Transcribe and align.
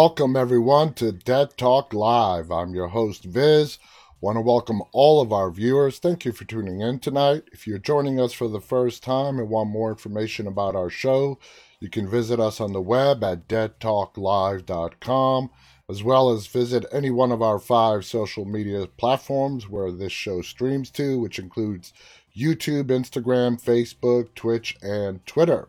Welcome, 0.00 0.36
everyone, 0.36 0.94
to 0.94 1.10
Dead 1.10 1.56
Talk 1.56 1.92
Live. 1.92 2.52
I'm 2.52 2.72
your 2.72 2.86
host, 2.86 3.24
Viz. 3.24 3.80
Want 4.20 4.36
to 4.36 4.40
welcome 4.40 4.80
all 4.92 5.20
of 5.20 5.32
our 5.32 5.50
viewers. 5.50 5.98
Thank 5.98 6.24
you 6.24 6.30
for 6.30 6.44
tuning 6.44 6.80
in 6.80 7.00
tonight. 7.00 7.48
If 7.50 7.66
you're 7.66 7.80
joining 7.80 8.20
us 8.20 8.32
for 8.32 8.46
the 8.46 8.60
first 8.60 9.02
time 9.02 9.40
and 9.40 9.48
want 9.48 9.70
more 9.70 9.90
information 9.90 10.46
about 10.46 10.76
our 10.76 10.88
show, 10.88 11.40
you 11.80 11.90
can 11.90 12.08
visit 12.08 12.38
us 12.38 12.60
on 12.60 12.72
the 12.72 12.80
web 12.80 13.24
at 13.24 13.48
deadtalklive.com, 13.48 15.50
as 15.90 16.04
well 16.04 16.30
as 16.30 16.46
visit 16.46 16.86
any 16.92 17.10
one 17.10 17.32
of 17.32 17.42
our 17.42 17.58
five 17.58 18.04
social 18.04 18.44
media 18.44 18.86
platforms 18.86 19.68
where 19.68 19.90
this 19.90 20.12
show 20.12 20.42
streams 20.42 20.92
to, 20.92 21.18
which 21.18 21.40
includes 21.40 21.92
YouTube, 22.36 22.84
Instagram, 22.84 23.60
Facebook, 23.60 24.32
Twitch, 24.36 24.76
and 24.80 25.26
Twitter. 25.26 25.66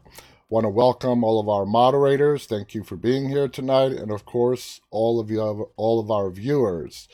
Want 0.52 0.63
to 0.63 0.70
welcome 0.70 1.23
all 1.23 1.39
of 1.39 1.48
our 1.48 1.63
moderators. 1.63 2.47
Thank 2.47 2.73
you 2.73 2.83
for 2.83 2.95
being 2.95 3.30
here 3.30 3.47
tonight, 3.47 3.92
and 3.92 4.09
of 4.09 4.25
course, 4.25 4.81
all 4.89 5.19
of 5.19 5.30
you, 5.30 5.39
all 5.75 6.00
of 6.00 6.09
our 6.09 6.31
viewers. 6.31 7.08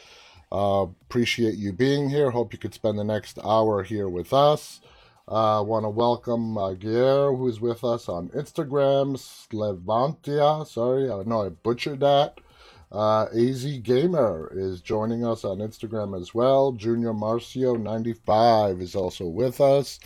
Uh, 0.50 0.86
appreciate 1.02 1.56
you 1.56 1.74
being 1.74 2.10
here. 2.10 2.32
Hope 2.32 2.54
you 2.54 2.60
could 2.60 2.74
spend 2.74 2.98
the 2.98 3.04
next 3.04 3.38
hour 3.44 3.84
here 3.84 4.08
with 4.08 4.32
us. 4.32 4.80
I 5.28 5.58
uh, 5.58 5.64
want 5.64 5.84
to 5.84 5.90
welcome 5.90 6.58
uh, 6.58 6.76
Guerre, 6.76 7.36
who's 7.36 7.60
with 7.60 7.84
us 7.84 8.08
on 8.08 8.30
Instagram. 8.30 9.18
Slevantia, 9.18 10.66
sorry, 10.66 11.12
I 11.12 11.22
know 11.24 11.46
I 11.46 11.50
butchered 11.50 12.00
that. 12.00 12.40
Uh, 12.90 13.26
AZ 13.36 13.66
Gamer 13.80 14.50
is 14.56 14.80
joining 14.80 15.26
us 15.26 15.44
on 15.44 15.58
Instagram 15.58 16.18
as 16.18 16.34
well. 16.34 16.72
Junior 16.72 17.12
Marcio 17.12 17.78
95 17.78 18.80
is 18.80 18.96
also 18.96 19.26
with 19.26 19.60
us. 19.60 20.00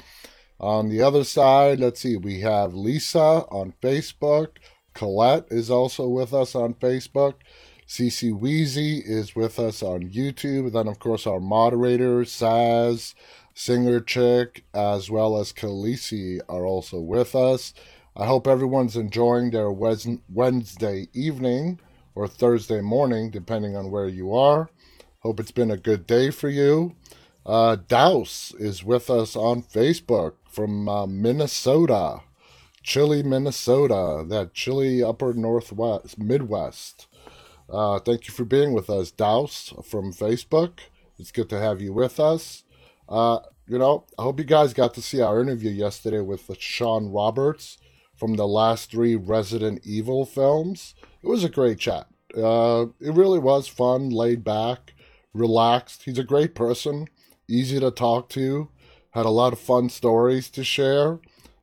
On 0.59 0.89
the 0.89 1.01
other 1.01 1.23
side, 1.23 1.79
let's 1.79 2.01
see, 2.01 2.17
we 2.17 2.41
have 2.41 2.73
Lisa 2.73 3.45
on 3.49 3.73
Facebook. 3.81 4.57
Colette 4.93 5.45
is 5.49 5.69
also 5.71 6.07
with 6.07 6.33
us 6.33 6.53
on 6.53 6.73
Facebook. 6.73 7.35
CC 7.87 8.37
Wheezy 8.37 8.97
is 8.97 9.35
with 9.35 9.57
us 9.57 9.81
on 9.81 10.09
YouTube. 10.09 10.73
Then, 10.73 10.87
of 10.89 10.99
course, 10.99 11.25
our 11.25 11.39
moderators, 11.39 12.29
Saz, 12.29 13.15
Singer 13.53 14.01
Chick, 14.01 14.65
as 14.73 15.09
well 15.09 15.39
as 15.39 15.53
Khaleesi 15.53 16.41
are 16.49 16.65
also 16.65 16.99
with 16.99 17.35
us. 17.35 17.73
I 18.15 18.25
hope 18.25 18.45
everyone's 18.45 18.97
enjoying 18.97 19.51
their 19.51 19.71
Wednesday 19.71 21.07
evening 21.13 21.79
or 22.15 22.27
Thursday 22.27 22.81
morning, 22.81 23.29
depending 23.29 23.77
on 23.77 23.91
where 23.91 24.09
you 24.09 24.35
are. 24.35 24.69
Hope 25.19 25.39
it's 25.39 25.51
been 25.51 25.71
a 25.71 25.77
good 25.77 26.05
day 26.05 26.31
for 26.31 26.49
you. 26.49 26.95
Uh, 27.45 27.77
Douse 27.87 28.53
is 28.59 28.83
with 28.83 29.09
us 29.09 29.37
on 29.37 29.63
Facebook 29.63 30.33
from 30.49 30.89
uh, 30.89 31.05
Minnesota, 31.05 32.21
chilly 32.83 33.23
Minnesota, 33.23 34.25
that 34.27 34.53
chilly 34.53 35.03
upper 35.03 35.33
northwest, 35.33 36.17
Midwest. 36.17 37.07
Uh, 37.69 37.99
thank 37.99 38.27
you 38.27 38.33
for 38.33 38.45
being 38.45 38.73
with 38.73 38.89
us, 38.89 39.11
Douse 39.11 39.73
from 39.83 40.11
Facebook. 40.11 40.79
It's 41.19 41.31
good 41.31 41.49
to 41.49 41.59
have 41.59 41.81
you 41.81 41.93
with 41.93 42.19
us. 42.19 42.63
Uh, 43.07 43.39
you 43.67 43.77
know, 43.77 44.05
I 44.17 44.23
hope 44.23 44.39
you 44.39 44.45
guys 44.45 44.73
got 44.73 44.95
to 44.95 45.01
see 45.01 45.21
our 45.21 45.39
interview 45.39 45.69
yesterday 45.69 46.21
with 46.21 46.49
Shawn 46.59 47.11
Roberts 47.11 47.77
from 48.15 48.35
the 48.35 48.47
last 48.47 48.89
three 48.89 49.15
Resident 49.15 49.81
Evil 49.85 50.25
films. 50.25 50.95
It 51.21 51.27
was 51.27 51.43
a 51.43 51.49
great 51.49 51.77
chat. 51.77 52.07
Uh, 52.35 52.87
it 52.99 53.13
really 53.13 53.39
was 53.39 53.67
fun, 53.67 54.09
laid 54.09 54.43
back, 54.43 54.93
relaxed. 55.33 56.03
He's 56.03 56.17
a 56.17 56.23
great 56.23 56.55
person, 56.55 57.07
easy 57.47 57.79
to 57.79 57.91
talk 57.91 58.29
to 58.29 58.69
had 59.11 59.25
a 59.25 59.29
lot 59.29 59.53
of 59.53 59.59
fun 59.59 59.89
stories 59.89 60.49
to 60.51 60.63
share 60.63 61.19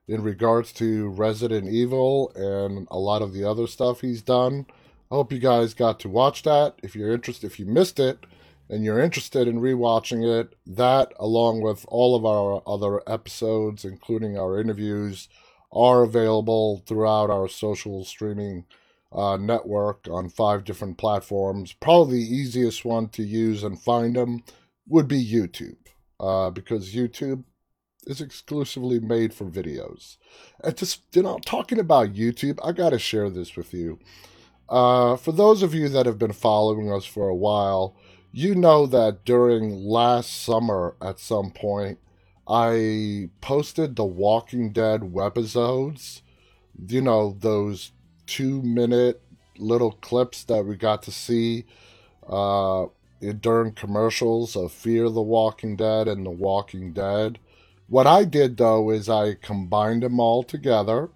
in 0.09 0.23
regards 0.23 0.73
to 0.73 1.09
Resident 1.09 1.69
Evil 1.69 2.33
and 2.34 2.87
a 2.91 2.99
lot 2.99 3.23
of 3.23 3.33
the 3.33 3.45
other 3.45 3.67
stuff 3.67 4.01
he's 4.01 4.23
done. 4.23 4.67
I 5.11 5.15
hope 5.15 5.33
you 5.33 5.39
guys 5.39 5.75
got 5.75 6.01
to 6.01 6.09
watch 6.09 6.43
that. 6.43 6.75
If 6.83 6.97
you're 6.97 7.12
interested, 7.12 7.47
if 7.47 7.59
you 7.59 7.67
missed 7.67 8.01
it 8.01 8.27
and 8.69 8.84
you're 8.84 9.01
interested 9.01 9.47
in 9.47 9.61
rewatching 9.61 10.25
it, 10.41 10.55
that 10.67 11.12
along 11.19 11.61
with 11.62 11.84
all 11.89 12.17
of 12.17 12.25
our 12.25 12.62
other 12.67 13.03
episodes, 13.07 13.84
including 13.84 14.37
our 14.37 14.61
interviews, 14.61 15.28
are 15.73 16.03
available 16.03 16.83
throughout 16.87 17.31
our 17.31 17.49
social 17.49 18.05
streaming 18.05 18.65
uh, 19.13 19.37
network 19.37 20.09
on 20.11 20.28
five 20.28 20.65
different 20.65 20.99
platforms. 20.99 21.73
Probably 21.73 22.19
the 22.19 22.34
easiest 22.34 22.84
one 22.84 23.09
to 23.11 23.23
use 23.23 23.63
and 23.63 23.81
find 23.81 24.17
them 24.17 24.43
would 24.89 25.07
be 25.07 25.25
YouTube 25.25 25.77
uh, 26.21 26.50
because 26.50 26.94
YouTube 26.94 27.44
is 28.06 28.21
exclusively 28.21 29.00
made 29.00 29.34
for 29.34 29.44
videos. 29.47 30.16
And 30.62 30.77
just, 30.77 31.03
you 31.12 31.22
know, 31.22 31.38
talking 31.44 31.78
about 31.78 32.15
YouTube, 32.15 32.59
I 32.65 32.72
got 32.72 32.91
to 32.91 32.99
share 32.99 33.31
this 33.31 33.56
with 33.56 33.75
you. 33.75 33.99
Uh, 34.69 35.16
for 35.16 35.32
those 35.32 35.62
of 35.62 35.75
you 35.75 35.88
that 35.88 36.06
have 36.06 36.19
been 36.19 36.32
following 36.32 36.91
us 36.91 37.04
for 37.04 37.28
a 37.28 37.34
while, 37.34 37.97
you 38.32 38.54
know 38.54 38.87
that 38.87 39.25
during 39.25 39.71
last 39.71 40.43
summer 40.43 40.94
at 41.00 41.19
some 41.19 41.50
point, 41.50 41.99
I 42.48 43.31
posted 43.41 43.97
the 43.97 44.04
Walking 44.04 44.72
Dead 44.72 45.00
webisodes. 45.00 46.21
You 46.88 47.00
know, 47.00 47.37
those 47.38 47.93
two 48.27 48.62
minute 48.62 49.22
little 49.59 49.93
clips 49.93 50.44
that 50.44 50.65
we 50.65 50.77
got 50.77 51.03
to 51.04 51.12
see 51.12 51.65
uh, 52.28 52.87
during 53.21 53.72
commercials 53.72 54.56
of 54.56 54.72
Fear 54.72 55.10
the 55.10 55.22
Walking 55.22 55.77
Dead 55.77 56.09
and 56.09 56.25
The 56.25 56.31
Walking 56.31 56.93
Dead. 56.93 57.38
What 57.88 58.06
I 58.06 58.25
did 58.25 58.56
though 58.56 58.91
is 58.91 59.09
I 59.09 59.34
combined 59.34 60.03
them 60.03 60.21
all 60.21 60.43
together 60.43 61.10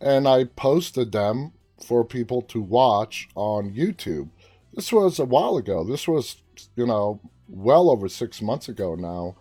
and 0.00 0.26
I 0.26 0.44
posted 0.44 1.12
them 1.12 1.52
for 1.84 2.04
people 2.04 2.42
to 2.42 2.60
watch 2.60 3.28
on 3.34 3.72
YouTube. 3.72 4.30
This 4.74 4.92
was 4.92 5.18
a 5.18 5.24
while 5.24 5.56
ago. 5.56 5.84
This 5.84 6.06
was, 6.06 6.36
you 6.76 6.86
know, 6.86 7.20
well 7.48 7.90
over 7.90 8.08
six 8.08 8.40
months 8.40 8.68
ago 8.68 8.94
now. 8.94 9.36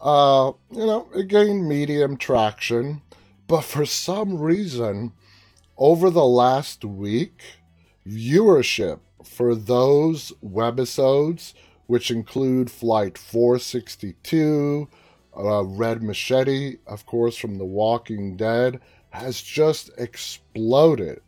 Uh, 0.00 0.52
you 0.70 0.86
know, 0.86 1.08
it 1.14 1.28
gained 1.28 1.68
medium 1.68 2.16
traction, 2.16 3.02
but 3.46 3.62
for 3.62 3.84
some 3.84 4.38
reason, 4.38 5.12
over 5.76 6.10
the 6.10 6.24
last 6.24 6.84
week, 6.84 7.42
viewership 8.06 9.00
for 9.24 9.54
those 9.54 10.32
webisodes, 10.44 11.54
which 11.86 12.10
include 12.10 12.70
Flight 12.70 13.18
462, 13.18 14.88
uh, 15.36 15.64
Red 15.64 16.02
Machete, 16.02 16.78
of 16.86 17.06
course, 17.06 17.36
from 17.36 17.58
The 17.58 17.64
Walking 17.64 18.36
Dead, 18.36 18.80
has 19.10 19.40
just 19.40 19.90
exploded. 19.98 21.20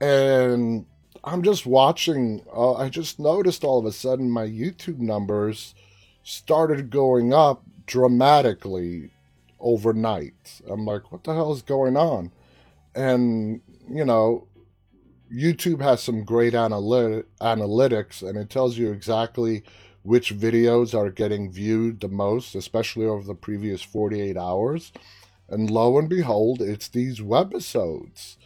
And 0.00 0.86
I'm 1.24 1.42
just 1.42 1.66
watching, 1.66 2.42
uh, 2.54 2.74
I 2.74 2.88
just 2.88 3.18
noticed 3.18 3.64
all 3.64 3.78
of 3.78 3.86
a 3.86 3.92
sudden 3.92 4.30
my 4.30 4.46
YouTube 4.46 4.98
numbers 4.98 5.74
started 6.22 6.90
going 6.90 7.32
up 7.32 7.62
dramatically 7.86 9.10
overnight. 9.60 10.60
I'm 10.68 10.84
like, 10.84 11.10
what 11.12 11.24
the 11.24 11.34
hell 11.34 11.52
is 11.52 11.62
going 11.62 11.96
on? 11.96 12.32
And, 12.94 13.60
you 13.90 14.04
know, 14.04 14.46
YouTube 15.32 15.80
has 15.82 16.02
some 16.02 16.24
great 16.24 16.54
analytics, 16.54 18.22
and 18.22 18.38
it 18.38 18.50
tells 18.50 18.78
you 18.78 18.92
exactly 18.92 19.62
which 20.02 20.36
videos 20.36 20.94
are 20.94 21.10
getting 21.10 21.50
viewed 21.50 22.00
the 22.00 22.08
most, 22.08 22.54
especially 22.54 23.06
over 23.06 23.26
the 23.26 23.34
previous 23.34 23.82
48 23.82 24.36
hours. 24.36 24.92
And 25.48 25.70
lo 25.70 25.98
and 25.98 26.08
behold, 26.08 26.62
it's 26.62 26.88
these 26.88 27.20
webisodes. 27.20 28.36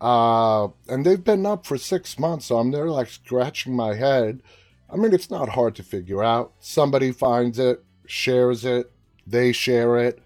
Uh, 0.00 0.68
and 0.88 1.06
they've 1.06 1.22
been 1.22 1.46
up 1.46 1.64
for 1.64 1.78
six 1.78 2.18
months, 2.18 2.46
so 2.46 2.58
I'm 2.58 2.70
there 2.70 2.90
like 2.90 3.08
scratching 3.08 3.74
my 3.74 3.94
head. 3.94 4.42
I 4.90 4.96
mean, 4.96 5.14
it's 5.14 5.30
not 5.30 5.50
hard 5.50 5.74
to 5.76 5.82
figure 5.82 6.22
out. 6.22 6.52
Somebody 6.58 7.12
finds 7.12 7.58
it, 7.58 7.82
shares 8.06 8.64
it, 8.64 8.90
they 9.26 9.52
share 9.52 9.96
it. 9.96 10.20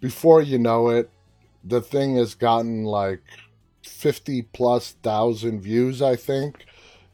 Before 0.00 0.40
you 0.40 0.58
know 0.58 0.88
it, 0.88 1.10
the 1.62 1.80
thing 1.80 2.16
has 2.16 2.34
gotten 2.34 2.84
like 2.84 3.22
50 3.82 4.42
plus 4.42 4.92
thousand 5.02 5.60
views, 5.60 6.02
I 6.02 6.16
think, 6.16 6.66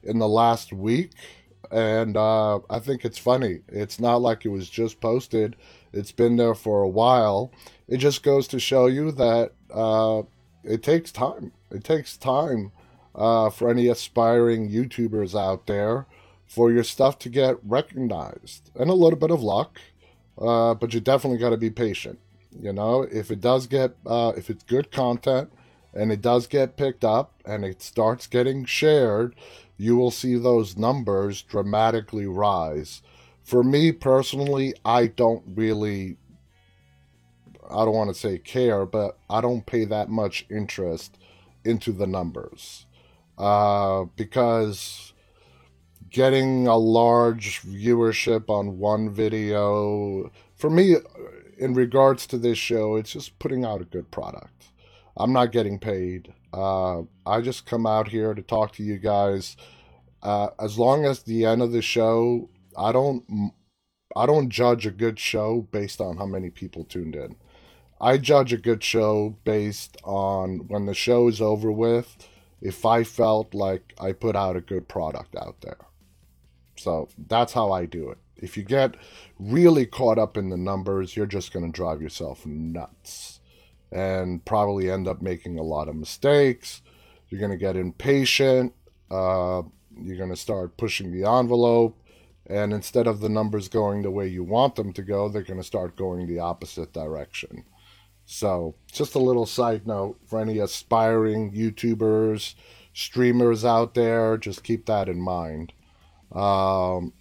in 0.03 0.19
the 0.19 0.29
last 0.29 0.73
week. 0.73 1.13
And 1.71 2.17
uh, 2.17 2.61
I 2.71 2.79
think 2.79 3.05
it's 3.05 3.19
funny. 3.19 3.61
It's 3.69 3.99
not 3.99 4.23
like 4.23 4.45
it 4.45 4.51
was 4.51 4.69
just 4.71 5.01
posted, 5.01 5.57
it's 5.93 6.13
been 6.13 6.37
there 6.37 6.55
for 6.55 6.83
a 6.83 6.89
while. 6.89 7.51
It 7.89 7.97
just 7.99 8.23
goes 8.23 8.47
to 8.49 8.61
show 8.61 8.87
you 8.87 9.11
that 9.13 9.53
uh, 9.73 10.23
it 10.63 10.83
takes 10.83 11.11
time. 11.11 11.53
It 11.71 11.85
takes 11.85 12.17
time 12.17 12.73
uh, 13.15 13.51
for 13.51 13.71
any 13.71 13.89
aspiring 13.89 14.71
YouTubers 14.71 15.39
out 15.39 15.67
there 15.67 16.07
for 16.47 16.71
your 16.71 16.85
stuff 16.85 17.19
to 17.21 17.29
get 17.29 17.57
recognized 17.65 18.71
and 18.77 18.91
a 18.91 18.95
little 18.95 19.19
bit 19.19 19.31
of 19.31 19.43
luck. 19.43 19.81
Uh, 20.39 20.75
but 20.75 20.93
you 20.93 21.01
definitely 21.01 21.39
got 21.39 21.51
to 21.51 21.57
be 21.57 21.71
patient. 21.71 22.19
You 22.61 22.73
know, 22.73 23.03
if 23.03 23.31
it 23.31 23.41
does 23.41 23.67
get, 23.67 23.97
uh, 24.05 24.33
if 24.37 24.51
it's 24.51 24.65
good 24.65 24.91
content, 24.91 25.51
and 25.97 26.13
it 26.13 26.23
does 26.23 26.47
get 26.47 26.77
picked 26.77 27.05
up 27.05 27.43
and 27.47 27.65
it 27.65 27.83
starts 27.83 28.27
getting 28.29 28.65
shared, 28.67 29.35
you 29.79 29.97
will 29.97 30.11
see 30.13 30.37
those 30.37 30.77
numbers 30.77 31.43
dramatically 31.43 32.27
rise. 32.27 33.03
For 33.43 33.65
me 33.65 33.93
personally, 33.93 34.75
I 34.85 35.09
don't 35.09 35.45
really, 35.57 36.19
I 37.71 37.85
don't 37.85 37.95
want 37.95 38.11
to 38.11 38.15
say 38.21 38.39
care, 38.39 38.87
but 38.87 39.19
I 39.31 39.41
don't 39.41 39.67
pay 39.67 39.85
that 39.87 40.09
much 40.11 40.47
interest 40.51 41.19
into 41.65 41.93
the 41.93 42.07
numbers. 42.07 42.87
uh, 43.39 44.05
because 44.17 45.13
getting 46.11 46.67
a 46.67 46.77
large 46.77 47.63
viewership 47.63 48.49
on 48.49 48.79
one 48.79 49.11
video, 49.11 50.31
for 50.57 50.71
me, 50.71 50.97
in 51.59 51.75
regards 51.75 52.27
to 52.29 52.39
this 52.39 52.59
show, 52.59 52.97
it's 52.97 53.13
just 53.13 53.39
putting 53.39 53.65
out 53.65 53.81
a 53.81 53.85
good 53.85 54.11
product. 54.11 54.69
I'm 55.17 55.33
not 55.33 55.53
getting 55.53 55.79
paid. 55.79 56.33
Uh, 56.53 57.03
I 57.25 57.41
just 57.41 57.67
come 57.67 57.87
out 57.87 58.09
here 58.09 58.35
to 58.35 58.43
talk 58.43 58.73
to 58.73 58.83
you 58.83 58.99
guys. 58.99 59.57
Uh, 60.23 60.49
as 60.61 60.79
long 60.79 61.05
as 61.05 61.23
the 61.23 61.45
end 61.45 61.63
of 61.63 61.73
the 61.73 61.83
show, 61.83 62.51
I 62.77 62.93
don't, 62.93 63.53
I 64.15 64.27
don't 64.27 64.51
judge 64.51 64.87
a 64.87 64.91
good 64.91 65.19
show 65.19 65.67
based 65.71 66.01
on 66.01 66.19
how 66.19 66.27
many 66.27 66.51
people 66.51 66.85
tuned 66.85 67.17
in. 67.17 67.37
I 68.01 68.19
judge 68.19 68.53
a 68.53 68.59
good 68.59 68.85
show 68.85 69.37
based 69.45 69.97
on 70.05 70.69
when 70.69 70.85
the 70.85 70.95
show 70.95 71.29
is 71.29 71.41
over 71.41 71.73
with, 71.73 72.29
if 72.61 72.85
I 72.85 73.05
felt 73.05 73.55
like 73.55 73.95
I 73.99 74.13
put 74.13 74.37
out 74.37 74.57
a 74.57 74.61
good 74.61 74.89
product 74.89 75.35
out 75.37 75.63
there. 75.63 75.79
So 76.77 77.09
that's 77.27 77.55
how 77.55 77.73
I 77.73 77.87
do 77.87 78.11
it. 78.11 78.19
If 78.37 78.59
you 78.59 78.65
get 78.65 78.97
really 79.39 79.87
caught 79.87 80.19
up 80.19 80.37
in 80.37 80.51
the 80.51 80.59
numbers, 80.59 81.17
you're 81.17 81.25
just 81.25 81.55
going 81.55 81.65
to 81.65 81.73
drive 81.73 82.03
yourself 82.03 82.45
nuts 82.45 83.36
and 83.93 84.45
probably 84.45 84.91
end 84.91 85.09
up 85.09 85.23
making 85.23 85.59
a 85.59 85.63
lot 85.63 85.89
of 85.89 85.97
mistakes. 85.97 86.83
You're 87.29 87.41
going 87.41 87.53
to 87.53 87.57
get 87.57 87.77
impatient. 87.77 88.73
Uh, 89.11 89.63
you're 90.01 90.17
going 90.17 90.31
to 90.31 90.37
start 90.37 90.77
pushing 90.77 91.13
the 91.13 91.29
envelope. 91.29 91.99
And 92.49 92.73
instead 92.73 93.07
of 93.07 93.21
the 93.21 93.29
numbers 93.29 93.69
going 93.69 94.03
the 94.03 94.11
way 94.11 94.29
you 94.29 94.45
want 94.45 94.77
them 94.77 94.93
to 94.93 95.03
go, 95.03 95.29
they're 95.29 95.43
going 95.43 95.61
to 95.61 95.67
start 95.67 95.97
going 95.97 96.27
the 96.27 96.39
opposite 96.39 96.93
direction. 96.93 97.65
So, 98.25 98.75
just 98.91 99.15
a 99.15 99.21
little 99.21 99.47
side 99.47 99.87
note 99.87 100.19
for 100.27 100.41
any 100.41 100.59
aspiring 100.59 101.53
YouTubers, 101.53 102.55
streamers 102.93 103.65
out 103.65 103.95
there, 103.95 104.37
just 104.37 104.65
keep 104.65 104.87
that 104.87 105.09
in 105.09 105.21
mind. 105.21 105.73
Um, 106.33 107.13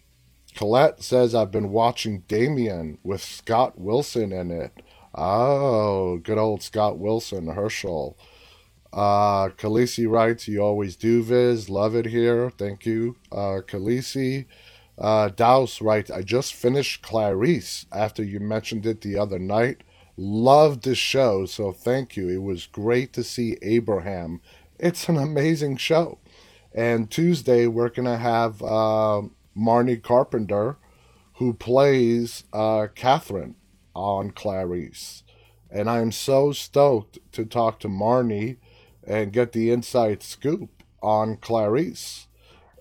Colette 0.56 1.04
says, 1.04 1.36
I've 1.36 1.52
been 1.52 1.70
watching 1.70 2.24
Damien 2.28 2.98
with 3.04 3.22
Scott 3.22 3.78
Wilson 3.78 4.32
in 4.32 4.52
it. 4.52 4.72
Oh, 5.18 6.18
good 6.18 6.38
old 6.38 6.62
Scott 6.62 7.00
Wilson, 7.00 7.48
Herschel. 7.48 8.18
Uh, 8.92 9.48
Khaleesi 9.50 10.10
writes, 10.10 10.48
You 10.48 10.62
always 10.62 10.98
do, 10.98 11.24
Viz. 11.24 11.70
Love 11.70 11.96
it 11.96 12.08
here. 12.08 12.50
Thank 12.50 12.86
you, 12.86 13.16
uh, 13.32 13.62
Khaleesi. 13.66 14.46
Uh, 14.98 15.30
Douse 15.30 15.82
writes, 15.82 16.12
I 16.12 16.22
just 16.22 16.54
finished 16.54 17.02
Clarice 17.02 17.86
after 17.94 18.24
you 18.24 18.40
mentioned 18.42 18.86
it 18.86 19.02
the 19.02 19.18
other 19.18 19.40
night. 19.40 19.84
Loved 20.18 20.84
the 20.84 20.96
show, 20.96 21.46
so 21.46 21.72
thank 21.72 22.18
you. 22.18 22.30
It 22.30 22.42
was 22.42 22.66
great 22.66 23.14
to 23.14 23.24
see 23.24 23.58
Abraham. 23.62 24.42
It's 24.80 25.08
an 25.08 25.18
amazing 25.18 25.78
show. 25.78 26.20
And 26.74 27.10
Tuesday, 27.10 27.68
we're 27.68 27.90
going 27.90 28.06
to 28.06 28.18
have 28.18 28.62
uh, 28.62 29.24
Marnee 29.56 30.02
Carpenter, 30.02 30.78
who 31.36 31.54
plays 31.54 32.44
uh, 32.52 32.88
Catherine 32.96 33.56
on 33.96 34.32
Clarice. 34.32 35.24
And 35.72 35.90
I'm 35.90 36.12
so 36.12 36.52
stoked 36.52 37.20
to 37.32 37.46
talk 37.46 37.80
to 37.80 37.88
Marnee 37.90 38.58
and 39.06 39.34
get 39.34 39.52
the 39.52 39.72
inside 39.72 40.22
scoop 40.22 40.84
on 41.02 41.38
Clarice. 41.38 42.28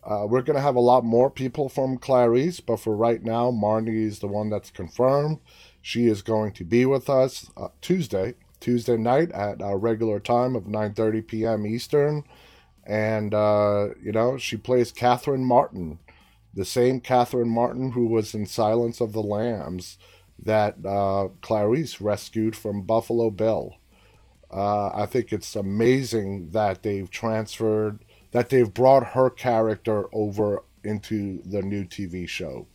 Uh, 0.03 0.27
we're 0.29 0.43
going 0.43 0.57
to 0.57 0.63
have 0.63 0.77
a 0.77 0.81
lot 0.81 1.05
more 1.05 1.31
people 1.31 1.69
from 1.69 1.97
Clarice, 1.97 2.61
but 2.61 2.79
for 2.79 2.95
right 2.95 3.23
now, 3.23 3.51
Marnee 3.51 4.05
is 4.05 4.19
the 4.19 4.27
one 4.27 4.51
that's 4.51 4.71
confirmed. 4.71 5.39
She 5.81 6.07
is 6.07 6.23
going 6.23 6.53
to 6.53 6.65
be 6.65 6.85
with 6.85 7.09
us 7.09 7.51
uh, 7.57 7.69
Tuesday, 7.81 8.35
Tuesday 8.61 8.97
night 8.97 9.33
at 9.33 9.63
our 9.63 9.79
regular 9.79 10.21
time 10.21 10.57
of 10.57 10.65
9:30 10.65 11.27
p.m. 11.27 11.67
Eastern, 11.67 12.25
and 12.85 13.33
uh, 13.33 13.89
you 14.03 14.13
know 14.13 14.37
she 14.37 14.57
plays 14.57 14.93
Catherine 14.93 15.45
Martin, 15.45 15.99
the 16.53 16.65
same 16.65 17.01
Catherine 17.01 17.49
Martin 17.49 17.93
who 17.93 18.07
was 18.07 18.35
in 18.35 18.47
Silence 18.47 19.01
of 19.01 19.13
the 19.13 19.23
Lambs 19.23 19.99
that 20.39 20.77
uh, 20.85 21.29
Clarice 21.41 22.01
rescued 22.01 22.57
from 22.57 22.83
Buffalo 22.83 23.31
Bill. 23.31 23.77
Uh, 24.53 24.91
I 24.95 25.07
think 25.07 25.33
it's 25.33 25.57
amazing 25.57 26.51
that 26.51 26.83
they've 26.83 27.11
transferred, 27.11 28.05
that 28.33 28.51
they've 28.51 28.73
brought 28.73 29.09
her 29.09 29.31
character 29.31 30.07
over 30.13 30.63
into 30.85 31.43
the 31.45 31.63
new 31.63 31.85
TV 31.85 32.29
show, 32.29 32.67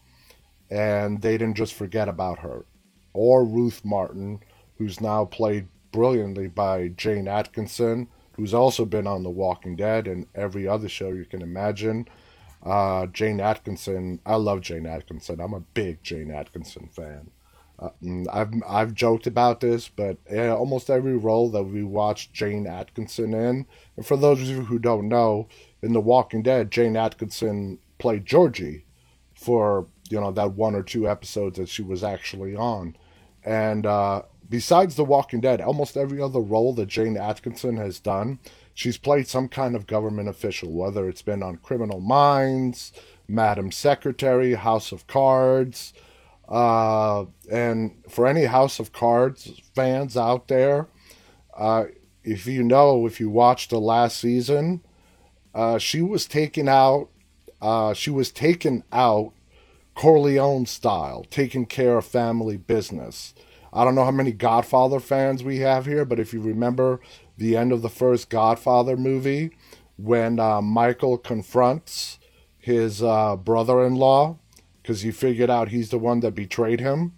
and 0.70 1.22
they 1.22 1.38
didn't 1.38 1.58
just 1.58 1.74
forget 1.74 2.08
about 2.08 2.40
her 2.40 2.66
or 3.14 3.44
Ruth 3.44 3.84
Martin, 3.84 4.42
who's 4.78 5.02
now 5.02 5.26
played 5.26 5.68
brilliantly 5.92 6.48
by 6.48 6.90
Jayne 6.90 7.28
Atkinson, 7.28 8.08
who's 8.34 8.54
also 8.54 8.86
been 8.86 9.08
on 9.08 9.24
The 9.24 9.30
Walking 9.30 9.76
Dead 9.76 10.08
and 10.08 10.26
every 10.36 10.68
other 10.68 10.88
show 10.88 11.10
you 11.10 11.26
can 11.26 11.42
imagine. 11.42 12.08
Uh, 12.64 13.08
Jayne 13.08 13.40
Atkinson, 13.40 14.20
I 14.26 14.36
love 14.36 14.62
Jayne 14.62 14.86
Atkinson. 14.86 15.40
I'm 15.40 15.54
a 15.54 15.60
big 15.60 16.04
Jayne 16.04 16.32
Atkinson 16.32 16.88
fan. 16.88 17.32
Mm, 18.04 18.28
I've 18.32 18.54
I've 18.68 18.94
joked 18.94 19.28
about 19.28 19.60
this, 19.62 19.88
but 19.88 20.18
almost 20.32 20.90
every 20.90 21.16
role 21.16 21.50
that 21.52 21.64
we 21.64 21.84
watched 21.84 22.34
Jayne 22.34 22.68
Atkinson 22.68 23.34
in, 23.34 23.66
and 23.96 24.06
for 24.06 24.18
those 24.18 24.42
of 24.42 24.48
you 24.48 24.62
who 24.64 24.80
don't 24.80 25.08
know, 25.08 25.48
in 25.82 25.94
The 25.94 26.02
Walking 26.02 26.44
Dead, 26.44 26.72
Jayne 26.72 26.98
Atkinson 26.98 27.80
played 27.98 28.26
Georgie 28.26 28.86
for 29.34 29.88
you 30.10 30.20
know 30.20 30.32
that 30.32 30.54
one 30.54 30.76
or 30.76 30.84
two 30.84 31.08
episodes 31.10 31.58
that 31.58 31.70
she 31.70 31.82
was 31.82 32.04
actually 32.04 32.56
on. 32.56 32.96
And 33.44 33.86
uh, 33.86 34.24
besides 34.50 34.96
the 34.96 35.06
walking 35.06 35.40
dead 35.40 35.62
almost 35.62 35.96
every 35.96 36.22
other 36.22 36.40
role 36.40 36.74
that 36.74 36.88
jayne 36.88 37.16
atkinson 37.16 37.78
has 37.78 38.00
done 38.00 38.40
she's 38.74 38.98
played 38.98 39.28
some 39.28 39.48
kind 39.48 39.76
of 39.76 39.88
government 39.88 40.28
official 40.28 40.72
whether 40.72 41.08
it's 41.08 41.22
been 41.22 41.44
on 41.44 41.56
criminal 41.58 42.00
minds 42.00 42.92
madam 43.28 43.72
secretary 43.72 44.56
house 44.56 44.92
of 44.92 45.06
cards 45.08 45.94
uh, 46.50 47.26
and 47.50 47.96
for 48.10 48.28
any 48.28 48.46
house 48.46 48.80
of 48.80 48.92
cards 48.92 49.52
fans 49.74 50.18
out 50.18 50.48
there 50.48 50.88
uh, 51.58 51.86
if 52.24 52.46
you 52.46 52.64
know 52.64 53.06
if 53.06 53.20
you 53.20 53.30
watched 53.30 53.70
the 53.70 53.80
last 53.80 54.18
season 54.18 54.82
uh, 55.56 55.78
she 55.78 56.02
was 56.02 56.26
taken 56.26 56.68
out 56.68 57.10
uh, 57.62 57.94
she 57.94 58.10
was 58.10 58.32
taken 58.32 58.84
out 58.92 59.34
Corleone 60.00 60.66
style, 60.66 61.26
taking 61.30 61.66
care 61.66 61.98
of 61.98 62.06
family 62.06 62.56
business. 62.56 63.34
I 63.74 63.84
don't 63.84 63.96
know 63.96 64.06
how 64.06 64.12
many 64.12 64.32
Godfather 64.32 65.02
fans 65.02 65.44
we 65.44 65.58
have 65.58 65.86
here, 65.86 66.06
but 66.06 66.22
if 66.22 66.34
you 66.34 66.40
remember 66.40 67.02
the 67.38 67.58
end 67.58 67.74
of 67.74 67.82
the 67.82 67.90
first 67.90 68.30
Godfather 68.30 68.96
movie, 68.96 69.52
when 69.98 70.40
uh, 70.40 70.62
Michael 70.62 71.18
confronts 71.18 72.18
his 72.58 73.04
uh, 73.04 73.36
brother 73.36 73.84
in 73.84 73.96
law, 73.96 74.38
because 74.90 75.02
he 75.04 75.12
figured 75.12 75.52
out 75.52 75.70
he's 75.70 75.92
the 75.92 76.00
one 76.00 76.20
that 76.22 76.34
betrayed 76.34 76.80
him. 76.80 77.14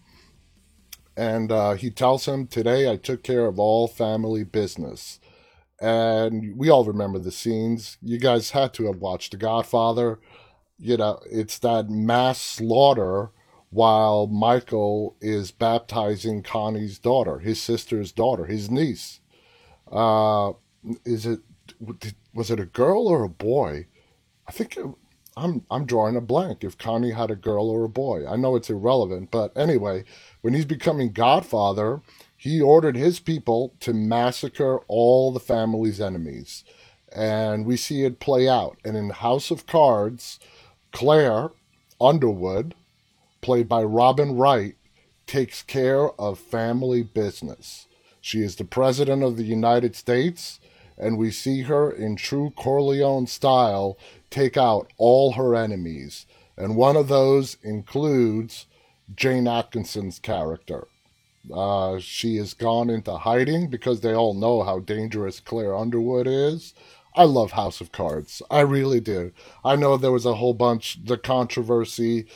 And 1.16 1.54
uh, 1.54 1.76
he 1.76 1.90
tells 1.90 2.28
him, 2.28 2.46
Today 2.46 2.92
I 2.92 2.98
took 2.98 3.24
care 3.24 3.46
of 3.46 3.60
all 3.60 3.88
family 3.88 4.44
business. 4.44 5.22
And 5.80 6.58
we 6.58 6.70
all 6.70 6.84
remember 6.84 7.18
the 7.18 7.32
scenes. 7.32 7.98
You 8.02 8.20
guys 8.20 8.52
had 8.52 8.74
to 8.74 8.88
have 8.88 8.98
watched 8.98 9.32
The 9.32 9.38
Godfather 9.38 10.20
you 10.82 10.98
know, 10.98 11.20
it's 11.32 11.60
that 11.60 11.90
mass 11.90 12.42
slaughter 12.42 13.30
while 13.70 14.28
Michael 14.28 15.16
is 15.22 15.52
baptizing 15.52 16.42
Connie's 16.42 16.98
daughter, 16.98 17.40
his 17.40 17.62
sister's 17.62 18.12
daughter, 18.12 18.46
his 18.48 18.70
niece. 18.70 19.20
Uh, 19.90 20.54
is 21.06 21.26
it 21.26 21.40
was 22.34 22.50
it 22.50 22.60
a 22.60 22.66
girl 22.66 23.08
or 23.08 23.24
a 23.24 23.30
boy? 23.30 23.86
I 24.48 24.52
think 24.52 24.78
I'm 25.38 25.66
I'm 25.72 25.86
drawing 25.86 26.16
a 26.16 26.22
blank. 26.22 26.64
If 26.64 26.78
Connie 26.78 27.12
had 27.12 27.32
a 27.32 27.36
girl 27.36 27.70
or 27.70 27.84
a 27.84 27.90
boy, 27.90 28.28
I 28.28 28.36
know 28.36 28.56
it's 28.56 28.70
irrelevant, 28.70 29.32
but 29.32 29.56
anyway, 29.58 30.04
when 30.42 30.54
he's 30.54 30.66
becoming 30.66 31.14
Godfather, 31.14 32.02
he 32.36 32.62
ordered 32.62 32.96
his 32.96 33.20
people 33.20 33.74
to 33.80 33.94
massacre 33.94 34.80
all 34.88 35.32
the 35.32 35.40
family's 35.40 36.02
enemies, 36.02 36.64
and 37.14 37.66
we 37.66 37.78
see 37.78 38.04
it 38.04 38.20
play 38.20 38.50
out. 38.50 38.78
And 38.84 38.98
in 38.98 39.12
House 39.12 39.52
of 39.52 39.68
Cards 39.68 40.40
Claire 40.92 41.52
Underwood, 42.02 42.76
played 43.42 43.70
by 43.70 43.84
Robin 43.84 44.36
Wright, 44.36 44.76
takes 45.28 45.64
care 45.64 46.10
of 46.20 46.40
family 46.40 47.04
business. 47.04 47.88
She 48.20 48.42
is 48.42 48.58
the 48.58 48.66
President 48.66 49.24
of 49.24 49.38
the 49.38 49.44
United 49.44 49.96
States, 49.96 50.60
and 51.02 51.18
we 51.18 51.32
see 51.32 51.64
her 51.64 51.92
in 51.92 52.16
true 52.16 52.54
Corleone 52.56 53.28
style 53.28 53.98
take 54.30 54.56
out 54.56 54.94
all 54.98 55.34
her 55.34 55.56
enemies. 55.56 56.28
And 56.56 56.76
one 56.76 56.96
of 56.96 57.08
those 57.08 57.58
includes 57.64 58.68
Jayne 59.16 59.48
Atkinson's 59.48 60.20
character. 60.20 60.88
Uh, 61.52 61.98
she 61.98 62.38
has 62.38 62.54
gone 62.54 62.92
into 62.92 63.18
hiding 63.18 63.68
because 63.68 64.02
they 64.02 64.14
all 64.14 64.36
know 64.36 64.62
how 64.62 64.80
dangerous 64.80 65.40
Claire 65.40 65.76
Underwood 65.76 66.28
is. 66.28 66.76
I 67.16 67.24
love 67.24 67.54
House 67.54 67.82
of 67.82 67.92
Cards. 67.92 68.44
I 68.52 68.62
really 68.62 69.00
do. 69.00 69.32
I 69.66 69.76
know 69.76 69.98
there 69.98 70.12
was 70.12 70.26
a 70.26 70.36
whole 70.36 70.54
bunch 70.54 71.04
the 71.04 71.18
controversy 71.18 72.28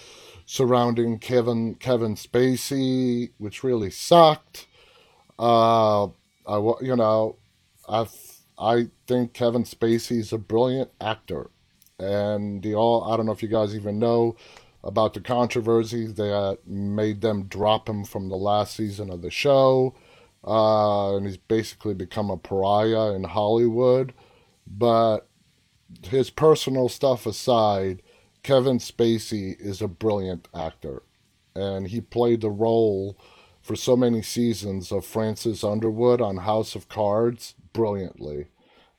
surrounding 0.46 1.20
Kevin 1.20 1.76
Kevin 1.76 2.16
Spacey, 2.16 3.32
which 3.38 3.64
really 3.64 3.92
sucked. 3.92 4.68
Uh, 5.38 6.06
I 6.48 6.58
you 6.82 6.96
know, 6.96 7.38
I 7.88 8.06
I 8.58 8.88
think 9.08 9.34
Kevin 9.34 9.64
Spacey 9.64 10.20
is 10.20 10.32
a 10.32 10.38
brilliant 10.38 10.92
actor. 11.02 11.50
And 12.00 12.62
the 12.62 12.76
all, 12.76 13.04
I 13.04 13.18
don't 13.18 13.26
know 13.26 13.32
if 13.32 13.44
you 13.44 13.50
guys 13.50 13.76
even 13.76 14.00
know 14.00 14.36
about 14.84 15.14
the 15.14 15.22
controversy 15.22 16.08
that 16.08 16.60
made 16.66 17.22
them 17.22 17.46
drop 17.46 17.90
him 17.90 18.04
from 18.04 18.30
the 18.30 18.36
last 18.36 18.76
season 18.76 19.10
of 19.10 19.22
the 19.22 19.32
show. 19.32 19.96
Uh, 20.46 21.18
and 21.18 21.26
he's 21.26 21.38
basically 21.38 21.94
become 21.94 22.30
a 22.30 22.38
pariah 22.38 23.14
in 23.14 23.24
Hollywood. 23.24 24.14
But 24.68 25.28
his 26.04 26.30
personal 26.30 26.90
stuff 26.90 27.26
aside, 27.26 28.02
Kevin 28.44 28.78
Spacey 28.78 29.60
is 29.60 29.82
a 29.82 29.88
brilliant 29.88 30.48
actor. 30.54 31.04
And 31.56 31.88
he 31.88 32.02
played 32.02 32.42
the 32.42 32.50
role 32.50 33.18
for 33.62 33.76
so 33.76 33.98
many 33.98 34.22
seasons 34.22 34.92
of 34.92 35.06
Francis 35.06 35.64
Underwood 35.64 36.22
on 36.22 36.38
House 36.38 36.76
of 36.76 36.88
Cards 36.88 37.56
brilliantly. 37.76 38.48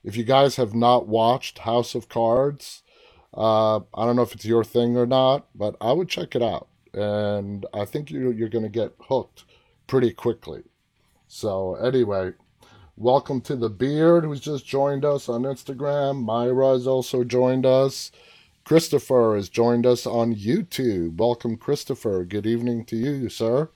If 0.04 0.16
you 0.16 0.24
guys 0.24 0.56
have 0.56 0.74
not 0.74 1.08
watched 1.08 1.60
House 1.60 1.94
of 1.94 2.08
Cards, 2.08 2.82
uh, 3.34 3.78
I 3.78 4.06
don't 4.06 4.16
know 4.16 4.22
if 4.22 4.34
it's 4.34 4.44
your 4.44 4.64
thing 4.64 4.96
or 4.96 5.06
not, 5.06 5.46
but 5.54 5.76
I 5.80 5.92
would 5.92 6.08
check 6.08 6.36
it 6.36 6.42
out. 6.42 6.68
And 6.94 7.66
I 7.74 7.84
think 7.86 8.10
you, 8.10 8.30
you're 8.30 8.48
going 8.48 8.64
to 8.64 8.70
get 8.70 8.94
hooked 9.00 9.44
pretty 9.86 10.12
quickly. 10.12 10.62
So, 11.26 11.74
anyway, 11.76 12.32
welcome 12.96 13.40
to 13.42 13.56
the 13.56 13.70
Beard, 13.70 14.24
who's 14.24 14.40
just 14.40 14.66
joined 14.66 15.04
us 15.04 15.28
on 15.28 15.42
Instagram. 15.42 16.22
Myra 16.22 16.74
has 16.74 16.86
also 16.86 17.24
joined 17.24 17.66
us. 17.66 18.12
Christopher 18.64 19.34
has 19.36 19.48
joined 19.48 19.86
us 19.86 20.06
on 20.06 20.34
YouTube. 20.34 21.16
Welcome, 21.16 21.56
Christopher. 21.56 22.24
Good 22.24 22.46
evening 22.46 22.84
to 22.86 22.96
you, 22.96 23.28
sir. 23.28 23.70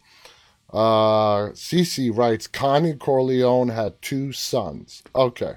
Uh, 0.72 1.50
Cece 1.50 2.16
writes 2.16 2.46
Connie 2.46 2.94
Corleone 2.94 3.68
had 3.68 4.00
two 4.00 4.32
sons. 4.32 5.02
Okay. 5.14 5.54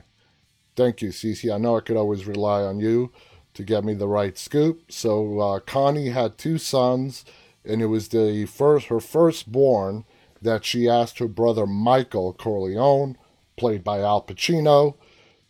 Thank 0.76 1.02
you, 1.02 1.10
Cece. 1.10 1.54
I 1.54 1.58
know 1.58 1.78
I 1.78 1.82
could 1.82 1.98
always 1.98 2.26
rely 2.26 2.64
on 2.64 2.80
you 2.80 3.12
to 3.54 3.64
get 3.64 3.84
me 3.84 3.94
the 3.94 4.08
right 4.08 4.38
scoop. 4.38 4.92
So 4.92 5.40
uh, 5.40 5.60
Connie 5.60 6.10
had 6.10 6.38
two 6.38 6.58
sons, 6.58 7.26
and 7.64 7.82
it 7.82 7.88
was 7.88 8.10
the 8.10 8.46
first 8.48 8.88
her 8.88 9.00
firstborn 9.00 10.06
that 10.42 10.66
she 10.66 10.90
asked 10.90 11.20
her 11.20 11.28
brother 11.28 11.66
Michael 11.68 12.34
Corleone, 12.34 13.18
played 13.56 13.84
by 13.84 14.00
Al 14.00 14.22
Pacino, 14.22 14.96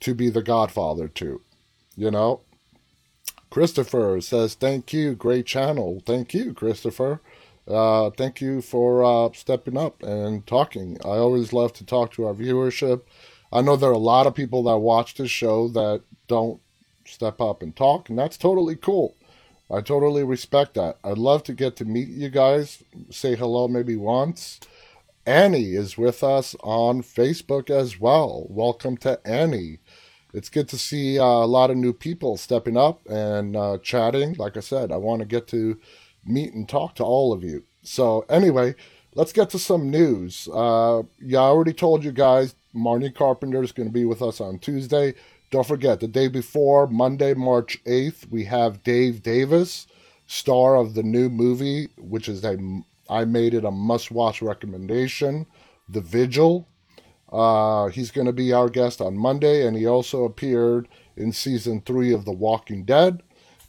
to 0.01 0.13
be 0.13 0.29
the 0.29 0.43
godfather 0.43 1.08
to. 1.08 1.41
You 1.96 2.12
know? 2.12 2.41
Christopher 3.50 4.20
says, 4.20 4.55
Thank 4.55 4.93
you, 4.93 5.13
great 5.13 5.46
channel. 5.46 6.01
Thank 6.05 6.34
you, 6.34 6.53
Christopher. 6.53 7.22
Uh, 7.67 8.10
thank 8.10 8.41
you 8.41 8.62
for 8.62 9.03
uh, 9.03 9.29
stepping 9.34 9.77
up 9.77 10.03
and 10.03 10.46
talking. 10.46 10.98
I 11.03 11.10
always 11.10 11.53
love 11.53 11.74
to 11.74 11.86
talk 11.86 12.12
to 12.13 12.25
our 12.25 12.34
viewership. 12.34 13.01
I 13.51 13.62
know 13.62 13.75
there 13.75 13.89
are 13.89 13.93
a 13.93 13.98
lot 13.98 14.27
of 14.27 14.36
people 14.36 14.63
that 14.63 14.77
watch 14.77 15.15
this 15.15 15.32
show 15.32 15.67
that 15.70 16.01
don't 16.27 16.60
step 17.05 17.39
up 17.39 17.62
and 17.62 17.75
talk, 17.75 18.10
and 18.10 18.17
that's 18.17 18.38
totally 18.38 18.75
cool. 18.75 19.15
I 19.72 19.82
totally 19.82 20.24
respect 20.24 20.74
that. 20.74 20.98
I'd 21.03 21.17
love 21.17 21.43
to 21.43 21.53
get 21.53 21.75
to 21.77 21.86
meet 21.86 22.10
you 22.10 22.29
guys, 22.29 22.84
say 23.10 23.36
hello 23.36 23.67
maybe 23.67 23.96
once. 23.96 24.60
Annie 25.25 25.74
is 25.75 25.98
with 25.98 26.22
us 26.22 26.55
on 26.63 27.01
Facebook 27.01 27.70
as 27.70 27.98
well. 28.00 28.46
Welcome 28.50 28.98
to 28.98 29.25
Annie. 29.25 29.79
It's 30.34 30.50
good 30.50 30.67
to 30.70 30.77
see 30.77 31.17
uh, 31.17 31.24
a 31.24 31.48
lot 31.48 31.72
of 31.72 31.77
new 31.77 31.93
people 31.93 32.36
stepping 32.36 32.75
up 32.75 33.08
and 33.08 33.55
uh, 33.55 33.77
chatting. 33.77 34.34
Like 34.34 34.58
I 34.58 34.62
said, 34.62 34.91
I 34.91 34.98
want 34.98 35.22
to 35.22 35.25
get 35.25 35.48
to 35.50 35.79
meet 36.25 36.53
and 36.53 36.67
talk 36.67 36.95
to 36.95 37.03
all 37.03 37.33
of 37.33 37.43
you. 37.43 37.63
So, 37.83 38.25
anyway, 38.29 38.75
let's 39.15 39.33
get 39.33 39.49
to 39.51 39.59
some 39.59 39.89
news. 39.89 40.47
Uh, 40.53 41.03
yeah, 41.19 41.39
I 41.39 41.43
already 41.43 41.73
told 41.73 42.03
you 42.03 42.11
guys 42.11 42.55
Marnee 42.73 43.13
Carpenter 43.13 43.63
is 43.63 43.71
going 43.71 43.89
to 43.89 43.93
be 43.93 44.05
with 44.05 44.21
us 44.21 44.41
on 44.41 44.59
Tuesday. 44.59 45.13
Don't 45.51 45.67
forget, 45.67 45.99
the 45.99 46.07
day 46.07 46.27
before, 46.27 46.87
Monday, 46.87 47.33
March 47.33 47.77
8th, 47.85 48.29
we 48.31 48.45
have 48.45 48.83
Dave 48.83 49.21
Davis, 49.21 49.85
star 50.25 50.75
of 50.75 50.95
the 50.95 51.03
new 51.03 51.29
movie, 51.29 51.89
which 51.97 52.27
is 52.27 52.43
a 52.43 52.57
I 53.09 53.25
made 53.25 53.53
it 53.53 53.65
a 53.65 53.71
must 53.71 54.11
watch 54.11 54.41
recommendation, 54.41 55.45
The 55.89 56.01
Vigil. 56.01 56.67
Uh, 57.31 57.87
he's 57.87 58.11
going 58.11 58.27
to 58.27 58.33
be 58.33 58.53
our 58.53 58.69
guest 58.69 59.01
on 59.01 59.17
Monday, 59.17 59.67
and 59.67 59.75
he 59.75 59.85
also 59.85 60.23
appeared 60.23 60.87
in 61.17 61.31
season 61.33 61.81
three 61.81 62.13
of 62.13 62.25
The 62.25 62.31
Walking 62.31 62.85
Dead 62.85 63.21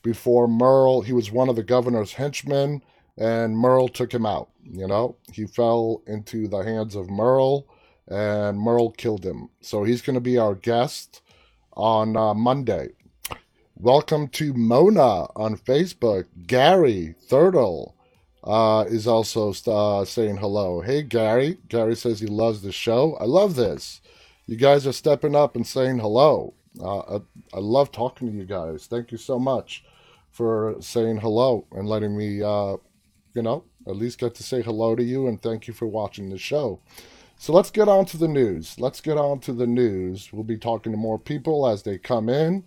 before 0.05 0.47
Merle, 0.47 1.01
he 1.01 1.15
was 1.15 1.33
one 1.33 1.49
of 1.49 1.57
the 1.57 1.63
governor's 1.63 2.13
henchmen, 2.13 2.83
and 3.17 3.57
Merle 3.57 3.89
took 3.89 4.13
him 4.13 4.27
out. 4.27 4.51
You 4.63 4.87
know, 4.87 5.17
he 5.33 5.47
fell 5.47 6.03
into 6.07 6.47
the 6.47 6.59
hands 6.59 6.95
of 6.95 7.11
Merle, 7.11 7.67
and 8.07 8.59
Merle 8.59 8.91
killed 8.91 9.25
him. 9.25 9.49
So 9.63 9.83
he's 9.83 10.03
going 10.03 10.15
to 10.15 10.21
be 10.21 10.37
our 10.37 10.55
guest 10.55 11.23
on 11.73 12.19
uh, 12.19 12.35
Monday. 12.35 12.91
Welcome 13.77 14.29
to 14.29 14.53
Mona 14.53 15.27
on 15.37 15.57
Facebook. 15.57 16.27
Gary 16.47 17.15
Thurtle 17.29 17.95
uh, 18.45 18.85
is 18.87 19.07
also 19.07 19.55
uh, 19.67 20.05
saying 20.05 20.37
hello. 20.37 20.83
Hey, 20.83 21.03
Gary. 21.03 21.57
Gary 21.69 21.97
says 21.97 22.21
he 22.21 22.27
loves 22.27 22.61
the 22.61 22.73
show. 22.73 23.17
I 23.19 23.25
love 23.25 23.57
this. 23.57 24.03
You 24.47 24.57
guys 24.57 24.87
are 24.87 24.93
stepping 24.93 25.35
up 25.35 25.57
and 25.57 25.67
saying 25.67 25.99
hello. 25.99 26.53
Uh, 26.79 26.99
I, 26.99 27.21
I 27.55 27.61
love 27.61 27.91
talking 27.91 28.31
to 28.31 28.37
you 28.37 28.45
guys. 28.45 28.87
Thank 28.87 29.11
you 29.11 29.17
so 29.17 29.39
much 29.39 29.83
for 30.35 30.75
saying 30.81 31.19
hello 31.19 31.65
and 31.71 31.89
letting 31.89 32.17
me, 32.17 32.43
uh, 32.43 32.77
you 33.35 33.43
know, 33.43 33.65
at 33.87 33.95
least 33.95 34.19
get 34.19 34.35
to 34.35 34.43
say 34.43 34.63
hello 34.63 34.97
to 34.97 35.03
you 35.03 35.29
and 35.29 35.41
thank 35.41 35.69
you 35.69 35.73
for 35.73 35.87
watching 35.87 36.29
the 36.29 36.39
show. 36.39 36.81
So 37.39 37.53
let's 37.53 37.71
get 37.71 37.89
on 37.89 38.05
to 38.07 38.17
the 38.17 38.27
news. 38.27 38.77
Let's 38.81 39.01
get 39.01 39.17
on 39.17 39.39
to 39.41 39.53
the 39.53 39.67
news. 39.67 40.33
We'll 40.33 40.43
be 40.43 40.59
talking 40.59 40.91
to 40.91 40.99
more 40.99 41.21
people 41.21 41.69
as 41.69 41.85
they 41.85 41.99
come 41.99 42.29
in. 42.29 42.65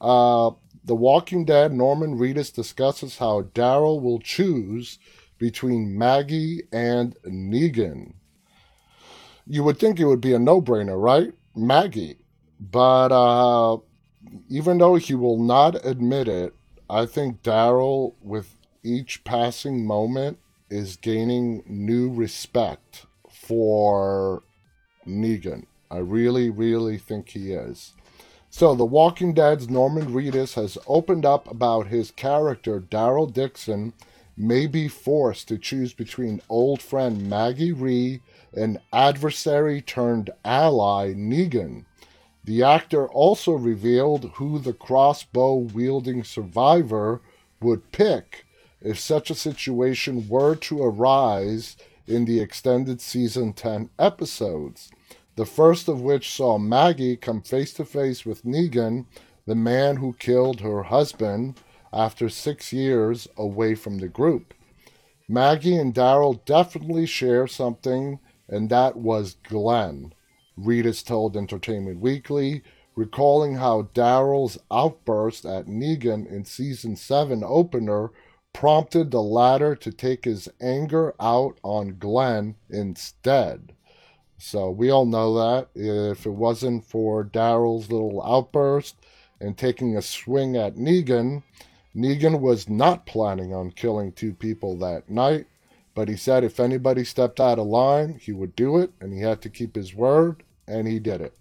Uh, 0.00 0.52
the 0.84 0.94
Walking 0.94 1.44
Dead, 1.44 1.72
Norman 1.72 2.18
Reedus 2.18 2.52
discusses 2.52 3.18
how 3.18 3.42
Daryl 3.42 4.00
will 4.00 4.18
choose 4.18 4.98
between 5.36 5.98
Maggie 5.98 6.62
and 6.72 7.14
Negan. 7.26 8.14
You 9.46 9.64
would 9.64 9.78
think 9.78 10.00
it 10.00 10.06
would 10.06 10.22
be 10.22 10.32
a 10.32 10.38
no 10.38 10.62
brainer, 10.62 11.00
right? 11.00 11.34
Maggie. 11.54 12.24
But 12.58 13.12
uh, 13.12 13.78
even 14.48 14.78
though 14.78 14.94
he 14.94 15.14
will 15.14 15.42
not 15.42 15.84
admit 15.84 16.26
it, 16.26 16.54
I 16.92 17.06
think 17.06 17.42
Daryl, 17.42 18.12
with 18.20 18.54
each 18.84 19.24
passing 19.24 19.86
moment, 19.86 20.36
is 20.68 20.96
gaining 20.96 21.62
new 21.66 22.12
respect 22.12 23.06
for 23.30 24.42
Negan. 25.06 25.64
I 25.90 25.98
really, 26.00 26.50
really 26.50 26.98
think 26.98 27.30
he 27.30 27.52
is. 27.52 27.94
So, 28.50 28.74
The 28.74 28.84
Walking 28.84 29.32
Dead's 29.32 29.70
Norman 29.70 30.12
Reedus 30.12 30.52
has 30.56 30.76
opened 30.86 31.24
up 31.24 31.50
about 31.50 31.86
his 31.86 32.10
character, 32.10 32.78
Daryl 32.78 33.32
Dixon, 33.32 33.94
may 34.36 34.66
be 34.66 34.86
forced 34.86 35.48
to 35.48 35.56
choose 35.56 35.94
between 35.94 36.42
old 36.50 36.82
friend 36.82 37.26
Maggie 37.26 37.72
Rhee 37.72 38.20
and 38.54 38.78
adversary 38.92 39.80
turned 39.80 40.28
ally 40.44 41.14
Negan. 41.14 41.86
The 42.44 42.62
actor 42.62 43.06
also 43.08 43.52
revealed 43.52 44.32
who 44.34 44.58
the 44.58 44.72
crossbow 44.72 45.54
wielding 45.54 46.24
survivor 46.24 47.20
would 47.60 47.92
pick 47.92 48.46
if 48.80 48.98
such 48.98 49.30
a 49.30 49.36
situation 49.36 50.28
were 50.28 50.56
to 50.56 50.82
arise 50.82 51.76
in 52.06 52.24
the 52.24 52.40
extended 52.40 53.00
season 53.00 53.52
10 53.52 53.90
episodes, 53.98 54.90
the 55.36 55.46
first 55.46 55.88
of 55.88 56.00
which 56.00 56.32
saw 56.32 56.58
Maggie 56.58 57.16
come 57.16 57.42
face 57.42 57.72
to 57.74 57.84
face 57.84 58.26
with 58.26 58.44
Negan, 58.44 59.06
the 59.46 59.54
man 59.54 59.96
who 59.96 60.14
killed 60.14 60.60
her 60.60 60.82
husband 60.84 61.60
after 61.92 62.28
six 62.28 62.72
years 62.72 63.28
away 63.36 63.76
from 63.76 63.98
the 63.98 64.08
group. 64.08 64.52
Maggie 65.28 65.76
and 65.76 65.94
Daryl 65.94 66.44
definitely 66.44 67.06
share 67.06 67.46
something, 67.46 68.18
and 68.48 68.68
that 68.68 68.96
was 68.96 69.36
Glenn. 69.44 70.12
Reedus 70.58 71.04
told 71.04 71.36
Entertainment 71.36 72.00
Weekly, 72.00 72.62
recalling 72.94 73.56
how 73.56 73.88
Daryl's 73.94 74.58
outburst 74.70 75.44
at 75.44 75.66
Negan 75.66 76.30
in 76.30 76.44
season 76.44 76.96
7 76.96 77.42
opener 77.44 78.10
prompted 78.52 79.10
the 79.10 79.22
latter 79.22 79.74
to 79.76 79.90
take 79.90 80.24
his 80.24 80.48
anger 80.60 81.14
out 81.18 81.58
on 81.62 81.96
Glenn 81.98 82.56
instead. 82.68 83.72
So 84.36 84.70
we 84.70 84.90
all 84.90 85.06
know 85.06 85.34
that. 85.34 85.68
If 85.74 86.26
it 86.26 86.30
wasn't 86.30 86.84
for 86.84 87.24
Daryl's 87.24 87.90
little 87.90 88.22
outburst 88.22 88.96
and 89.40 89.56
taking 89.56 89.96
a 89.96 90.02
swing 90.02 90.56
at 90.56 90.74
Negan, 90.76 91.42
Negan 91.94 92.40
was 92.40 92.68
not 92.68 93.06
planning 93.06 93.54
on 93.54 93.70
killing 93.70 94.12
two 94.12 94.34
people 94.34 94.76
that 94.78 95.08
night. 95.08 95.46
But 95.94 96.08
he 96.08 96.16
said 96.16 96.44
if 96.44 96.58
anybody 96.58 97.04
stepped 97.04 97.40
out 97.40 97.58
of 97.58 97.66
line, 97.66 98.18
he 98.20 98.32
would 98.32 98.56
do 98.56 98.78
it, 98.78 98.92
and 99.00 99.12
he 99.12 99.20
had 99.20 99.42
to 99.42 99.50
keep 99.50 99.76
his 99.76 99.94
word, 99.94 100.42
and 100.66 100.88
he 100.88 100.98
did 100.98 101.20
it. 101.20 101.36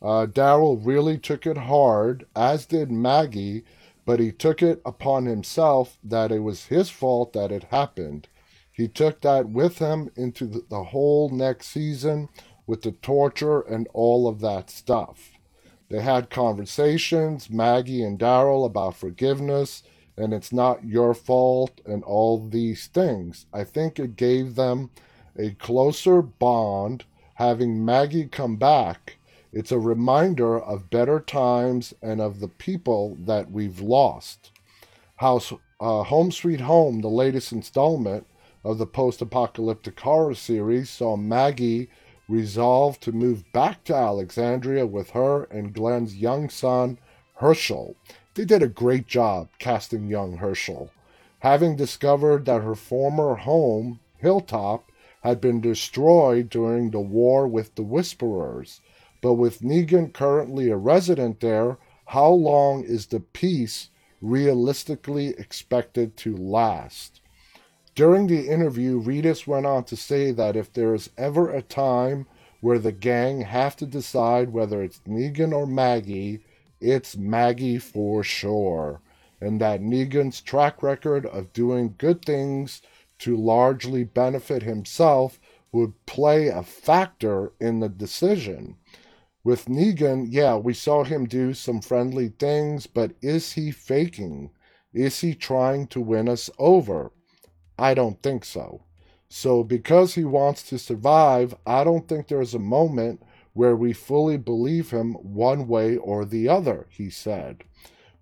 Uh, 0.00 0.26
Daryl 0.26 0.80
really 0.84 1.18
took 1.18 1.46
it 1.46 1.56
hard, 1.56 2.26
as 2.36 2.66
did 2.66 2.90
Maggie, 2.90 3.64
but 4.04 4.20
he 4.20 4.30
took 4.30 4.62
it 4.62 4.80
upon 4.86 5.26
himself 5.26 5.98
that 6.04 6.30
it 6.30 6.40
was 6.40 6.66
his 6.66 6.90
fault 6.90 7.32
that 7.32 7.50
it 7.50 7.64
happened. 7.64 8.28
He 8.70 8.88
took 8.88 9.22
that 9.22 9.48
with 9.48 9.78
him 9.78 10.10
into 10.16 10.46
the, 10.46 10.64
the 10.68 10.84
whole 10.84 11.30
next 11.30 11.68
season 11.68 12.28
with 12.66 12.82
the 12.82 12.92
torture 12.92 13.60
and 13.62 13.88
all 13.92 14.28
of 14.28 14.40
that 14.40 14.70
stuff. 14.70 15.32
They 15.88 16.02
had 16.02 16.30
conversations, 16.30 17.48
Maggie 17.48 18.02
and 18.02 18.18
Daryl, 18.18 18.66
about 18.66 18.96
forgiveness 18.96 19.82
and 20.16 20.32
it's 20.32 20.52
not 20.52 20.84
your 20.84 21.14
fault 21.14 21.80
and 21.84 22.02
all 22.04 22.48
these 22.48 22.86
things. 22.86 23.46
I 23.52 23.64
think 23.64 23.98
it 23.98 24.16
gave 24.16 24.54
them 24.54 24.90
a 25.38 25.50
closer 25.50 26.22
bond 26.22 27.04
having 27.34 27.84
Maggie 27.84 28.26
come 28.26 28.56
back. 28.56 29.18
It's 29.52 29.72
a 29.72 29.78
reminder 29.78 30.58
of 30.58 30.90
better 30.90 31.20
times 31.20 31.94
and 32.02 32.20
of 32.20 32.40
the 32.40 32.48
people 32.48 33.16
that 33.20 33.50
we've 33.50 33.80
lost. 33.80 34.50
House 35.16 35.52
uh, 35.80 36.02
Home 36.04 36.32
Sweet 36.32 36.60
Home, 36.60 37.00
the 37.00 37.08
latest 37.08 37.52
installment 37.52 38.26
of 38.64 38.78
the 38.78 38.86
post 38.86 39.20
apocalyptic 39.20 39.98
horror 40.00 40.34
series, 40.34 40.90
saw 40.90 41.16
Maggie 41.16 41.88
resolve 42.28 42.98
to 43.00 43.12
move 43.12 43.44
back 43.52 43.84
to 43.84 43.94
Alexandria 43.94 44.86
with 44.86 45.10
her 45.10 45.44
and 45.44 45.72
Glenn's 45.72 46.16
young 46.16 46.48
son, 46.48 46.98
Herschel. 47.36 47.96
They 48.36 48.44
did 48.44 48.62
a 48.62 48.68
great 48.68 49.06
job 49.06 49.48
casting 49.58 50.08
young 50.08 50.36
Herschel. 50.36 50.90
Having 51.38 51.76
discovered 51.76 52.44
that 52.44 52.62
her 52.62 52.74
former 52.74 53.34
home, 53.36 53.98
Hilltop, 54.18 54.92
had 55.22 55.40
been 55.40 55.62
destroyed 55.62 56.50
during 56.50 56.90
the 56.90 57.00
war 57.00 57.48
with 57.48 57.74
the 57.76 57.82
Whisperers. 57.82 58.82
But 59.22 59.34
with 59.34 59.62
Negan 59.62 60.12
currently 60.12 60.68
a 60.68 60.76
resident 60.76 61.40
there, 61.40 61.78
how 62.08 62.28
long 62.28 62.84
is 62.84 63.06
the 63.06 63.20
peace 63.20 63.88
realistically 64.20 65.28
expected 65.28 66.18
to 66.18 66.36
last? 66.36 67.22
During 67.94 68.26
the 68.26 68.48
interview, 68.50 69.00
Reedus 69.00 69.46
went 69.46 69.64
on 69.64 69.84
to 69.84 69.96
say 69.96 70.30
that 70.32 70.56
if 70.56 70.70
there 70.70 70.94
is 70.94 71.08
ever 71.16 71.48
a 71.48 71.62
time 71.62 72.26
where 72.60 72.78
the 72.78 72.92
gang 72.92 73.40
have 73.40 73.76
to 73.76 73.86
decide 73.86 74.52
whether 74.52 74.82
it's 74.82 75.00
Negan 75.08 75.54
or 75.54 75.66
Maggie, 75.66 76.42
it's 76.80 77.16
Maggie 77.16 77.78
for 77.78 78.22
sure. 78.22 79.00
And 79.40 79.60
that 79.60 79.80
Negan's 79.80 80.40
track 80.40 80.82
record 80.82 81.26
of 81.26 81.52
doing 81.52 81.94
good 81.98 82.24
things 82.24 82.82
to 83.18 83.36
largely 83.36 84.04
benefit 84.04 84.62
himself 84.62 85.38
would 85.72 86.06
play 86.06 86.48
a 86.48 86.62
factor 86.62 87.52
in 87.60 87.80
the 87.80 87.88
decision. 87.88 88.76
With 89.44 89.66
Negan, 89.66 90.26
yeah, 90.30 90.56
we 90.56 90.74
saw 90.74 91.04
him 91.04 91.26
do 91.26 91.54
some 91.54 91.80
friendly 91.80 92.28
things, 92.28 92.86
but 92.86 93.12
is 93.22 93.52
he 93.52 93.70
faking? 93.70 94.50
Is 94.92 95.20
he 95.20 95.34
trying 95.34 95.86
to 95.88 96.00
win 96.00 96.28
us 96.28 96.50
over? 96.58 97.12
I 97.78 97.94
don't 97.94 98.22
think 98.22 98.44
so. 98.44 98.82
So, 99.28 99.62
because 99.62 100.14
he 100.14 100.24
wants 100.24 100.62
to 100.64 100.78
survive, 100.78 101.54
I 101.66 101.84
don't 101.84 102.08
think 102.08 102.28
there's 102.28 102.54
a 102.54 102.58
moment 102.58 103.22
where 103.56 103.74
we 103.74 103.90
fully 103.90 104.36
believe 104.36 104.90
him 104.90 105.14
one 105.14 105.66
way 105.66 105.96
or 105.96 106.26
the 106.26 106.46
other, 106.46 106.86
he 106.90 107.08
said. 107.08 107.64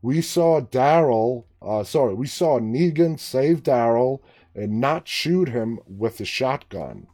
We 0.00 0.20
saw 0.20 0.60
Daryl, 0.60 1.46
uh, 1.60 1.82
sorry, 1.82 2.14
we 2.14 2.28
saw 2.28 2.60
Negan 2.60 3.18
save 3.18 3.64
Daryl 3.64 4.20
and 4.54 4.80
not 4.80 5.08
shoot 5.08 5.48
him 5.48 5.80
with 5.88 6.20
a 6.20 6.24
shotgun. 6.24 7.08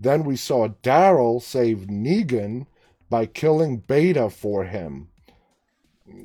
Then 0.00 0.24
we 0.24 0.36
saw 0.36 0.68
Daryl 0.82 1.42
save 1.42 1.80
Negan 1.80 2.66
by 3.10 3.26
killing 3.26 3.80
Beta 3.80 4.30
for 4.30 4.64
him. 4.64 5.08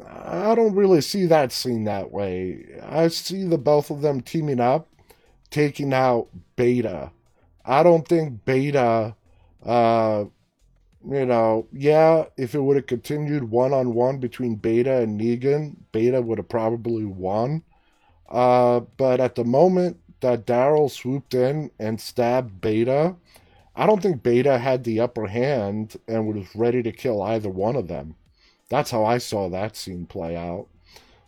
I 0.07 0.55
don't 0.55 0.75
really 0.75 1.01
see 1.01 1.25
that 1.25 1.51
scene 1.51 1.83
that 1.83 2.11
way. 2.11 2.79
I 2.81 3.09
see 3.09 3.43
the 3.43 3.57
both 3.57 3.89
of 3.89 4.01
them 4.01 4.21
teaming 4.21 4.61
up, 4.61 4.87
taking 5.49 5.91
out 5.91 6.29
Beta. 6.55 7.11
I 7.65 7.83
don't 7.83 8.07
think 8.07 8.45
Beta 8.45 9.17
uh, 9.65 10.25
you 11.07 11.25
know, 11.25 11.67
yeah, 11.71 12.25
if 12.37 12.53
it 12.55 12.61
would 12.61 12.75
have 12.75 12.85
continued 12.87 13.49
one 13.49 13.73
on 13.73 13.93
one 13.93 14.19
between 14.19 14.55
Beta 14.55 14.97
and 14.97 15.19
Negan, 15.19 15.75
Beta 15.91 16.21
would 16.21 16.37
have 16.37 16.49
probably 16.49 17.05
won. 17.05 17.63
Uh, 18.29 18.81
but 18.97 19.19
at 19.19 19.35
the 19.35 19.43
moment 19.43 19.97
that 20.21 20.45
Daryl 20.45 20.89
swooped 20.89 21.33
in 21.33 21.71
and 21.79 21.99
stabbed 21.99 22.61
Beta, 22.61 23.15
I 23.75 23.85
don't 23.85 24.01
think 24.01 24.23
Beta 24.23 24.57
had 24.57 24.83
the 24.83 24.99
upper 24.99 25.27
hand 25.27 25.97
and 26.07 26.27
was 26.27 26.55
ready 26.55 26.83
to 26.83 26.91
kill 26.91 27.21
either 27.21 27.49
one 27.49 27.75
of 27.75 27.87
them. 27.87 28.15
That's 28.69 28.91
how 28.91 29.03
I 29.03 29.17
saw 29.17 29.49
that 29.49 29.75
scene 29.75 30.05
play 30.05 30.35
out. 30.35 30.67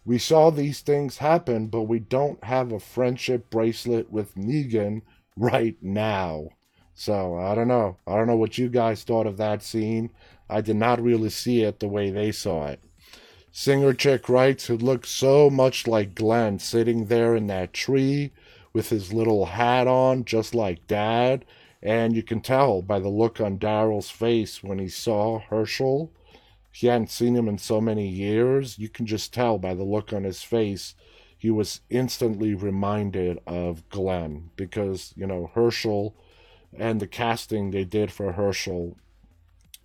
We 0.05 0.17
saw 0.17 0.49
these 0.49 0.81
things 0.81 1.17
happen, 1.17 1.67
but 1.67 1.83
we 1.83 1.99
don't 1.99 2.43
have 2.43 2.71
a 2.71 2.79
friendship 2.79 3.49
bracelet 3.49 4.11
with 4.11 4.35
Negan 4.35 5.01
right 5.35 5.77
now. 5.81 6.49
So 6.93 7.35
I 7.37 7.55
don't 7.55 7.67
know. 7.67 7.97
I 8.05 8.15
don't 8.15 8.27
know 8.27 8.35
what 8.35 8.57
you 8.57 8.69
guys 8.69 9.03
thought 9.03 9.27
of 9.27 9.37
that 9.37 9.63
scene. 9.63 10.11
I 10.49 10.61
did 10.61 10.75
not 10.75 11.01
really 11.01 11.29
see 11.29 11.63
it 11.63 11.79
the 11.79 11.87
way 11.87 12.11
they 12.11 12.31
saw 12.31 12.67
it. 12.67 12.83
Singer 13.51 13.93
Chick 13.93 14.29
writes, 14.29 14.69
it 14.69 14.81
looked 14.81 15.05
so 15.05 15.49
much 15.49 15.87
like 15.87 16.15
Glenn 16.15 16.59
sitting 16.59 17.05
there 17.05 17.35
in 17.35 17.47
that 17.47 17.73
tree 17.73 18.31
with 18.73 18.89
his 18.89 19.13
little 19.13 19.45
hat 19.45 19.87
on, 19.87 20.25
just 20.25 20.55
like 20.55 20.87
Dad. 20.87 21.45
And 21.81 22.15
you 22.15 22.23
can 22.23 22.41
tell 22.41 22.81
by 22.81 22.99
the 22.99 23.09
look 23.09 23.39
on 23.39 23.59
Daryl's 23.59 24.09
face 24.09 24.63
when 24.63 24.79
he 24.79 24.87
saw 24.87 25.39
Herschel. 25.39 26.11
He 26.71 26.87
hadn't 26.87 27.11
seen 27.11 27.35
him 27.35 27.47
in 27.47 27.59
so 27.59 27.79
many 27.79 28.07
years. 28.07 28.79
You 28.79 28.89
can 28.89 29.05
just 29.05 29.33
tell 29.33 29.59
by 29.59 29.75
the 29.75 29.83
look 29.83 30.11
on 30.11 30.23
his 30.23 30.41
face. 30.41 30.95
He 31.37 31.51
was 31.51 31.81
instantly 31.89 32.55
reminded 32.55 33.39
of 33.45 33.87
Glenn 33.89 34.49
because, 34.55 35.13
you 35.15 35.27
know, 35.27 35.51
Herschel 35.53 36.15
and 36.77 36.99
the 36.99 37.07
casting 37.07 37.71
they 37.71 37.83
did 37.83 38.11
for 38.11 38.33
Herschel, 38.33 38.97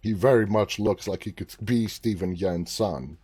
he 0.01 0.12
very 0.12 0.46
much 0.46 0.79
looks 0.79 1.09
like 1.09 1.24
he 1.24 1.33
could 1.33 1.55
be 1.64 1.87
Steven 1.87 2.35
Yeun's 2.35 2.72
son. 2.72 3.18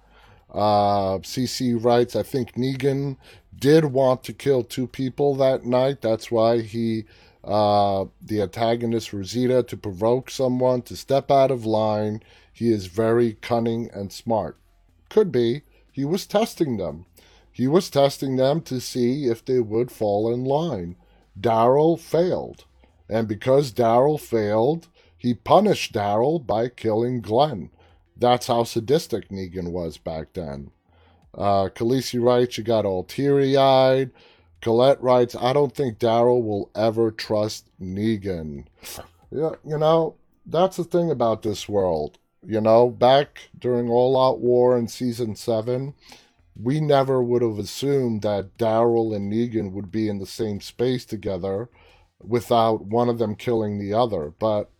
Uh, 0.52 1.18
CC 1.18 1.82
writes, 1.82 2.14
I 2.14 2.22
think 2.22 2.52
Negan 2.52 3.16
did 3.58 3.86
want 3.86 4.22
to 4.24 4.32
kill 4.32 4.62
two 4.62 4.86
people 4.86 5.34
that 5.36 5.64
night. 5.64 6.00
That's 6.00 6.30
why 6.30 6.60
he, 6.60 7.04
uh, 7.42 8.06
the 8.22 8.42
antagonist 8.42 9.12
Rosita, 9.12 9.62
to 9.64 9.76
provoke 9.76 10.30
someone 10.30 10.82
to 10.82 10.96
step 10.96 11.30
out 11.30 11.50
of 11.50 11.66
line. 11.66 12.22
He 12.52 12.70
is 12.72 12.86
very 12.86 13.34
cunning 13.34 13.90
and 13.92 14.12
smart. 14.12 14.56
Could 15.08 15.32
be. 15.32 15.62
He 15.90 16.04
was 16.04 16.26
testing 16.26 16.76
them. 16.76 17.06
He 17.50 17.68
was 17.68 17.90
testing 17.90 18.36
them 18.36 18.60
to 18.62 18.80
see 18.80 19.26
if 19.26 19.44
they 19.44 19.60
would 19.60 19.90
fall 19.90 20.32
in 20.32 20.44
line. 20.44 20.96
Daryl 21.40 21.98
failed. 21.98 22.64
And 23.08 23.28
because 23.28 23.72
Daryl 23.72 24.18
failed, 24.18 24.88
he 25.16 25.34
punished 25.34 25.92
Daryl 25.92 26.44
by 26.44 26.68
killing 26.68 27.20
Glenn. 27.20 27.70
That's 28.16 28.46
how 28.46 28.64
sadistic 28.64 29.28
Negan 29.28 29.72
was 29.72 29.98
back 29.98 30.32
then. 30.34 30.70
Uh, 31.32 31.68
Khaleesi 31.74 32.22
writes, 32.22 32.56
You 32.56 32.64
got 32.64 32.84
all 32.84 33.04
teary 33.04 33.56
eyed. 33.56 34.10
Colette 34.60 35.02
writes, 35.02 35.34
I 35.34 35.52
don't 35.52 35.74
think 35.74 35.98
Daryl 35.98 36.42
will 36.42 36.70
ever 36.74 37.10
trust 37.10 37.68
Negan. 37.80 38.64
Yeah, 39.30 39.56
you 39.66 39.76
know, 39.76 40.14
that's 40.46 40.76
the 40.76 40.84
thing 40.84 41.10
about 41.10 41.42
this 41.42 41.68
world. 41.68 42.18
You 42.46 42.60
know, 42.60 42.88
back 42.88 43.48
during 43.58 43.90
All 43.90 44.18
Out 44.18 44.40
War 44.40 44.78
in 44.78 44.88
season 44.88 45.36
seven, 45.36 45.94
we 46.54 46.80
never 46.80 47.22
would 47.22 47.42
have 47.42 47.58
assumed 47.58 48.22
that 48.22 48.56
Daryl 48.56 49.14
and 49.14 49.32
Negan 49.32 49.72
would 49.72 49.90
be 49.90 50.08
in 50.08 50.18
the 50.18 50.26
same 50.26 50.60
space 50.60 51.04
together 51.04 51.68
without 52.26 52.84
one 52.84 53.08
of 53.08 53.18
them 53.18 53.34
killing 53.34 53.78
the 53.78 53.94
other. 53.94 54.32
But 54.38 54.70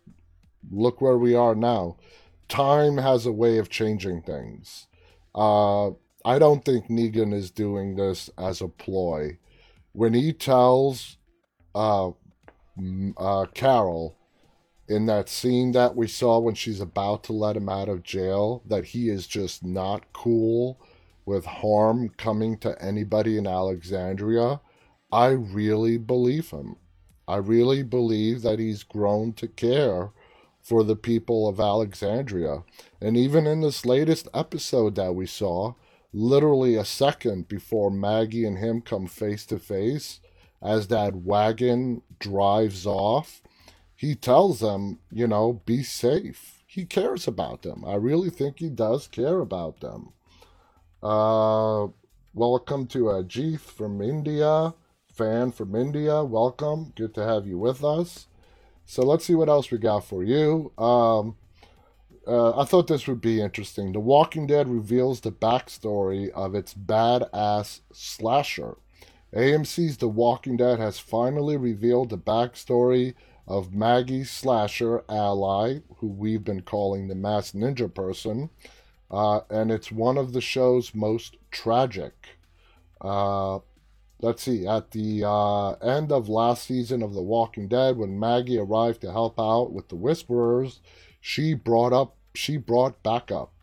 look 0.71 1.01
where 1.01 1.17
we 1.17 1.35
are 1.35 1.55
now. 1.55 1.97
Time 2.47 2.97
has 2.97 3.25
a 3.25 3.31
way 3.31 3.57
of 3.57 3.69
changing 3.69 4.21
things. 4.21 4.87
Uh, 5.33 5.89
I 6.23 6.39
don't 6.39 6.63
think 6.63 6.87
Negan 6.87 7.33
is 7.33 7.51
doing 7.51 7.95
this 7.95 8.29
as 8.37 8.61
a 8.61 8.67
ploy. 8.67 9.37
When 9.93 10.13
he 10.13 10.33
tells 10.33 11.17
uh, 11.73 12.11
uh, 13.17 13.45
Carol 13.53 14.17
in 14.87 15.05
that 15.07 15.29
scene 15.29 15.71
that 15.71 15.95
we 15.95 16.07
saw 16.07 16.39
when 16.39 16.55
she's 16.55 16.79
about 16.79 17.23
to 17.23 17.33
let 17.33 17.57
him 17.57 17.69
out 17.69 17.89
of 17.89 18.03
jail 18.03 18.61
that 18.67 18.85
he 18.85 19.09
is 19.09 19.27
just 19.27 19.63
not 19.63 20.11
cool 20.13 20.79
with 21.25 21.45
harm 21.45 22.09
coming 22.17 22.57
to 22.57 22.79
anybody 22.81 23.37
in 23.37 23.47
Alexandria, 23.47 24.61
I 25.11 25.29
really 25.29 25.97
believe 25.97 26.51
him. 26.51 26.75
I 27.27 27.37
really 27.37 27.83
believe 27.83 28.41
that 28.43 28.59
he's 28.59 28.83
grown 28.83 29.33
to 29.33 29.47
care 29.47 30.11
for 30.61 30.83
the 30.83 30.95
people 30.95 31.47
of 31.47 31.59
Alexandria. 31.59 32.63
And 33.01 33.15
even 33.15 33.45
in 33.47 33.61
this 33.61 33.85
latest 33.85 34.27
episode 34.33 34.95
that 34.95 35.13
we 35.13 35.25
saw, 35.25 35.73
literally 36.11 36.75
a 36.75 36.85
second 36.85 37.47
before 37.47 37.91
Maggie 37.91 38.45
and 38.45 38.57
him 38.57 38.81
come 38.81 39.07
face 39.07 39.45
to 39.47 39.59
face, 39.59 40.19
as 40.61 40.87
that 40.87 41.15
wagon 41.15 42.01
drives 42.19 42.85
off, 42.85 43.41
he 43.95 44.15
tells 44.15 44.59
them, 44.59 44.99
you 45.11 45.27
know, 45.27 45.61
be 45.65 45.83
safe. 45.83 46.63
He 46.65 46.85
cares 46.85 47.27
about 47.27 47.61
them. 47.61 47.85
I 47.85 47.95
really 47.95 48.29
think 48.29 48.59
he 48.59 48.69
does 48.69 49.07
care 49.07 49.39
about 49.39 49.79
them. 49.79 50.13
Uh, 51.01 51.87
welcome 52.33 52.87
to 52.87 53.05
Ajith 53.05 53.59
from 53.59 54.01
India 54.01 54.73
fan 55.15 55.51
from 55.51 55.75
India. 55.75 56.23
Welcome. 56.23 56.93
Good 56.95 57.13
to 57.15 57.23
have 57.25 57.47
you 57.47 57.57
with 57.57 57.83
us. 57.83 58.27
So 58.85 59.03
let's 59.03 59.25
see 59.25 59.35
what 59.35 59.49
else 59.49 59.71
we 59.71 59.77
got 59.77 60.05
for 60.05 60.23
you. 60.23 60.71
Um, 60.77 61.37
Uh, 62.27 62.59
I 62.59 62.65
thought 62.65 62.87
this 62.87 63.07
would 63.07 63.21
be 63.21 63.39
interesting. 63.39 63.91
The 63.91 63.99
Walking 63.99 64.47
Dead 64.47 64.67
reveals 64.67 65.19
the 65.21 65.31
backstory 65.31 66.31
of 66.31 66.55
its 66.55 66.73
badass 66.73 67.81
slasher. 67.93 68.77
AMC's 69.31 69.97
The 69.97 70.07
Walking 70.07 70.57
Dead 70.57 70.79
has 70.79 70.97
finally 70.97 71.55
revealed 71.55 72.09
the 72.09 72.17
backstory 72.17 73.13
of 73.47 73.73
Maggie 73.73 74.23
slasher 74.23 75.03
ally, 75.07 75.81
who 75.97 76.07
we've 76.07 76.43
been 76.43 76.61
calling 76.63 77.07
the 77.07 77.13
Mass 77.15 77.51
ninja 77.51 77.93
person, 77.93 78.49
uh, 79.11 79.41
and 79.51 79.71
it's 79.71 79.91
one 79.91 80.17
of 80.17 80.33
the 80.33 80.41
show's 80.41 80.95
most 80.95 81.37
tragic. 81.51 82.13
Uh, 83.01 83.59
let's 84.21 84.43
see, 84.43 84.65
at 84.65 84.91
the 84.91 85.23
uh, 85.25 85.71
end 85.73 86.11
of 86.11 86.29
last 86.29 86.65
season 86.65 87.01
of 87.03 87.13
The 87.13 87.21
Walking 87.21 87.67
Dead, 87.67 87.97
when 87.97 88.19
Maggie 88.19 88.57
arrived 88.57 89.01
to 89.01 89.11
help 89.11 89.39
out 89.39 89.71
with 89.71 89.89
the 89.89 89.95
Whisperers, 89.95 90.79
she 91.19 91.53
brought 91.53 91.93
up, 91.93 92.15
she 92.33 92.57
brought 92.57 93.01
back 93.03 93.31
up 93.31 93.53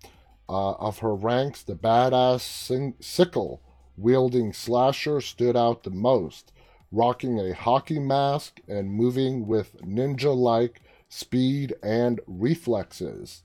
uh, 0.48 0.72
of 0.72 0.98
her 0.98 1.14
ranks 1.14 1.62
the 1.62 1.74
badass 1.74 2.40
sing- 2.40 2.94
sickle 3.00 3.62
wielding 3.96 4.52
slasher 4.52 5.20
stood 5.20 5.56
out 5.56 5.82
the 5.82 5.90
most, 5.90 6.52
rocking 6.90 7.38
a 7.38 7.54
hockey 7.54 7.98
mask 7.98 8.60
and 8.68 8.90
moving 8.90 9.46
with 9.46 9.80
ninja 9.82 10.34
like 10.34 10.80
speed 11.08 11.74
and 11.82 12.20
reflexes. 12.26 13.42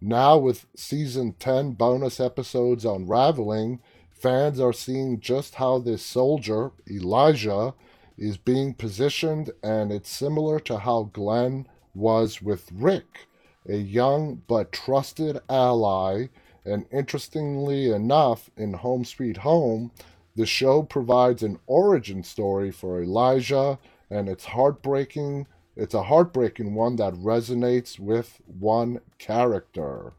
Now, 0.00 0.38
with 0.38 0.66
season 0.74 1.34
10 1.38 1.72
bonus 1.72 2.20
episodes 2.20 2.84
unraveling, 2.84 3.80
fans 4.20 4.60
are 4.60 4.72
seeing 4.72 5.20
just 5.20 5.56
how 5.56 5.78
this 5.78 6.04
soldier, 6.04 6.72
Elijah, 6.90 7.74
is 8.18 8.36
being 8.36 8.74
positioned, 8.74 9.50
and 9.62 9.90
it's 9.90 10.10
similar 10.10 10.60
to 10.60 10.78
how 10.78 11.10
Glenn 11.12 11.66
was 11.94 12.42
with 12.42 12.70
Rick, 12.72 13.28
a 13.68 13.76
young 13.76 14.42
but 14.46 14.72
trusted 14.72 15.38
ally. 15.48 16.26
And 16.64 16.84
interestingly 16.92 17.90
enough, 17.90 18.50
in 18.56 18.74
Home 18.74 19.04
Sweet 19.04 19.38
Home, 19.38 19.90
the 20.36 20.46
show 20.46 20.82
provides 20.82 21.42
an 21.42 21.58
origin 21.66 22.22
story 22.22 22.70
for 22.70 23.02
Elijah, 23.02 23.78
and 24.10 24.28
it's 24.28 24.44
heartbreaking. 24.44 25.46
It's 25.76 25.94
a 25.94 26.02
heartbreaking 26.02 26.74
one 26.74 26.96
that 26.96 27.14
resonates 27.14 27.98
with 27.98 28.40
one 28.46 29.00
character. 29.18 30.12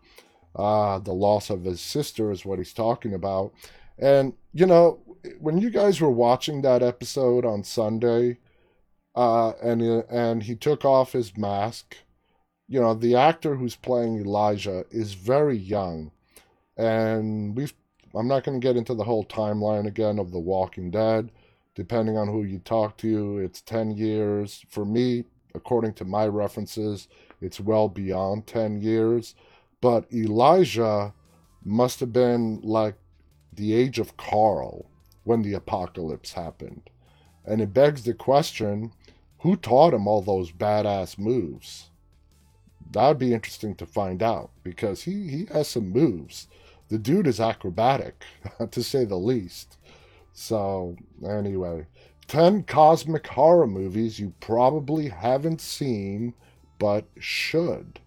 Uh, 0.56 1.00
the 1.00 1.14
loss 1.14 1.50
of 1.50 1.64
his 1.64 1.80
sister 1.80 2.32
is 2.32 2.46
what 2.46 2.58
he's 2.58 2.74
talking 2.74 3.14
about. 3.14 3.54
And 3.98 4.34
you 4.54 4.66
know, 4.66 5.00
when 5.40 5.60
you 5.60 5.70
guys 5.70 6.02
were 6.02 6.12
watching 6.12 6.62
that 6.62 6.84
episode 6.84 7.46
on 7.46 7.64
Sunday, 7.64 8.38
uh, 9.16 9.52
and 9.62 9.82
and 9.82 10.44
he 10.44 10.56
took 10.56 10.86
off 10.86 11.14
his 11.14 11.38
mask, 11.38 11.98
you 12.68 12.80
know, 12.80 12.94
the 12.94 13.16
actor 13.16 13.56
who's 13.56 13.76
playing 13.76 14.20
Elijah 14.20 14.86
is 14.92 15.14
very 15.14 15.58
young, 15.58 16.12
and 16.78 17.56
we've. 17.56 17.74
I'm 18.14 18.28
not 18.28 18.44
going 18.44 18.60
to 18.60 18.68
get 18.68 18.76
into 18.76 18.94
the 18.94 19.06
whole 19.06 19.24
timeline 19.24 19.88
again 19.88 20.20
of 20.20 20.32
The 20.32 20.40
Walking 20.40 20.92
Dead. 20.92 21.32
Depending 21.76 22.18
on 22.18 22.28
who 22.28 22.44
you 22.44 22.60
talk 22.60 22.98
to, 22.98 23.40
it's 23.40 23.62
10 23.62 23.92
years. 23.92 24.66
For 24.68 24.84
me, 24.84 25.24
according 25.56 25.94
to 25.94 26.04
my 26.06 26.28
references, 26.28 27.08
it's 27.40 27.60
well 27.60 27.88
beyond 27.88 28.48
10 28.48 28.82
years. 28.82 29.36
But 29.80 30.12
Elijah 30.14 31.14
must 31.64 32.00
have 32.00 32.12
been 32.12 32.60
like 32.62 32.96
the 33.54 33.74
age 33.74 34.00
of 34.00 34.18
Carl 34.18 34.86
when 35.24 35.42
the 35.42 35.54
apocalypse 35.54 36.34
happened. 36.34 36.90
And 37.46 37.62
it 37.62 37.74
begs 37.74 38.04
the 38.04 38.14
question 38.14 38.92
who 39.40 39.56
taught 39.56 39.94
him 39.94 40.08
all 40.08 40.22
those 40.22 40.52
badass 40.52 41.18
moves? 41.18 41.90
That'd 42.92 43.18
be 43.18 43.34
interesting 43.34 43.76
to 43.76 43.86
find 43.86 44.22
out 44.22 44.52
because 44.64 45.04
he, 45.04 45.28
he 45.28 45.46
has 45.52 45.68
some 45.68 45.90
moves. 45.90 46.48
The 46.90 47.00
dude 47.00 47.28
is 47.28 47.40
acrobatic, 47.40 48.24
to 48.72 48.84
say 48.84 49.06
the 49.06 49.18
least. 49.18 49.78
So, 50.34 50.98
anyway, 51.26 51.88
10 52.28 52.64
cosmic 52.64 53.28
horror 53.28 53.68
movies 53.68 54.20
you 54.20 54.34
probably 54.40 55.10
haven't 55.10 55.62
seen 55.62 56.34
but 56.80 57.06
should. 57.20 58.00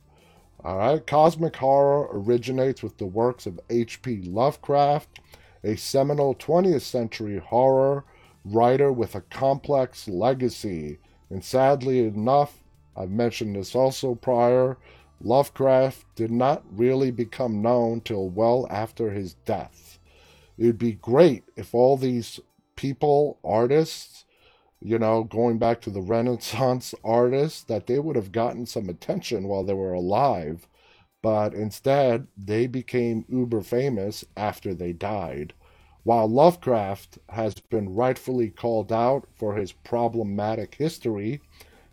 All 0.63 0.79
right, 0.79 1.07
cosmic 1.07 1.57
horror 1.57 2.09
originates 2.13 2.83
with 2.83 2.99
the 2.99 3.07
works 3.07 3.47
of 3.47 3.61
H.P. 3.69 4.23
Lovecraft 4.23 5.21
a 5.65 5.77
seminal 5.77 6.35
20th 6.35 6.83
century 6.83 7.39
horror 7.39 8.05
writer 8.45 8.93
with 8.93 9.15
a 9.15 9.23
complex 9.23 10.07
legacy. 10.07 10.99
And 11.31 11.43
sadly 11.43 12.01
enough, 12.01 12.63
I've 12.97 13.11
mentioned 13.11 13.57
this 13.57 13.75
also 13.75 14.15
prior, 14.15 14.77
Lovecraft 15.21 16.05
did 16.15 16.31
not 16.31 16.63
really 16.71 17.11
become 17.11 17.63
known 17.63 18.03
till 18.03 18.29
well 18.29 18.67
after 18.71 19.11
his 19.11 19.35
death. 19.47 19.99
It 20.59 20.67
would 20.67 20.79
be 20.79 20.93
great 20.93 21.45
if 21.57 21.75
all 21.75 21.97
these 21.97 22.39
people, 22.77 23.39
artists, 23.43 24.27
you 24.83 24.99
know, 24.99 25.25
going 25.25 25.59
back 25.59 25.81
to 25.81 25.91
the 25.91 26.03
Renaissance 26.03 26.95
artists, 27.05 27.63
that 27.65 27.87
they 27.87 27.99
would 27.99 28.17
have 28.17 28.33
gotten 28.33 28.67
some 28.67 28.89
attention 28.89 29.49
while 29.49 29.65
they 29.65 29.73
were 29.73 29.95
alive 29.95 30.69
but 31.25 31.55
instead 31.55 32.27
they 32.37 32.67
became 32.67 33.25
uber 33.31 33.63
famous 33.63 34.27
after 34.37 34.75
they 34.75 34.93
died. 34.93 35.55
While 36.03 36.29
Lovecraft 36.29 37.19
has 37.31 37.55
been 37.55 37.95
rightfully 37.95 38.51
called 38.51 38.93
out 38.93 39.27
for 39.35 39.55
his 39.55 39.73
problematic 39.73 40.75
history, 40.75 41.41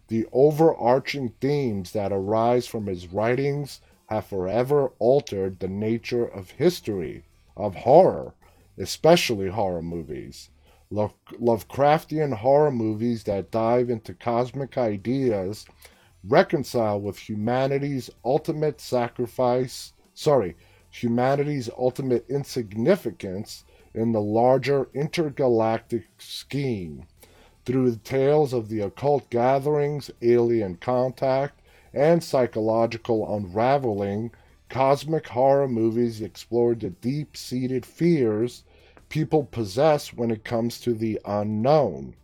the 0.09 0.27
overarching 0.33 1.29
themes 1.39 1.93
that 1.93 2.11
arise 2.11 2.67
from 2.67 2.87
his 2.87 3.07
writings 3.07 3.79
have 4.07 4.25
forever 4.25 4.91
altered 4.99 5.61
the 5.61 5.69
nature 5.69 6.25
of 6.25 6.51
history, 6.51 7.23
of 7.55 7.75
horror, 7.75 8.33
especially 8.77 9.47
horror 9.47 9.81
movies. 9.81 10.49
Lovecraftian 10.91 12.33
horror 12.33 12.71
movies 12.71 13.23
that 13.23 13.49
dive 13.49 13.89
into 13.89 14.13
cosmic 14.13 14.77
ideas 14.77 15.65
reconcile 16.23 16.99
with 16.99 17.29
humanity's 17.29 18.09
ultimate 18.23 18.79
sacrifice, 18.79 19.93
sorry, 20.13 20.55
humanity's 20.89 21.69
ultimate 21.77 22.25
insignificance 22.29 23.63
in 23.93 24.11
the 24.11 24.21
larger 24.21 24.89
intergalactic 24.93 26.07
scheme. 26.17 27.05
Through 27.65 27.91
the 27.91 27.97
tales 27.97 28.53
of 28.53 28.69
the 28.69 28.81
occult 28.81 29.29
gatherings, 29.29 30.09
alien 30.21 30.75
contact, 30.77 31.61
and 31.93 32.23
psychological 32.23 33.35
unraveling, 33.35 34.31
cosmic 34.69 35.27
horror 35.27 35.67
movies 35.67 36.21
explore 36.21 36.73
the 36.75 36.89
deep 36.89 37.35
seated 37.35 37.85
fears 37.85 38.63
people 39.11 39.43
possess 39.43 40.13
when 40.13 40.31
it 40.31 40.45
comes 40.45 40.79
to 40.79 40.93
the 40.93 41.19
unknown. 41.25 42.15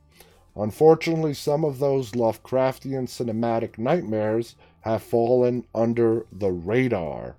Unfortunately, 0.58 1.36
some 1.36 1.64
of 1.64 1.78
those 1.78 2.14
Lovecraftian 2.14 3.08
cinematic 3.08 3.78
nightmares 3.78 4.56
have 4.82 5.04
fallen 5.04 5.66
under 5.76 6.26
the 6.32 6.52
radar. 6.52 7.36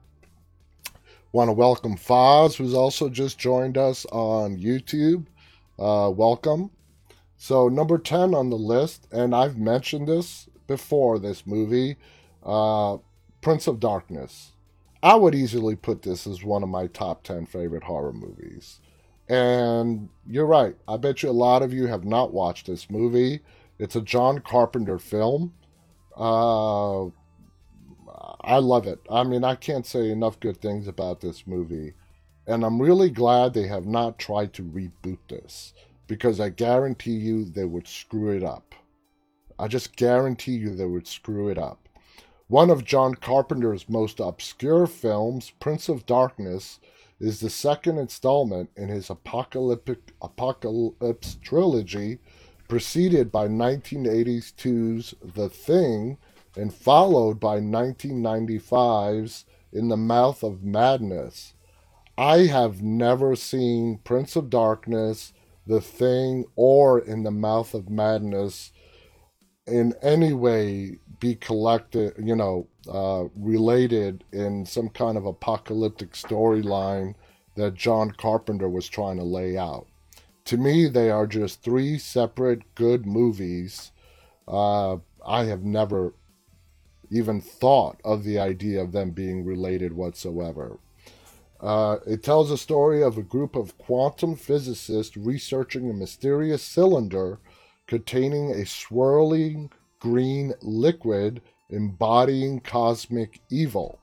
Want 1.33 1.49
to 1.49 1.53
welcome 1.53 1.97
Foz, 1.97 2.57
who's 2.57 2.75
also 2.75 3.09
just 3.09 3.39
joined 3.39 3.77
us 3.77 4.07
on 4.13 4.57
YouTube. 4.57 5.27
Uh, 5.79 6.11
welcome. 6.15 6.71
So, 7.37 7.69
number 7.69 7.99
10 7.99 8.35
on 8.35 8.51
the 8.51 8.57
list, 8.57 9.09
and 9.11 9.35
I've 9.35 9.59
mentioned 9.59 10.07
this 10.07 10.49
before 10.67 11.19
this 11.19 11.47
movie 11.47 11.97
uh, 12.45 12.99
Prince 13.41 13.67
of 13.67 13.81
Darkness. 13.81 14.53
I 15.03 15.17
would 15.17 15.35
easily 15.35 15.75
put 15.75 16.03
this 16.03 16.27
as 16.27 16.45
one 16.45 16.63
of 16.63 16.69
my 16.69 16.87
top 16.87 17.25
10 17.25 17.47
favorite 17.47 17.85
horror 17.85 18.13
movies. 18.13 18.81
And 19.29 20.09
you're 20.27 20.47
right. 20.47 20.75
I 20.87 20.97
bet 20.97 21.23
you 21.23 21.29
a 21.29 21.33
lot 21.33 21.63
of 21.63 21.73
you 21.73 21.87
have 21.87 22.05
not 22.05 22.33
watched 22.33 22.67
this 22.67 22.91
movie. 22.91 23.41
It's 23.79 23.97
a 23.97 24.01
John 24.01 24.41
Carpenter 24.41 24.99
film. 24.99 25.53
Uh, 26.17 27.07
I 28.41 28.59
love 28.59 28.87
it. 28.87 29.01
I 29.11 29.25
mean, 29.25 29.45
I 29.45 29.55
can't 29.55 29.87
say 29.87 30.11
enough 30.11 30.41
good 30.41 30.61
things 30.61 30.89
about 30.89 31.21
this 31.21 31.47
movie. 31.47 31.93
And 32.47 32.65
I'm 32.65 32.81
really 32.81 33.11
glad 33.11 33.53
they 33.53 33.67
have 33.67 33.87
not 33.87 34.19
tried 34.19 34.55
to 34.55 34.63
reboot 34.63 35.19
this 35.29 35.75
because 36.07 36.41
I 36.41 36.49
guarantee 36.49 37.13
you 37.13 37.45
they 37.45 37.67
would 37.67 37.87
screw 37.87 38.35
it 38.35 38.43
up. 38.43 38.75
I 39.59 39.69
just 39.69 39.97
guarantee 39.97 40.53
you 40.53 40.75
they 40.75 40.87
would 40.87 41.07
screw 41.07 41.49
it 41.49 41.59
up. 41.59 41.89
One 42.47 42.71
of 42.71 42.85
John 42.85 43.15
Carpenter's 43.15 43.89
most 43.91 44.19
obscure 44.19 44.87
films, 44.87 45.53
Prince 45.61 45.91
of 45.91 46.07
Darkness, 46.07 46.81
is 47.21 47.41
the 47.41 47.51
second 47.51 47.99
installment 47.99 48.71
in 48.77 48.89
his 48.89 49.11
apocalyptic 49.11 50.15
apocalypse 50.23 51.37
trilogy, 51.43 52.19
preceded 52.69 53.33
by 53.33 53.49
1982's 53.49 55.15
The 55.23 55.49
Thing 55.49 56.19
and 56.57 56.73
followed 56.73 57.41
by 57.41 57.61
1995's 57.61 59.45
In 59.73 59.89
the 59.89 59.97
Mouth 59.97 60.43
of 60.43 60.63
Madness. 60.63 61.55
I 62.17 62.47
have 62.47 62.83
never 62.83 63.37
seen 63.37 64.01
Prince 64.05 64.37
of 64.37 64.51
Darkness, 64.51 65.33
The 65.67 65.81
Thing, 65.81 66.45
or 66.57 66.99
In 66.99 67.23
the 67.23 67.31
Mouth 67.31 67.75
of 67.75 67.89
Madness 67.89 68.73
in 69.67 69.95
any 70.03 70.33
way 70.33 70.99
be 71.21 71.35
collected, 71.35 72.15
you 72.19 72.37
know, 72.37 72.67
uh, 72.89 73.25
related 73.37 74.25
in 74.33 74.65
some 74.65 74.89
kind 74.89 75.17
of 75.17 75.27
apocalyptic 75.27 76.13
storyline 76.13 77.15
that 77.57 77.75
John 77.75 78.13
Carpenter 78.13 78.69
was 78.69 78.89
trying 78.89 79.17
to 79.17 79.25
lay 79.25 79.57
out. 79.57 79.87
To 80.47 80.57
me, 80.57 80.89
they 80.89 81.11
are 81.11 81.27
just 81.27 81.63
three 81.63 81.99
separate 81.99 82.75
good 82.75 83.05
movies. 83.05 83.93
Uh, 84.47 84.99
I 85.27 85.45
have 85.45 85.63
never 85.63 86.15
even 87.11 87.41
thought 87.41 88.01
of 88.05 88.25
the 88.25 88.39
idea 88.39 88.81
of 88.81 88.93
them 88.93 89.11
being 89.11 89.45
related 89.45 89.93
whatsoever. 89.93 90.79
Uh, 91.61 91.97
it 92.07 92.23
tells 92.23 92.51
a 92.51 92.59
story 92.59 93.03
of 93.03 93.19
a 93.19 93.23
group 93.23 93.57
of 93.57 93.77
quantum 93.79 94.37
physicists 94.37 95.17
researching 95.17 95.91
a 95.91 95.95
mysterious 95.95 96.63
cylinder 96.63 97.41
containing 97.87 98.51
a 98.53 98.65
swirling 98.65 99.71
green 100.01 100.55
liquid 100.63 101.41
embodying 101.71 102.61
cosmic 102.61 103.41
evil. 103.51 103.99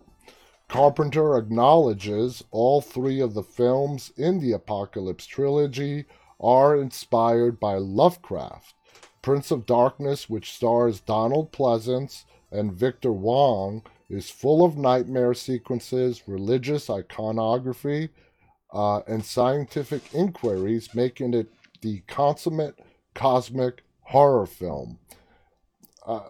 Carpenter 0.68 1.38
acknowledges 1.38 2.44
all 2.52 2.82
three 2.82 3.20
of 3.20 3.34
the 3.34 3.44
films 3.44 4.12
in 4.18 4.40
the 4.40 4.52
Apocalypse 4.52 5.26
trilogy 5.26 6.06
are 6.40 6.76
inspired 6.76 7.60
by 7.60 7.76
Lovecraft. 7.76 8.74
Prince 9.22 9.52
of 9.52 9.66
Darkness, 9.66 10.30
which 10.30 10.54
stars 10.54 11.00
Donald 11.00 11.52
Pleasence 11.52 12.26
and 12.52 12.74
Victor 12.74 13.12
Wong, 13.12 13.84
is 14.10 14.30
full 14.30 14.64
of 14.64 14.78
nightmare 14.78 15.34
sequences, 15.34 16.28
religious 16.28 16.90
iconography, 16.90 18.10
uh, 18.72 19.00
and 19.08 19.24
scientific 19.24 20.14
inquiries, 20.14 20.94
making 20.94 21.34
it 21.34 21.48
the 21.82 22.02
consummate 22.08 22.78
cosmic 23.14 23.84
horror 24.02 24.46
film. 24.46 25.00
Uh, 26.06 26.30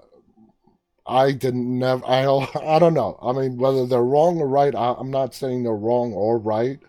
I 1.08 1.32
didn't 1.32 1.80
never. 1.80 2.06
I 2.06 2.24
I 2.76 2.80
don't 2.80 2.94
know. 2.94 3.18
I 3.22 3.32
mean, 3.32 3.58
whether 3.58 3.86
they're 3.86 4.04
wrong 4.04 4.40
or 4.40 4.48
right, 4.48 4.74
I, 4.76 4.96
I'm 4.98 5.12
not 5.12 5.34
saying 5.34 5.64
they're 5.64 5.74
wrong 5.74 6.14
or 6.14 6.38
right. 6.38 6.80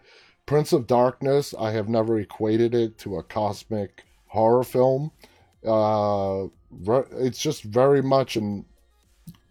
Prince 0.46 0.72
of 0.72 0.86
Darkness, 0.86 1.54
I 1.58 1.72
have 1.72 1.88
never 1.88 2.18
equated 2.18 2.74
it 2.74 2.98
to 2.98 3.16
a 3.16 3.22
cosmic 3.22 4.04
horror 4.28 4.62
film. 4.62 5.10
Uh, 5.66 6.46
it's 7.18 7.40
just 7.40 7.64
very 7.64 8.02
much 8.02 8.36
in 8.36 8.64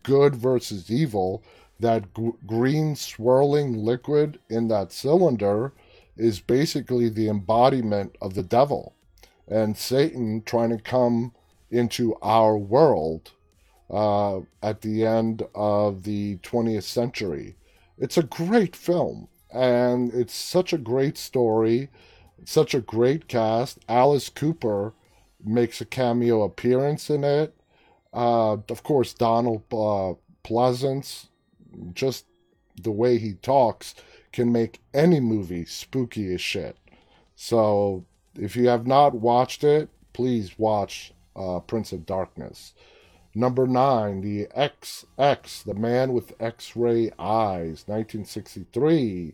good 0.04 0.36
versus 0.36 0.90
evil. 0.90 1.44
That 1.80 2.14
g- 2.16 2.32
green 2.48 2.96
swirling 2.96 3.74
liquid 3.84 4.40
in 4.50 4.70
that 4.70 4.94
cylinder 4.94 5.74
is 6.16 6.40
basically 6.40 7.10
the 7.10 7.28
embodiment 7.28 8.16
of 8.22 8.34
the 8.34 8.44
devil 8.44 8.96
and 9.48 9.78
Satan 9.78 10.42
trying 10.44 10.70
to 10.70 10.78
come 10.82 11.34
into 11.70 12.16
our 12.22 12.58
world 12.58 13.32
uh, 13.90 14.40
at 14.62 14.82
the 14.82 15.06
end 15.06 15.44
of 15.54 16.04
the 16.04 16.38
20th 16.38 16.84
century. 16.84 17.56
It's 17.98 18.18
a 18.18 18.24
great 18.24 18.76
film, 18.76 19.28
and 19.54 20.14
it's 20.14 20.34
such 20.34 20.74
a 20.74 20.78
great 20.78 21.18
story, 21.18 21.90
such 22.44 22.74
a 22.74 22.82
great 22.82 23.28
cast. 23.28 23.80
Alice 23.88 24.30
Cooper 24.30 24.94
makes 25.44 25.80
a 25.82 25.86
cameo 25.86 26.42
appearance 26.44 27.10
in 27.10 27.24
it. 27.24 27.56
Uh, 28.14 28.54
of 28.54 28.84
course, 28.84 29.14
Donald 29.14 29.64
uh, 29.72 30.14
Pleasence, 30.44 31.28
just 31.94 32.26
the 32.82 32.92
way 32.92 33.18
he 33.18 33.34
talks, 33.34 33.96
can 34.32 34.52
make 34.52 34.82
any 34.94 35.20
movie 35.20 35.66
spooky 35.66 36.34
as 36.34 36.42
shit. 36.42 36.78
So, 37.36 38.06
if 38.36 38.56
you 38.56 38.68
have 38.68 38.86
not 38.86 39.16
watched 39.16 39.64
it, 39.64 39.90
please 40.14 40.58
watch 40.58 41.14
uh, 41.36 41.60
Prince 41.60 41.92
of 41.92 42.06
Darkness. 42.06 42.74
Number 43.34 43.68
nine, 43.68 44.22
the 44.22 44.48
XX, 44.58 45.64
The 45.64 45.74
Man 45.74 46.14
with 46.14 46.34
X 46.40 46.76
ray 46.76 47.12
Eyes, 47.20 47.84
1963. 47.88 49.34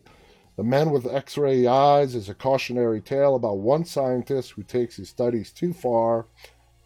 The 0.56 0.64
Man 0.64 0.90
with 0.90 1.06
X 1.06 1.38
ray 1.38 1.66
Eyes 1.66 2.14
is 2.14 2.28
a 2.28 2.34
cautionary 2.34 3.00
tale 3.00 3.34
about 3.34 3.58
one 3.58 3.84
scientist 3.84 4.52
who 4.52 4.62
takes 4.62 4.96
his 4.96 5.08
studies 5.08 5.50
too 5.50 5.72
far 5.72 6.26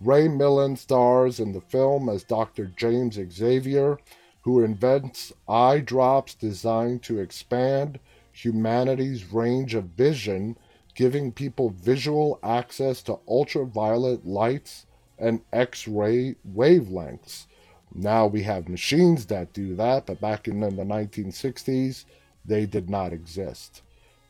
Ray 0.01 0.29
Milland 0.29 0.77
stars 0.77 1.41
in 1.41 1.53
the 1.53 1.61
film 1.61 2.11
as 2.11 2.23
Dr. 2.23 2.67
James 2.67 3.19
Xavier, 3.33 3.99
who 4.43 4.63
invents 4.63 5.33
eye 5.49 5.81
drops 5.81 6.35
designed 6.35 7.03
to 7.05 7.19
expand 7.19 7.99
humanity's 8.31 9.33
range 9.33 9.75
of 9.75 9.85
vision, 9.85 10.59
giving 10.95 11.33
people 11.33 11.71
visual 11.71 12.39
access 12.43 13.03
to 13.05 13.19
ultraviolet 13.27 14.27
lights 14.27 14.85
and 15.19 15.41
X 15.53 15.87
ray 15.89 16.37
wavelengths. 16.55 17.47
Now 17.95 18.27
we 18.27 18.43
have 18.43 18.69
machines 18.69 19.27
that 19.27 19.53
do 19.53 19.75
that, 19.77 20.07
but 20.07 20.21
back 20.21 20.49
in 20.49 20.61
the 20.61 20.69
1960s, 20.69 22.05
they 22.45 22.67
did 22.67 22.91
not 22.91 23.13
exist. 23.13 23.83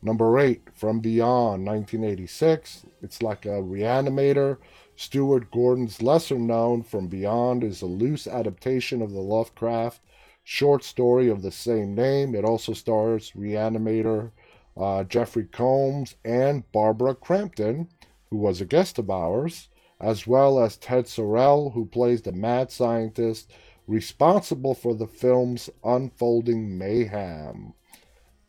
Number 0.03 0.39
eight, 0.39 0.69
From 0.73 1.01
Beyond, 1.01 1.67
1986. 1.67 2.85
It's 3.03 3.23
like 3.23 3.45
a 3.45 3.61
reanimator 3.63 4.59
Stuart 4.95 5.51
Gordon's 5.51 6.01
lesser 6.01 6.39
known 6.39 6.83
From 6.83 7.07
Beyond 7.09 7.63
is 7.65 7.83
a 7.83 7.87
loose 7.87 8.27
adaptation 8.27 9.03
of 9.03 9.13
the 9.13 9.21
Lovecraft 9.21 10.01
short 10.43 10.85
story 10.85 11.29
of 11.29 11.43
the 11.43 11.51
same 11.51 11.95
name. 11.95 12.35
It 12.35 12.45
also 12.45 12.73
stars 12.73 13.33
Reanimator 13.37 14.31
uh, 14.77 15.05
Jeffrey 15.05 15.45
Combs 15.45 16.15
and 16.25 16.71
Barbara 16.71 17.15
Crampton, 17.15 17.89
who 18.31 18.37
was 18.37 18.61
a 18.61 18.65
guest 18.65 18.99
of 18.99 19.11
ours, 19.11 19.69
as 20.01 20.27
well 20.27 20.59
as 20.59 20.77
Ted 20.77 21.09
Sorel, 21.09 21.71
who 21.71 21.87
plays 21.87 22.23
the 22.23 22.33
mad 22.33 22.71
scientist 22.71 23.51
responsible 23.87 24.75
for 24.75 24.95
the 24.95 25.07
film's 25.07 25.71
unfolding 25.85 26.77
mayhem. 26.77 27.73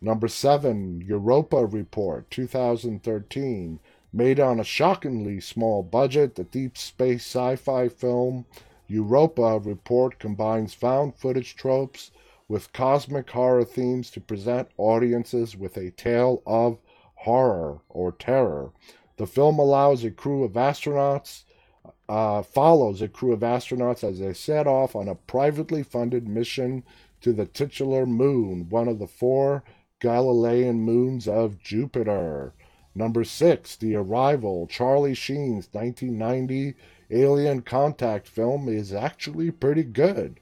Number 0.01 0.27
7, 0.27 1.01
Europa 1.01 1.65
Report, 1.65 2.29
2013. 2.29 3.79
Made 4.13 4.39
on 4.39 4.60
a 4.60 4.63
shockingly 4.63 5.39
small 5.39 5.83
budget, 5.83 6.36
the 6.36 6.43
deep 6.43 6.77
space 6.77 7.25
sci 7.25 7.55
fi 7.55 7.88
film 7.88 8.45
Europa 8.88 9.60
Report 9.63 10.17
combines 10.17 10.73
found 10.73 11.15
footage 11.15 11.55
tropes 11.55 12.12
with 12.47 12.71
cosmic 12.71 13.29
horror 13.29 13.65
themes 13.65 14.10
to 14.12 14.21
present 14.21 14.69
audiences 14.77 15.57
with 15.57 15.75
a 15.75 15.91
tale 15.91 16.41
of 16.45 16.79
horror 17.15 17.81
or 17.89 18.12
terror. 18.13 18.71
The 19.17 19.27
film 19.27 19.60
allows 19.60 20.03
a 20.03 20.12
crew 20.12 20.43
of 20.43 20.53
astronauts, 20.53 21.43
uh, 22.08 22.43
follows 22.43 23.01
a 23.01 23.08
crew 23.08 23.34
of 23.34 23.39
astronauts 23.39 24.03
as 24.03 24.19
they 24.19 24.34
set 24.34 24.67
off 24.67 24.95
on 24.95 25.08
a 25.08 25.15
privately 25.15 25.84
funded 25.84 26.27
mission 26.27 26.84
to 27.21 27.34
the 27.34 27.45
titular 27.45 28.06
moon, 28.06 28.69
one 28.69 28.88
of 28.88 28.99
the 28.99 29.08
four 29.08 29.63
Galilean 29.99 30.80
moons 30.80 31.27
of 31.27 31.58
Jupiter. 31.60 32.53
Number 32.93 33.23
six, 33.23 33.75
The 33.75 33.95
Arrival, 33.95 34.67
Charlie 34.67 35.15
Sheen's 35.15 35.69
1990 35.71 36.75
Alien 37.10 37.62
Contact 37.62 38.27
film 38.27 38.67
is 38.67 38.93
actually 38.93 39.49
pretty 39.49 39.84
good. 39.84 40.39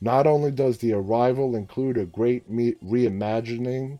Not 0.00 0.26
only 0.26 0.50
does 0.50 0.78
The 0.78 0.92
Arrival 0.92 1.54
include 1.54 1.96
a 1.96 2.06
great 2.06 2.50
reimagining 2.50 3.98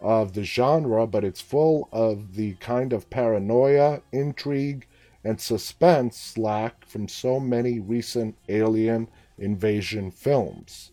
of 0.00 0.34
the 0.34 0.44
genre, 0.44 1.06
but 1.06 1.24
it's 1.24 1.40
full 1.40 1.88
of 1.92 2.34
the 2.34 2.54
kind 2.54 2.92
of 2.92 3.10
paranoia, 3.10 4.02
intrigue, 4.12 4.86
and 5.24 5.40
suspense 5.40 6.18
slack 6.18 6.86
from 6.86 7.08
so 7.08 7.40
many 7.40 7.80
recent 7.80 8.36
alien 8.48 9.08
invasion 9.38 10.10
films. 10.10 10.92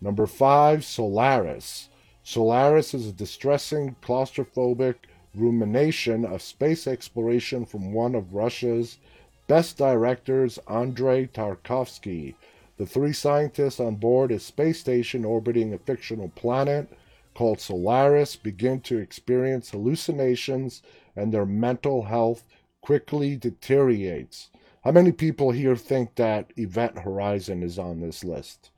Number 0.00 0.26
five, 0.26 0.84
Solaris. 0.84 1.88
Solaris 2.22 2.92
is 2.94 3.08
a 3.08 3.12
distressing, 3.12 3.96
claustrophobic, 4.02 4.96
rumination 5.34 6.24
of 6.24 6.42
space 6.42 6.86
exploration 6.86 7.64
from 7.64 7.92
one 7.92 8.14
of 8.14 8.34
Russia's 8.34 8.98
best 9.46 9.78
directors, 9.78 10.58
Andrei 10.68 11.26
Tarkovsky. 11.26 12.34
The 12.78 12.86
three 12.86 13.12
scientists 13.12 13.80
on 13.80 13.96
board 13.96 14.32
a 14.32 14.38
space 14.38 14.80
station 14.80 15.24
orbiting 15.24 15.72
a 15.72 15.78
fictional 15.78 16.28
planet 16.30 16.88
called 17.36 17.60
Solaris 17.60 18.34
begin 18.34 18.80
to 18.80 18.96
experience 18.96 19.70
hallucinations 19.70 20.80
and 21.14 21.32
their 21.32 21.44
mental 21.44 22.04
health 22.04 22.44
quickly 22.80 23.36
deteriorates. 23.36 24.48
How 24.82 24.92
many 24.92 25.12
people 25.12 25.50
here 25.50 25.76
think 25.76 26.14
that 26.14 26.50
Event 26.56 27.00
Horizon 27.00 27.62
is 27.62 27.78
on 27.78 28.00
this 28.00 28.24
list? 28.24 28.70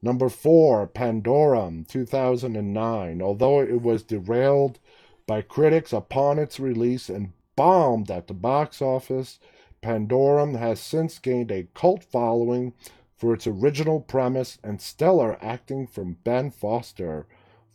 Number 0.00 0.30
four, 0.30 0.86
Pandorum, 0.86 1.86
2009. 1.86 3.20
Although 3.20 3.60
it 3.60 3.82
was 3.82 4.02
derailed 4.04 4.78
by 5.26 5.42
critics 5.42 5.92
upon 5.92 6.38
its 6.38 6.58
release 6.58 7.10
and 7.10 7.32
bombed 7.56 8.10
at 8.10 8.26
the 8.26 8.34
box 8.34 8.80
office, 8.80 9.38
Pandorum 9.82 10.56
has 10.56 10.80
since 10.80 11.18
gained 11.18 11.50
a 11.50 11.68
cult 11.74 12.04
following 12.04 12.72
for 13.18 13.34
its 13.34 13.46
original 13.46 14.00
premise 14.00 14.58
and 14.64 14.80
stellar 14.80 15.36
acting 15.42 15.86
from 15.86 16.16
Ben 16.24 16.50
Foster. 16.50 17.26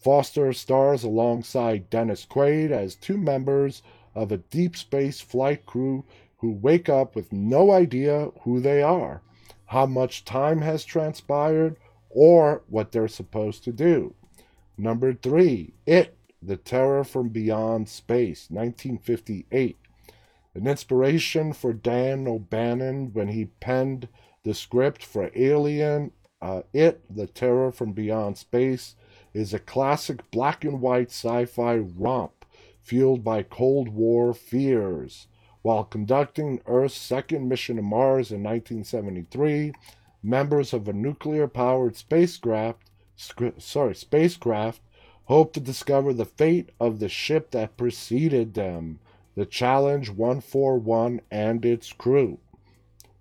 Foster 0.04 0.52
stars 0.54 1.04
alongside 1.04 1.90
Dennis 1.90 2.26
Quaid 2.26 2.72
as 2.72 2.96
two 2.96 3.18
members 3.18 3.82
of 4.16 4.32
a 4.32 4.38
deep 4.38 4.76
space 4.78 5.22
flight 5.22 5.66
crew 5.66 6.04
who 6.38 6.52
wake 6.52 6.90
up 6.90 7.16
with 7.16 7.32
no 7.34 7.72
idea 7.72 8.30
who 8.44 8.60
they 8.60 8.82
are. 8.84 9.22
how 9.68 9.86
much 9.88 10.26
time 10.26 10.62
has 10.62 10.86
transpired, 10.86 11.78
or 12.10 12.64
what 12.70 12.92
they're 12.92 13.08
supposed 13.08 13.64
to 13.64 13.72
do. 13.72 14.14
Number 14.78 15.14
three, 15.14 15.74
It, 15.88 16.16
The 16.42 16.58
Terror 16.58 17.04
from 17.04 17.30
Beyond 17.30 17.90
Space, 17.90 18.48
1958. 18.52 19.78
An 20.56 20.68
inspiration 20.68 21.54
for 21.54 21.74
Dan 21.74 22.28
O'Bannon 22.28 23.12
when 23.14 23.30
he 23.30 23.46
penned 23.46 24.08
the 24.44 24.54
script 24.54 25.04
for 25.04 25.32
Alien, 25.36 26.12
uh, 26.42 26.62
It, 26.74 27.02
The 27.10 27.28
Terror 27.28 27.72
from 27.72 27.94
Beyond 27.94 28.38
Space, 28.38 28.96
is 29.34 29.54
a 29.54 29.60
classic 29.60 30.30
black 30.32 30.64
and 30.64 30.80
white 30.82 31.10
sci 31.10 31.46
fi 31.46 31.76
romp 31.76 32.46
fueled 32.82 33.24
by 33.24 33.44
Cold 33.44 33.90
War 33.90 34.34
fears. 34.34 35.28
While 35.62 35.86
conducting 35.86 36.62
Earth's 36.68 36.98
second 36.98 37.48
mission 37.48 37.78
to 37.78 37.82
Mars 37.82 38.32
in 38.32 38.44
1973, 38.44 39.74
members 40.22 40.74
of 40.74 40.88
a 40.88 40.94
nuclear-powered 40.94 41.96
spacecraft, 41.96 42.90
sorry, 43.58 43.96
spacecraft 43.96 44.82
hope 45.26 45.54
to 45.54 45.62
discover 45.62 46.14
the 46.14 46.26
fate 46.26 46.70
of 46.80 47.00
the 47.00 47.08
ship 47.08 47.52
that 47.52 47.78
preceded 47.78 48.54
them, 48.54 49.00
the 49.36 49.46
Challenge 49.46 50.10
141 50.10 51.22
and 51.32 51.66
its 51.66 51.94
crew. 51.94 52.40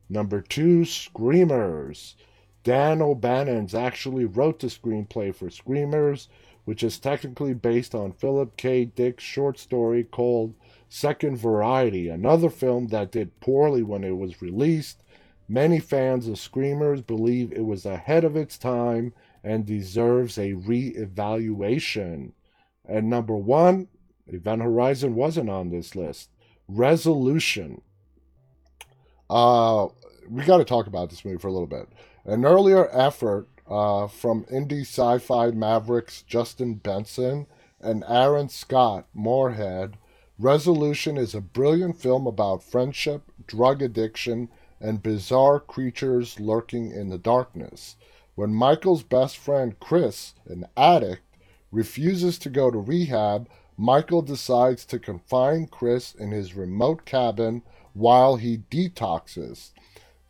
Number 0.09 0.41
2, 0.41 0.85
Screamers. 0.85 2.17
Dan 2.65 3.03
O'Bannon's 3.03 3.75
actually 3.75 4.25
wrote 4.25 4.61
the 4.61 4.69
screenplay 4.69 5.35
for 5.35 5.51
Screamers, 5.51 6.29
which 6.65 6.83
is 6.83 6.99
technically 6.99 7.55
based 7.55 7.95
on 7.95 8.13
Philip 8.13 8.57
K. 8.57 8.85
Dick's 8.85 9.25
short 9.25 9.59
story 9.59 10.05
called 10.05 10.55
Second 10.89 11.39
Variety, 11.39 12.09
another 12.09 12.51
film 12.51 12.89
that 12.89 13.11
did 13.11 13.41
poorly 13.41 13.83
when 13.83 14.05
it 14.05 14.17
was 14.17 14.43
released. 14.43 15.03
Many 15.49 15.81
fans 15.81 16.29
of 16.29 16.39
Screamers 16.39 17.01
believe 17.01 17.53
it 17.53 17.65
was 17.65 17.85
ahead 17.85 18.25
of 18.25 18.37
its 18.37 18.57
time 18.57 19.13
and 19.43 19.67
deserves 19.67 20.39
a 20.39 20.53
re-evaluation. 20.53 22.33
And 22.89 23.11
number 23.11 23.35
one, 23.35 23.89
Event 24.29 24.63
Horizon 24.63 25.15
wasn't 25.15 25.51
on 25.51 25.71
this 25.71 25.97
list. 25.97 26.31
Resolution. 26.69 27.83
Uh, 29.29 29.89
we 30.29 30.45
got 30.45 30.59
to 30.59 30.65
talk 30.65 30.87
about 30.87 31.11
this 31.11 31.25
movie 31.25 31.39
for 31.39 31.49
a 31.49 31.53
little 31.53 31.67
bit. 31.67 31.89
An 32.25 32.45
earlier 32.45 32.89
effort 32.93 33.49
uh, 33.69 34.07
from 34.07 34.45
indie 34.45 34.83
sci 34.83 35.19
fi 35.19 35.51
mavericks 35.51 36.23
Justin 36.23 36.75
Benson 36.75 37.47
and 37.81 38.05
Aaron 38.09 38.49
Scott 38.49 39.07
Moorhead, 39.13 39.97
Resolution 40.39 41.17
is 41.17 41.35
a 41.35 41.41
brilliant 41.41 41.97
film 41.97 42.27
about 42.27 42.63
friendship, 42.63 43.31
drug 43.47 43.81
addiction, 43.81 44.49
and 44.81 45.03
bizarre 45.03 45.61
creatures 45.61 46.41
lurking 46.41 46.91
in 46.91 47.11
the 47.11 47.19
darkness. 47.19 47.97
When 48.35 48.55
Michael's 48.55 49.03
best 49.03 49.37
friend 49.37 49.79
Chris, 49.79 50.35
an 50.47 50.67
addict, 50.77 51.23
refuses 51.71 52.39
to 52.41 52.51
go 52.51 52.71
to 52.71 52.79
rehab, 52.79 53.49
Michael 53.77 54.23
decides 54.23 54.85
to 54.87 54.99
confine 54.99 55.67
Chris 55.67 56.15
in 56.15 56.31
his 56.31 56.55
remote 56.55 57.05
cabin 57.05 57.63
while 57.93 58.37
he 58.37 58.65
detoxes. 58.71 59.71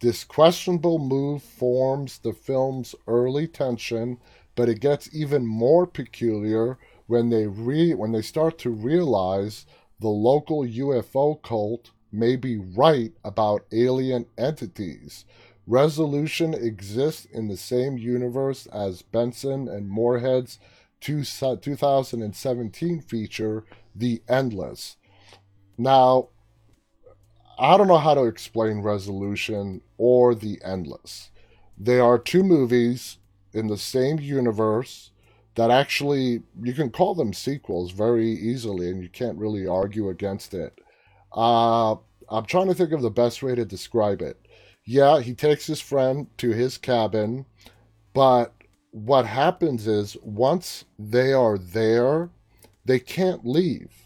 This 0.02 0.24
questionable 0.24 0.98
move 0.98 1.44
forms 1.44 2.18
the 2.18 2.32
film's 2.32 2.96
early 3.06 3.46
tension, 3.46 4.18
but 4.56 4.68
it 4.68 4.80
gets 4.80 5.08
even 5.14 5.46
more 5.46 5.86
peculiar 5.86 6.76
when 7.06 7.30
they 7.30 7.46
re- 7.46 7.94
when 7.94 8.10
they 8.10 8.20
start 8.20 8.58
to 8.58 8.70
realize 8.70 9.64
the 10.00 10.08
local 10.08 10.64
UFO 10.64 11.40
cult 11.40 11.92
may 12.10 12.34
be 12.34 12.56
right 12.56 13.12
about 13.24 13.64
alien 13.70 14.26
entities. 14.36 15.24
Resolution 15.68 16.52
exists 16.52 17.24
in 17.26 17.46
the 17.46 17.56
same 17.56 17.96
universe 17.96 18.66
as 18.66 19.02
Benson 19.02 19.68
and 19.68 19.88
Moorhead's 19.88 20.58
two, 21.00 21.22
2017 21.22 23.00
feature, 23.02 23.64
The 23.94 24.20
Endless. 24.28 24.96
Now, 25.78 26.30
I 27.58 27.76
don't 27.76 27.88
know 27.88 27.98
how 27.98 28.14
to 28.14 28.24
explain 28.24 28.80
Resolution 28.80 29.82
or 29.98 30.34
The 30.34 30.60
Endless. 30.64 31.30
They 31.78 32.00
are 32.00 32.18
two 32.18 32.42
movies 32.42 33.18
in 33.52 33.68
the 33.68 33.78
same 33.78 34.18
universe 34.18 35.10
that 35.54 35.70
actually 35.70 36.42
you 36.62 36.72
can 36.72 36.90
call 36.90 37.14
them 37.14 37.32
sequels 37.32 37.92
very 37.92 38.28
easily 38.30 38.88
and 38.88 39.02
you 39.02 39.08
can't 39.08 39.38
really 39.38 39.66
argue 39.66 40.08
against 40.08 40.54
it. 40.54 40.78
Uh, 41.34 41.92
I'm 42.28 42.46
trying 42.46 42.68
to 42.68 42.74
think 42.74 42.92
of 42.92 43.02
the 43.02 43.10
best 43.10 43.42
way 43.42 43.54
to 43.54 43.64
describe 43.64 44.22
it. 44.22 44.38
Yeah, 44.84 45.20
he 45.20 45.34
takes 45.34 45.66
his 45.66 45.80
friend 45.80 46.26
to 46.38 46.50
his 46.50 46.78
cabin, 46.78 47.46
but 48.14 48.54
what 48.90 49.26
happens 49.26 49.86
is 49.86 50.16
once 50.22 50.84
they 50.98 51.32
are 51.32 51.58
there, 51.58 52.30
they 52.84 52.98
can't 52.98 53.46
leave. 53.46 54.01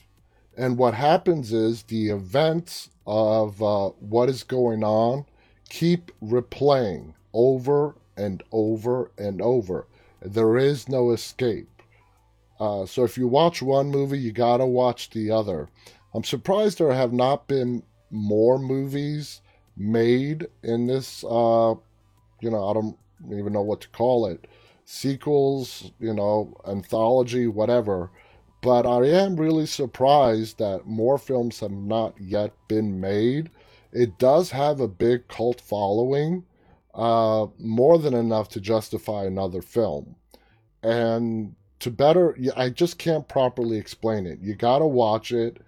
And 0.56 0.78
what 0.78 0.94
happens 0.94 1.52
is 1.52 1.82
the 1.84 2.10
events 2.10 2.90
of 3.06 3.62
uh, 3.62 3.90
what 4.00 4.28
is 4.28 4.42
going 4.42 4.82
on 4.82 5.26
keep 5.68 6.12
replaying 6.22 7.12
over 7.32 7.96
and 8.16 8.42
over 8.52 9.10
and 9.18 9.42
over. 9.42 9.86
There 10.22 10.56
is 10.56 10.88
no 10.88 11.10
escape. 11.10 11.68
Uh, 12.58 12.86
so 12.86 13.04
if 13.04 13.18
you 13.18 13.28
watch 13.28 13.60
one 13.60 13.90
movie, 13.90 14.18
you 14.18 14.32
gotta 14.32 14.66
watch 14.66 15.10
the 15.10 15.30
other. 15.30 15.68
I'm 16.14 16.24
surprised 16.24 16.78
there 16.78 16.92
have 16.92 17.12
not 17.12 17.46
been 17.46 17.82
more 18.10 18.58
movies 18.58 19.42
made 19.76 20.46
in 20.62 20.86
this. 20.86 21.22
Uh, 21.24 21.74
you 22.40 22.50
know, 22.50 22.68
I 22.68 22.72
don't 22.72 22.96
even 23.26 23.52
know 23.52 23.62
what 23.62 23.82
to 23.82 23.88
call 23.88 24.26
it. 24.26 24.46
Sequels, 24.86 25.90
you 25.98 26.14
know, 26.14 26.56
anthology, 26.66 27.46
whatever. 27.46 28.10
But 28.60 28.86
I 28.86 29.06
am 29.06 29.36
really 29.36 29.66
surprised 29.66 30.58
that 30.58 30.86
more 30.86 31.18
films 31.18 31.60
have 31.60 31.70
not 31.70 32.14
yet 32.20 32.52
been 32.68 33.00
made. 33.00 33.50
It 33.92 34.18
does 34.18 34.50
have 34.50 34.80
a 34.80 34.88
big 34.88 35.28
cult 35.28 35.60
following, 35.60 36.44
uh, 36.94 37.46
more 37.58 37.98
than 37.98 38.14
enough 38.14 38.48
to 38.50 38.60
justify 38.60 39.24
another 39.24 39.62
film. 39.62 40.16
And 40.82 41.54
to 41.80 41.90
better, 41.90 42.36
I 42.56 42.70
just 42.70 42.98
can't 42.98 43.28
properly 43.28 43.76
explain 43.76 44.26
it. 44.26 44.40
You 44.40 44.54
got 44.54 44.78
to 44.78 44.86
watch 44.86 45.32
it. 45.32 45.58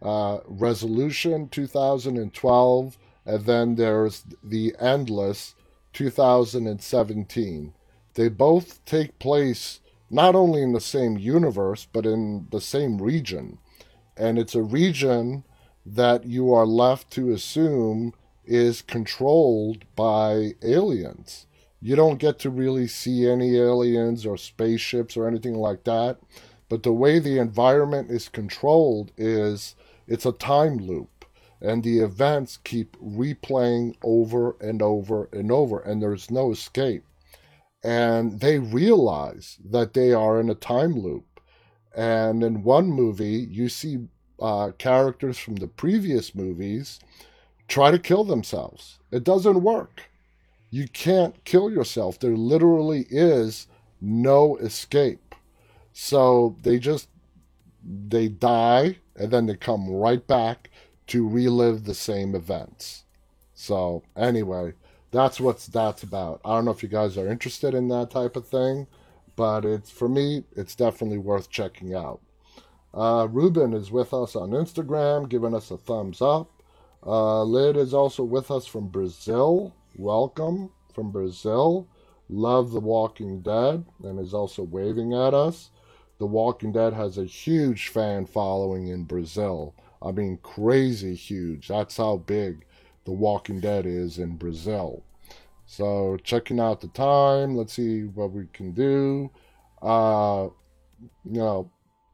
Uh, 0.00 0.38
Resolution 0.46 1.48
2012, 1.48 2.98
and 3.26 3.44
then 3.44 3.74
there's 3.74 4.24
The 4.42 4.74
Endless 4.78 5.54
2017. 5.92 7.74
They 8.14 8.28
both 8.28 8.84
take 8.84 9.18
place 9.18 9.80
not 10.10 10.34
only 10.34 10.62
in 10.62 10.72
the 10.72 10.80
same 10.80 11.18
universe, 11.18 11.86
but 11.92 12.06
in 12.06 12.46
the 12.50 12.60
same 12.60 13.00
region. 13.00 13.58
And 14.16 14.38
it's 14.38 14.54
a 14.54 14.62
region 14.62 15.44
that 15.84 16.24
you 16.24 16.52
are 16.52 16.66
left 16.66 17.10
to 17.12 17.30
assume 17.30 18.14
is 18.44 18.82
controlled 18.82 19.84
by 19.94 20.52
aliens. 20.62 21.46
You 21.80 21.94
don't 21.94 22.18
get 22.18 22.38
to 22.40 22.50
really 22.50 22.88
see 22.88 23.28
any 23.28 23.56
aliens 23.56 24.26
or 24.26 24.36
spaceships 24.36 25.16
or 25.16 25.28
anything 25.28 25.54
like 25.54 25.84
that. 25.84 26.18
But 26.68 26.82
the 26.82 26.92
way 26.92 27.18
the 27.18 27.38
environment 27.38 28.10
is 28.10 28.28
controlled 28.28 29.12
is 29.16 29.74
it's 30.06 30.26
a 30.26 30.32
time 30.32 30.78
loop. 30.78 31.24
And 31.60 31.82
the 31.82 31.98
events 31.98 32.58
keep 32.62 32.96
replaying 32.98 33.96
over 34.02 34.56
and 34.60 34.80
over 34.80 35.28
and 35.32 35.50
over, 35.50 35.80
and 35.80 36.00
there's 36.00 36.30
no 36.30 36.52
escape 36.52 37.04
and 37.82 38.40
they 38.40 38.58
realize 38.58 39.58
that 39.64 39.94
they 39.94 40.12
are 40.12 40.40
in 40.40 40.50
a 40.50 40.54
time 40.54 40.98
loop. 40.98 41.40
And 41.96 42.42
in 42.42 42.62
one 42.62 42.88
movie, 42.88 43.46
you 43.50 43.68
see 43.68 44.08
uh, 44.40 44.72
characters 44.78 45.38
from 45.38 45.56
the 45.56 45.66
previous 45.66 46.34
movies 46.34 47.00
try 47.66 47.90
to 47.90 47.98
kill 47.98 48.24
themselves. 48.24 48.98
It 49.10 49.24
doesn't 49.24 49.62
work. 49.62 50.10
You 50.70 50.88
can't 50.88 51.42
kill 51.44 51.70
yourself. 51.70 52.18
There 52.18 52.36
literally 52.36 53.06
is 53.10 53.66
no 54.00 54.56
escape. 54.56 55.34
So 55.92 56.56
they 56.62 56.78
just 56.78 57.08
they 57.84 58.28
die 58.28 58.98
and 59.16 59.30
then 59.30 59.46
they 59.46 59.56
come 59.56 59.88
right 59.88 60.26
back 60.26 60.70
to 61.08 61.26
relive 61.26 61.84
the 61.84 61.94
same 61.94 62.34
events. 62.34 63.04
So 63.54 64.02
anyway, 64.16 64.74
that's 65.10 65.40
what 65.40 65.58
that's 65.72 66.02
about. 66.02 66.40
I 66.44 66.54
don't 66.54 66.64
know 66.64 66.70
if 66.70 66.82
you 66.82 66.88
guys 66.88 67.16
are 67.16 67.28
interested 67.28 67.74
in 67.74 67.88
that 67.88 68.10
type 68.10 68.36
of 68.36 68.46
thing, 68.46 68.86
but 69.36 69.64
it's 69.64 69.90
for 69.90 70.08
me, 70.08 70.44
it's 70.56 70.74
definitely 70.74 71.18
worth 71.18 71.50
checking 71.50 71.94
out. 71.94 72.20
Uh, 72.92 73.28
Ruben 73.30 73.74
is 73.74 73.90
with 73.90 74.12
us 74.12 74.34
on 74.34 74.50
Instagram, 74.50 75.28
giving 75.28 75.54
us 75.54 75.70
a 75.70 75.76
thumbs 75.76 76.20
up. 76.20 76.50
Uh, 77.06 77.44
Lyd 77.44 77.76
is 77.76 77.94
also 77.94 78.24
with 78.24 78.50
us 78.50 78.66
from 78.66 78.88
Brazil. 78.88 79.74
Welcome 79.96 80.70
from 80.94 81.10
Brazil. 81.12 81.86
Love 82.28 82.72
The 82.72 82.80
Walking 82.80 83.40
Dead 83.40 83.84
and 84.02 84.18
is 84.18 84.34
also 84.34 84.62
waving 84.62 85.14
at 85.14 85.32
us. 85.32 85.70
The 86.18 86.26
Walking 86.26 86.72
Dead 86.72 86.92
has 86.92 87.16
a 87.16 87.24
huge 87.24 87.88
fan 87.88 88.26
following 88.26 88.88
in 88.88 89.04
Brazil. 89.04 89.74
I 90.02 90.12
mean, 90.12 90.38
crazy 90.42 91.14
huge. 91.14 91.68
That's 91.68 91.96
how 91.96 92.18
big 92.18 92.64
the 93.08 93.14
Walking 93.14 93.58
Dead 93.58 93.86
is 93.86 94.18
in 94.18 94.36
Brazil. 94.36 95.02
So 95.64 96.18
checking 96.24 96.60
out 96.60 96.82
the 96.82 96.88
time. 96.88 97.56
Let's 97.56 97.72
see 97.72 98.02
what 98.02 98.32
we 98.32 98.44
can 98.52 98.72
do. 98.72 99.30
Uh, 99.80 100.48
you 101.24 101.40
know, 101.40 101.70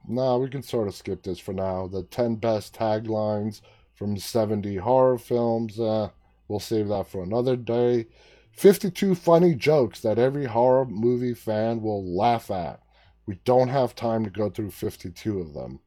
no, 0.06 0.38
we 0.38 0.48
can 0.48 0.62
sort 0.62 0.86
of 0.86 0.94
skip 0.94 1.24
this 1.24 1.40
for 1.40 1.52
now. 1.52 1.88
The 1.88 2.04
10 2.04 2.36
best 2.36 2.76
taglines 2.76 3.60
from 3.96 4.16
70 4.16 4.76
horror 4.76 5.18
films. 5.18 5.80
Uh, 5.80 6.10
we'll 6.46 6.60
save 6.60 6.86
that 6.88 7.08
for 7.08 7.24
another 7.24 7.56
day. 7.56 8.06
52 8.52 9.16
funny 9.16 9.56
jokes 9.56 10.00
that 10.02 10.20
every 10.20 10.44
horror 10.44 10.86
movie 10.86 11.34
fan 11.34 11.82
will 11.82 12.04
laugh 12.04 12.52
at. 12.52 12.80
We 13.26 13.40
don't 13.44 13.68
have 13.68 13.96
time 13.96 14.22
to 14.22 14.30
go 14.30 14.48
through 14.48 14.70
52 14.70 15.40
of 15.40 15.54
them. 15.54 15.80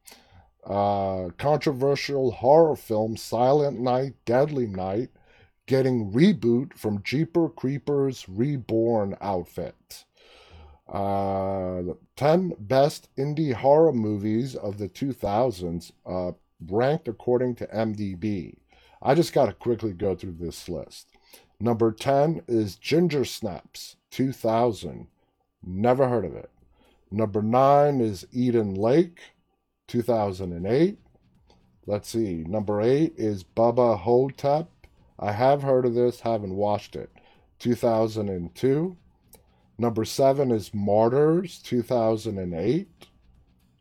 Uh, 0.68 1.30
controversial 1.38 2.30
horror 2.30 2.76
film 2.76 3.16
Silent 3.16 3.80
Night, 3.80 4.12
Deadly 4.26 4.66
Night 4.66 5.08
getting 5.68 6.10
reboot 6.10 6.76
from 6.76 7.02
Jeepers 7.02 7.50
Creepers 7.54 8.28
Reborn 8.28 9.16
outfit. 9.20 10.04
Uh, 10.88 11.82
10 12.16 12.54
best 12.58 13.08
indie 13.16 13.52
horror 13.52 13.92
movies 13.92 14.56
of 14.56 14.78
the 14.78 14.88
2000s, 14.88 15.92
uh, 16.06 16.32
ranked 16.66 17.06
according 17.06 17.54
to 17.54 17.66
MDB. 17.66 18.56
I 19.02 19.14
just 19.14 19.32
got 19.34 19.46
to 19.46 19.52
quickly 19.52 19.92
go 19.92 20.16
through 20.16 20.36
this 20.40 20.68
list. 20.68 21.08
Number 21.60 21.92
10 21.92 22.42
is 22.48 22.76
Ginger 22.76 23.24
Snaps, 23.24 23.96
2000. 24.10 25.06
Never 25.62 26.08
heard 26.08 26.24
of 26.24 26.34
it. 26.34 26.50
Number 27.10 27.42
9 27.42 28.00
is 28.00 28.26
Eden 28.32 28.74
Lake, 28.74 29.20
2008. 29.88 30.98
Let's 31.86 32.08
see. 32.08 32.44
Number 32.46 32.80
8 32.80 33.14
is 33.16 33.42
Bubba 33.42 33.98
Ho-Tep. 33.98 34.68
I 35.18 35.32
have 35.32 35.62
heard 35.62 35.84
of 35.84 35.94
this, 35.94 36.20
haven't 36.20 36.54
watched 36.54 36.94
it. 36.94 37.10
2002. 37.58 38.96
Number 39.78 40.04
seven 40.04 40.50
is 40.50 40.74
Martyrs, 40.74 41.58
2008. 41.60 42.88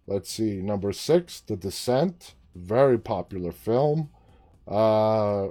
Let's 0.05 0.31
see. 0.31 0.61
Number 0.61 0.93
six, 0.93 1.41
The 1.41 1.55
Descent, 1.55 2.35
very 2.55 2.97
popular 2.97 3.51
film. 3.51 4.09
Uh, 4.67 5.47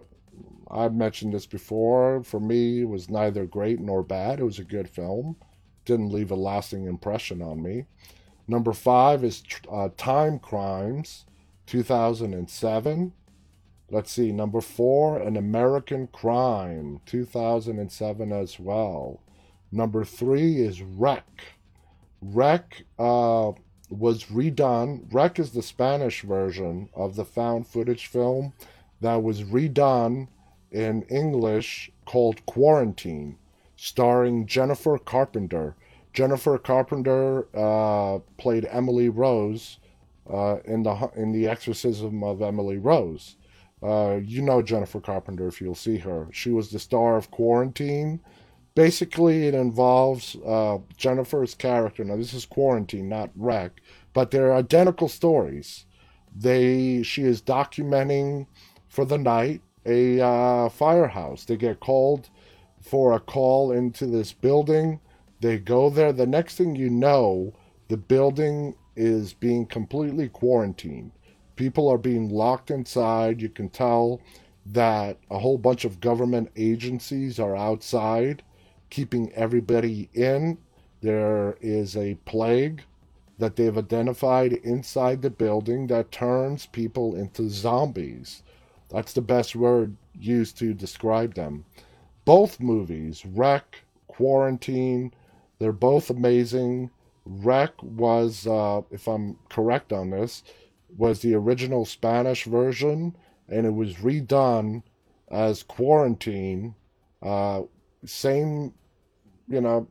I've 0.70 0.94
mentioned 0.94 1.34
this 1.34 1.46
before. 1.46 2.22
For 2.22 2.40
me, 2.40 2.82
it 2.82 2.88
was 2.88 3.10
neither 3.10 3.44
great 3.44 3.80
nor 3.80 4.02
bad. 4.02 4.40
It 4.40 4.44
was 4.44 4.58
a 4.58 4.64
good 4.64 4.88
film. 4.88 5.36
Didn't 5.84 6.10
leave 6.10 6.30
a 6.30 6.36
lasting 6.36 6.86
impression 6.86 7.42
on 7.42 7.62
me. 7.62 7.86
Number 8.48 8.72
five 8.72 9.24
is 9.24 9.42
uh, 9.70 9.88
Time 9.96 10.38
Crimes, 10.38 11.24
2007. 11.66 13.12
Let's 13.90 14.10
see. 14.10 14.32
Number 14.32 14.60
four, 14.60 15.18
An 15.18 15.36
American 15.36 16.08
Crime, 16.08 17.00
2007 17.06 18.32
as 18.32 18.58
well. 18.58 19.20
Number 19.72 20.04
three 20.04 20.60
is 20.60 20.82
Rec. 20.82 21.26
Rec 22.20 22.84
uh, 22.98 23.52
was 23.90 24.24
redone. 24.24 25.12
Rec 25.12 25.38
is 25.38 25.52
the 25.52 25.62
Spanish 25.62 26.22
version 26.22 26.88
of 26.94 27.16
the 27.16 27.24
found 27.24 27.66
footage 27.66 28.06
film 28.06 28.52
that 29.00 29.22
was 29.22 29.42
redone 29.42 30.28
in 30.70 31.02
English 31.02 31.90
called 32.04 32.44
Quarantine, 32.46 33.38
starring 33.76 34.46
Jennifer 34.46 34.98
Carpenter. 34.98 35.76
Jennifer 36.16 36.58
Carpenter 36.58 37.46
uh, 37.54 38.18
played 38.38 38.66
Emily 38.70 39.08
Rose 39.08 39.78
uh, 40.28 40.56
in 40.64 40.82
the 40.82 41.10
in 41.14 41.32
the 41.32 41.46
Exorcism 41.46 42.24
of 42.24 42.42
Emily 42.42 42.78
Rose. 42.78 43.36
Uh, 43.82 44.18
you 44.24 44.42
know 44.42 44.62
Jennifer 44.62 45.00
Carpenter 45.00 45.46
if 45.46 45.60
you'll 45.60 45.74
see 45.74 45.98
her. 45.98 46.28
She 46.32 46.50
was 46.50 46.70
the 46.70 46.78
star 46.78 47.16
of 47.16 47.30
Quarantine 47.30 48.20
basically 48.76 49.48
it 49.48 49.54
involves 49.54 50.36
uh, 50.46 50.78
Jennifer's 50.96 51.56
character. 51.56 52.04
Now 52.04 52.16
this 52.16 52.32
is 52.32 52.46
Quarantine, 52.46 53.08
not 53.08 53.30
Rec, 53.34 53.80
but 54.12 54.30
they're 54.30 54.54
identical 54.54 55.08
stories. 55.08 55.86
They 56.32 57.02
she 57.02 57.22
is 57.24 57.42
documenting 57.42 58.46
for 58.86 59.04
the 59.04 59.18
night 59.18 59.62
a 59.84 60.20
uh, 60.20 60.68
firehouse. 60.68 61.44
They 61.44 61.56
get 61.56 61.80
called 61.80 62.28
for 62.80 63.14
a 63.14 63.20
call 63.20 63.72
into 63.72 64.06
this 64.06 64.32
building. 64.32 65.00
They 65.46 65.58
go 65.58 65.90
there. 65.90 66.12
The 66.12 66.26
next 66.26 66.56
thing 66.56 66.74
you 66.74 66.90
know, 66.90 67.54
the 67.86 67.96
building 67.96 68.74
is 68.96 69.32
being 69.32 69.64
completely 69.64 70.28
quarantined. 70.28 71.12
People 71.54 71.88
are 71.88 71.98
being 71.98 72.28
locked 72.30 72.68
inside. 72.68 73.40
You 73.40 73.48
can 73.48 73.68
tell 73.68 74.20
that 74.66 75.18
a 75.30 75.38
whole 75.38 75.56
bunch 75.56 75.84
of 75.84 76.00
government 76.00 76.50
agencies 76.56 77.38
are 77.38 77.54
outside 77.54 78.42
keeping 78.90 79.32
everybody 79.34 80.10
in. 80.14 80.58
There 81.00 81.56
is 81.60 81.96
a 81.96 82.16
plague 82.24 82.82
that 83.38 83.54
they've 83.54 83.78
identified 83.78 84.52
inside 84.52 85.22
the 85.22 85.30
building 85.30 85.86
that 85.86 86.10
turns 86.10 86.66
people 86.66 87.14
into 87.14 87.48
zombies. 87.48 88.42
That's 88.88 89.12
the 89.12 89.22
best 89.22 89.54
word 89.54 89.96
used 90.12 90.58
to 90.58 90.74
describe 90.74 91.34
them. 91.34 91.66
Both 92.24 92.58
movies, 92.58 93.24
Rec, 93.24 93.84
Quarantine, 94.08 95.12
they're 95.58 95.72
both 95.72 96.10
amazing. 96.10 96.90
Rec 97.24 97.72
was, 97.82 98.46
uh, 98.46 98.82
if 98.90 99.08
I'm 99.08 99.38
correct 99.48 99.92
on 99.92 100.10
this, 100.10 100.42
was 100.96 101.20
the 101.20 101.34
original 101.34 101.84
Spanish 101.84 102.44
version, 102.44 103.16
and 103.48 103.66
it 103.66 103.74
was 103.74 103.94
redone 103.94 104.82
as 105.28 105.62
Quarantine 105.62 106.74
uh, 107.22 107.62
same, 108.04 108.72
you 109.48 109.60
know, 109.60 109.88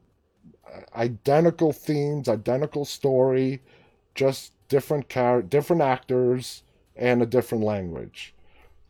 identical 0.96 1.74
themes, 1.74 2.30
identical 2.30 2.86
story, 2.86 3.62
just 4.14 4.54
different 4.68 5.10
char- 5.10 5.42
different 5.42 5.82
actors 5.82 6.64
and 6.96 7.22
a 7.22 7.26
different 7.26 7.64
language. 7.64 8.34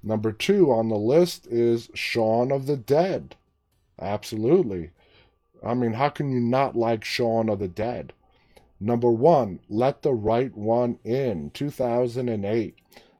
Number 0.03 0.32
two 0.32 0.71
on 0.71 0.89
the 0.89 0.97
list 0.97 1.47
is 1.47 1.89
Shaun 1.95 2.51
of 2.51 2.67
the 2.67 2.78
Dead. 2.78 3.36
Absolutely. 3.99 4.91
I 5.66 5.74
mean, 5.74 5.93
how 5.93 6.09
can 6.09 6.32
you 6.32 6.39
not 6.39 6.76
like 6.76 7.03
Shaun 7.03 7.49
of 7.49 7.59
the 7.59 7.68
Dead? 7.68 8.13
Number 8.80 9.11
one, 9.11 9.59
Let 9.70 10.01
the 10.01 10.13
Right 10.13 10.55
One 10.55 10.99
In, 11.03 11.49
2008. 11.51 12.78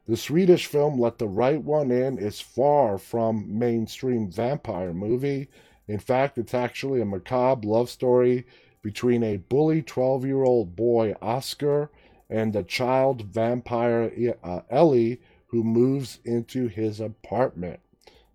The 0.08 0.18
Swedish 0.18 0.68
film 0.68 1.00
Let 1.00 1.18
the 1.18 1.28
Right 1.28 1.62
One 1.62 1.92
In 1.92 2.18
is 2.18 2.40
far 2.40 2.98
from 2.98 3.58
mainstream 3.58 4.30
vampire 4.30 4.94
movie 4.94 5.50
in 5.88 6.00
fact, 6.00 6.38
it's 6.38 6.54
actually 6.54 7.02
a 7.02 7.06
macabre 7.06 7.68
love 7.68 7.90
story 7.90 8.46
between 8.82 9.24
a 9.24 9.38
bully 9.38 9.82
12 9.82 10.26
year 10.26 10.44
old 10.44 10.76
boy, 10.76 11.16
Oskar, 11.22 11.92
and 12.30 12.54
the 12.54 12.64
child 12.64 13.22
vampire 13.24 14.36
uh, 14.44 14.62
Ellie, 14.70 15.22
who 15.48 15.64
moves 15.64 16.20
into 16.26 16.68
his 16.68 17.00
apartment. 17.00 17.80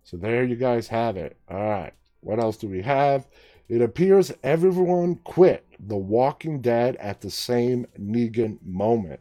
So 0.05 0.17
there 0.17 0.45
you 0.45 0.57
guys 0.57 0.89
have 0.89 1.17
it. 1.17 1.37
All 1.49 1.59
right. 1.59 1.93
What 2.21 2.39
else 2.39 2.57
do 2.57 2.69
we 2.69 2.83
have? 2.83 3.27
It 3.71 3.81
appears 3.81 4.33
everyone 4.43 5.21
quit 5.23 5.65
The 5.79 5.97
Walking 5.97 6.61
Dead 6.61 6.97
at 6.97 7.21
the 7.21 7.31
same 7.31 7.87
Negan 7.97 8.59
moment. 8.65 9.21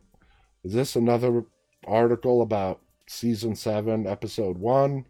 Is 0.63 0.73
this 0.73 0.95
another 0.95 1.45
article 1.85 2.41
about 2.41 2.81
season 3.05 3.55
7, 3.55 4.07
episode 4.07 4.57
1? 4.57 5.05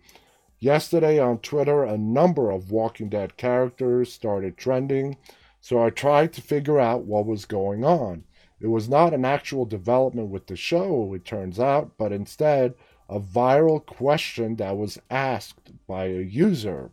Yesterday 0.60 1.20
on 1.20 1.38
Twitter, 1.38 1.86
a 1.86 1.98
number 1.98 2.52
of 2.52 2.70
Walking 2.70 3.08
Dead 3.08 3.38
characters 3.38 4.12
started 4.12 4.58
trending, 4.58 5.16
so 5.62 5.82
I 5.82 5.90
tried 5.90 6.34
to 6.34 6.42
figure 6.42 6.78
out 6.78 7.06
what 7.06 7.26
was 7.26 7.46
going 7.46 7.86
on. 7.86 8.26
It 8.60 8.68
was 8.68 8.90
not 8.90 9.14
an 9.14 9.24
actual 9.24 9.64
development 9.64 10.28
with 10.28 10.48
the 10.48 10.58
show, 10.58 11.14
it 11.14 11.24
turns 11.24 11.62
out, 11.62 11.92
but 11.98 12.12
instead 12.12 12.74
a 13.08 13.22
viral 13.22 13.86
question 13.86 14.58
that 14.58 14.76
was 14.76 15.00
asked 15.10 15.72
by 15.88 16.08
a 16.08 16.20
user. 16.20 16.92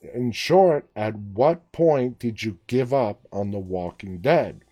In 0.00 0.30
short, 0.30 0.88
at 0.94 1.16
what 1.16 1.72
point 1.72 2.20
did 2.20 2.44
you 2.44 2.58
give 2.68 2.94
up 2.94 3.26
on 3.32 3.50
The 3.50 3.58
Walking 3.58 4.18
Dead? 4.18 4.62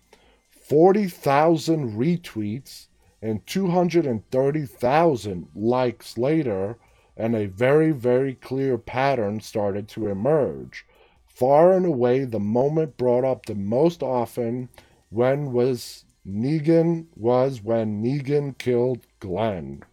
40,000 0.49 1.97
retweets 1.97 2.87
and 3.21 3.45
230,000 3.45 5.47
likes 5.53 6.17
later, 6.17 6.77
and 7.17 7.35
a 7.35 7.47
very, 7.47 7.91
very 7.91 8.35
clear 8.35 8.77
pattern 8.77 9.41
started 9.41 9.89
to 9.89 10.07
emerge. 10.07 10.85
Far 11.25 11.73
and 11.73 11.85
away, 11.85 12.23
the 12.23 12.39
moment 12.39 12.95
brought 12.95 13.25
up 13.25 13.45
the 13.45 13.55
most 13.55 14.01
often 14.01 14.69
when 15.09 15.51
was 15.51 16.05
Negan 16.25 17.07
was 17.15 17.61
when 17.61 18.01
Negan 18.01 18.57
killed 18.57 19.05
Glenn, 19.19 19.83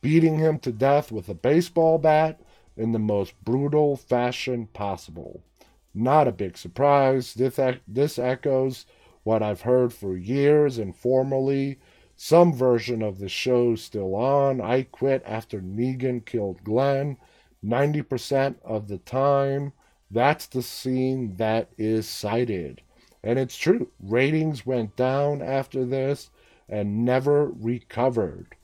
beating 0.00 0.38
him 0.38 0.60
to 0.60 0.70
death 0.70 1.10
with 1.10 1.28
a 1.28 1.34
baseball 1.34 1.98
bat 1.98 2.40
in 2.78 2.92
the 2.92 2.98
most 2.98 3.34
brutal 3.44 3.96
fashion 3.96 4.68
possible. 4.72 5.42
Not 5.94 6.28
a 6.28 6.32
big 6.32 6.56
surprise. 6.56 7.34
This, 7.34 7.58
this 7.86 8.18
echoes 8.18 8.86
what 9.24 9.42
I've 9.42 9.62
heard 9.62 9.92
for 9.92 10.16
years 10.16 10.78
informally 10.78 11.78
some 12.20 12.52
version 12.52 13.00
of 13.00 13.20
the 13.20 13.28
show 13.28 13.76
still 13.76 14.14
on. 14.16 14.60
I 14.60 14.82
quit 14.82 15.22
after 15.24 15.60
Negan 15.60 16.24
killed 16.26 16.64
Glenn. 16.64 17.16
90% 17.64 18.56
of 18.64 18.88
the 18.88 18.98
time, 18.98 19.72
That's 20.10 20.46
the 20.46 20.62
scene 20.62 21.36
that 21.36 21.70
is 21.78 22.08
cited. 22.08 22.82
And 23.22 23.38
it's 23.38 23.56
true. 23.56 23.90
Ratings 24.00 24.66
went 24.66 24.96
down 24.96 25.42
after 25.42 25.84
this 25.84 26.30
and 26.68 27.04
never 27.04 27.46
recovered. 27.46 28.56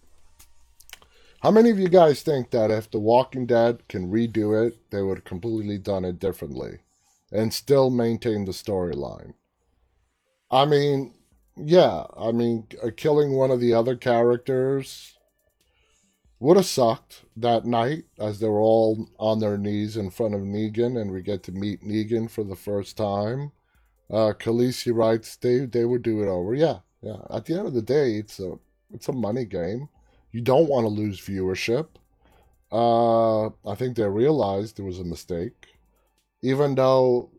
How 1.45 1.51
many 1.51 1.69
of 1.69 1.79
you 1.79 1.89
guys 1.89 2.23
think 2.23 2.53
that 2.53 2.71
if 2.71 2.91
The 2.91 2.99
Walking 2.99 3.45
Dead 3.45 3.87
can 3.87 4.11
redo 4.11 4.67
it, 4.67 4.91
they 4.91 5.03
would 5.03 5.19
have 5.19 5.25
completely 5.27 5.77
done 5.77 6.03
it 6.03 6.19
differently 6.19 6.79
and 7.31 7.53
still 7.53 7.91
maintain 7.91 8.47
the 8.47 8.53
storyline? 8.53 9.35
I 10.51 10.65
mean, 10.65 11.13
yeah, 11.55 12.05
I 12.17 12.33
mean, 12.33 12.69
uh, 12.83 12.89
killing 12.97 13.33
one 13.33 13.51
of 13.51 13.61
the 13.61 13.75
other 13.75 13.95
characters 13.95 15.19
would 16.41 16.57
have 16.57 16.65
sucked 16.65 17.27
that 17.37 17.67
night 17.67 18.05
as 18.19 18.41
they 18.41 18.49
were 18.49 18.63
all 18.63 19.11
on 19.19 19.41
their 19.41 19.59
knees 19.59 19.99
in 19.99 20.09
front 20.09 20.35
of 20.35 20.41
Negan 20.41 20.99
and 20.99 21.13
we 21.13 21.21
get 21.21 21.43
to 21.43 21.53
meet 21.53 21.83
Negan 21.83 22.31
for 22.31 22.43
the 22.43 22.57
first 22.57 22.97
time. 22.97 23.53
Uh, 24.11 24.33
Khaleesi 24.33 24.97
writes 24.97 25.37
they 25.37 25.67
they 25.67 25.85
would 25.85 26.01
do 26.01 26.23
it 26.23 26.27
over. 26.27 26.55
Yeah, 26.55 26.79
yeah. 27.03 27.19
At 27.29 27.45
the 27.45 27.59
end 27.59 27.67
of 27.67 27.75
the 27.75 27.83
day, 27.83 28.15
it's 28.15 28.41
a 28.41 28.59
it's 28.95 29.09
a 29.09 29.13
money 29.13 29.45
game. 29.45 29.91
You 30.35 30.41
don't 30.41 30.69
want 30.69 30.83
to 30.83 30.89
lose 30.89 31.21
viewership. 31.21 31.87
Uh, 32.73 33.47
I 33.65 33.77
think 33.77 33.95
they 33.95 34.03
realized 34.03 34.81
it 34.81 34.83
was 34.83 34.99
a 34.99 35.05
mistake, 35.05 35.69
even 36.43 36.75
though 36.75 37.31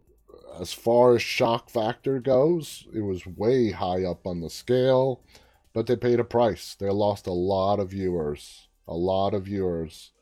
as 0.61 0.71
far 0.71 1.15
as 1.15 1.21
shock 1.21 1.69
factor 1.69 2.21
goes, 2.21 2.87
it 2.93 3.01
was 3.01 3.27
way 3.27 3.71
high 3.71 4.05
up 4.05 4.25
on 4.25 4.39
the 4.39 4.49
scale, 4.49 5.19
but 5.73 5.87
they 5.87 5.97
paid 5.97 6.21
a 6.21 6.23
price. 6.23 6.73
They 6.73 6.89
lost 6.89 7.27
a 7.27 7.33
lot 7.33 7.81
of 7.81 7.89
viewers, 7.89 8.69
a 8.87 8.93
lot 8.93 9.33
of 9.33 9.43
viewers, 9.43 10.13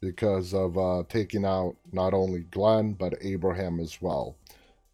because 0.00 0.54
of 0.54 0.78
uh, 0.78 1.02
taking 1.08 1.44
out 1.44 1.78
not 1.90 2.14
only 2.14 2.42
Glenn 2.42 2.92
but 2.92 3.18
Abraham 3.20 3.80
as 3.80 4.00
well. 4.00 4.36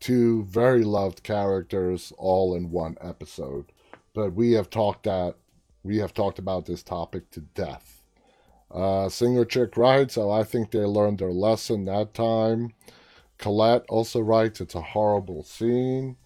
Two 0.00 0.44
very 0.44 0.84
loved 0.84 1.22
characters 1.22 2.14
all 2.16 2.54
in 2.56 2.70
one 2.70 2.96
episode. 3.02 3.72
But 4.14 4.32
we 4.32 4.52
have 4.52 4.70
talked 4.70 5.02
that 5.02 5.36
we 5.86 5.98
have 5.98 6.12
talked 6.12 6.38
about 6.38 6.66
this 6.66 6.82
topic 6.82 7.30
to 7.30 7.40
death. 7.40 8.02
Uh, 8.70 9.08
Singer 9.08 9.44
Chick 9.44 9.76
writes, 9.76 10.14
so 10.14 10.30
I 10.30 10.42
think 10.42 10.70
they 10.70 10.80
learned 10.80 11.18
their 11.18 11.32
lesson 11.32 11.84
that 11.84 12.12
time. 12.12 12.72
Colette 13.38 13.84
also 13.88 14.20
writes, 14.20 14.60
it's 14.60 14.74
a 14.74 14.80
horrible 14.80 15.44
scene. 15.44 16.16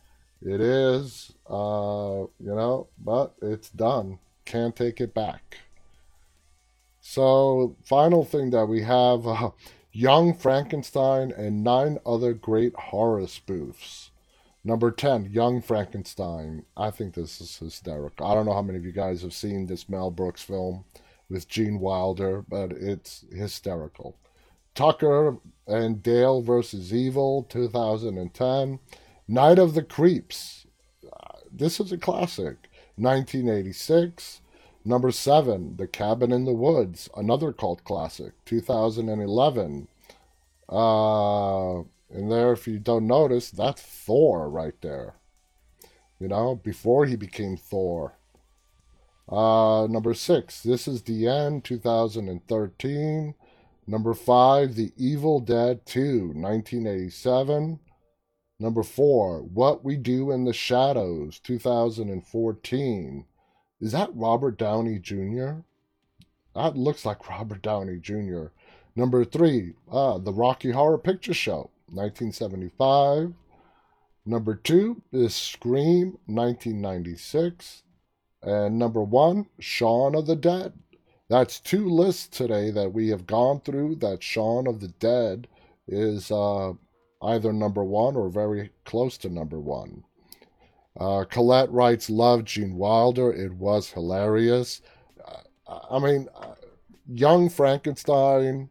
It 0.41 0.61
is, 0.61 1.33
uh, 1.49 2.25
you 2.39 2.55
know, 2.55 2.89
but 2.99 3.35
it's 3.43 3.69
done. 3.69 4.19
Can't 4.47 4.75
take 4.75 5.01
it 5.01 5.13
back. 5.13 5.59
So, 7.01 7.77
final 7.85 8.25
thing 8.25 8.51
that 8.51 8.67
we 8.67 8.83
have 8.83 9.27
uh, 9.27 9.51
Young 9.93 10.33
Frankenstein 10.35 11.33
and 11.33 11.65
nine 11.65 11.99
other 12.07 12.33
great 12.33 12.75
horror 12.75 13.23
spoofs. 13.23 14.10
Number 14.63 14.91
10, 14.91 15.31
Young 15.33 15.63
Frankenstein. 15.63 16.65
I 16.77 16.91
think 16.91 17.15
this 17.15 17.41
is 17.41 17.57
hysterical. 17.57 18.27
I 18.27 18.35
don't 18.35 18.47
know 18.47 18.53
how 18.53 18.63
many 18.63 18.79
of 18.79 18.85
you 18.85 18.93
guys 18.93 19.23
have 19.23 19.33
seen 19.33 19.67
this 19.67 19.89
Mel 19.89 20.11
Brooks 20.11 20.43
film 20.43 20.85
with 21.31 21.49
Gene 21.49 21.79
Wilder, 21.81 22.45
but 22.47 22.73
it's 22.73 23.25
hysterical. 23.33 24.17
Tucker 24.75 25.39
and 25.67 26.03
Dale 26.03 26.43
versus 26.43 26.93
Evil, 26.93 27.47
2010. 27.49 28.79
Night 29.27 29.59
of 29.59 29.75
the 29.75 29.83
Creeps. 29.83 30.67
This 31.51 31.81
is 31.81 31.91
a 31.93 31.99
classic. 31.99 32.69
1986. 32.97 34.43
Number 34.85 35.11
seven, 35.11 35.77
The 35.77 35.87
Cabin 35.87 36.33
in 36.33 36.45
the 36.45 36.53
Woods, 36.55 37.09
another 37.15 37.53
cult 37.53 37.85
classic, 37.85 38.33
2011. 38.47 39.89
Uh, 40.69 41.83
and 42.13 42.31
there, 42.31 42.53
if 42.53 42.67
you 42.67 42.79
don't 42.79 43.07
notice, 43.07 43.51
that's 43.51 43.83
Thor 43.83 44.51
right 44.51 44.75
there. 44.81 45.15
You 46.19 46.29
know, 46.29 46.57
before 46.57 47.07
he 47.07 47.17
became 47.17 47.57
Thor. 47.57 48.19
Uh, 49.29 49.87
number 49.89 50.13
six, 50.13 50.63
This 50.63 50.89
is 50.89 51.03
the 51.03 51.29
End, 51.29 51.65
2013. 51.65 53.35
Number 53.87 54.15
five, 54.15 54.75
The 54.75 54.93
Evil 54.97 55.41
Dead 55.41 55.87
2, 55.87 56.33
1987. 56.35 57.81
Number 58.59 58.83
four, 58.83 59.43
What 59.43 59.85
We 59.85 59.97
Do 59.97 60.31
in 60.31 60.45
the 60.45 60.53
Shadows, 60.53 61.39
2014. 61.39 63.25
Is 63.81 63.93
that 63.93 64.11
Robert 64.15 64.59
Downey 64.59 64.99
Jr.? 64.99 65.61
That 66.55 66.77
looks 66.77 67.07
like 67.07 67.29
Robert 67.29 67.63
Downey 67.63 67.99
Jr. 67.99 68.47
Number 68.95 69.25
three, 69.25 69.75
uh, 69.91 70.19
The 70.19 70.33
Rocky 70.33 70.73
Horror 70.73 70.99
Picture 70.99 71.33
Show, 71.33 71.71
1975. 71.91 73.33
Number 74.27 74.55
two 74.55 75.03
is 75.13 75.35
Scream, 75.35 76.19
1996. 76.27 77.83
And 78.43 78.79
number 78.79 79.03
one, 79.03 79.47
Shaun 79.59 80.15
of 80.15 80.27
the 80.27 80.37
Dead, 80.37 80.73
that's 81.29 81.61
two 81.61 81.89
lists 81.89 82.27
today 82.27 82.71
that 82.71 82.93
we 82.93 83.09
have 83.11 83.27
gone 83.27 83.61
through 83.61 83.97
that 83.97 84.23
Shaun 84.23 84.67
of 84.67 84.81
the 84.81 84.89
Dead 84.89 85.47
is 85.87 86.31
uh, 86.31 86.73
either 87.23 87.53
number 87.53 87.85
one 87.85 88.17
or 88.17 88.29
very 88.29 88.71
close 88.85 89.17
to 89.19 89.29
number 89.29 89.61
one. 89.61 90.05
Uh, 90.99 91.25
Colette 91.25 91.71
writes, 91.71 92.11
Love 92.11 92.45
Gene 92.45 92.75
Wilder. 92.75 93.33
It 93.33 93.53
was 93.53 93.91
hilarious. 93.91 94.83
Uh, 95.25 95.79
I 95.91 95.99
mean, 95.99 96.29
uh, 96.35 96.55
Young 97.07 97.49
Frankenstein, 97.49 98.69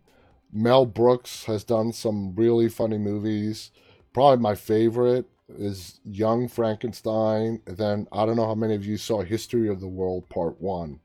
Mel 0.52 0.86
Brooks 0.86 1.46
has 1.46 1.64
done 1.64 1.94
some 1.94 2.36
really 2.36 2.70
funny 2.70 2.98
movies. 2.98 3.72
Probably 4.14 4.42
my 4.42 4.56
favorite 4.56 5.26
is 5.48 6.00
Young 6.04 6.48
Frankenstein. 6.48 7.62
Then 7.66 8.08
I 8.12 8.26
don't 8.26 8.36
know 8.36 8.48
how 8.48 8.56
many 8.56 8.76
of 8.76 8.86
you 8.86 8.98
saw 8.98 9.22
History 9.22 9.70
of 9.70 9.80
the 9.80 9.88
World 9.88 10.30
Part 10.30 10.60
1 10.60 11.00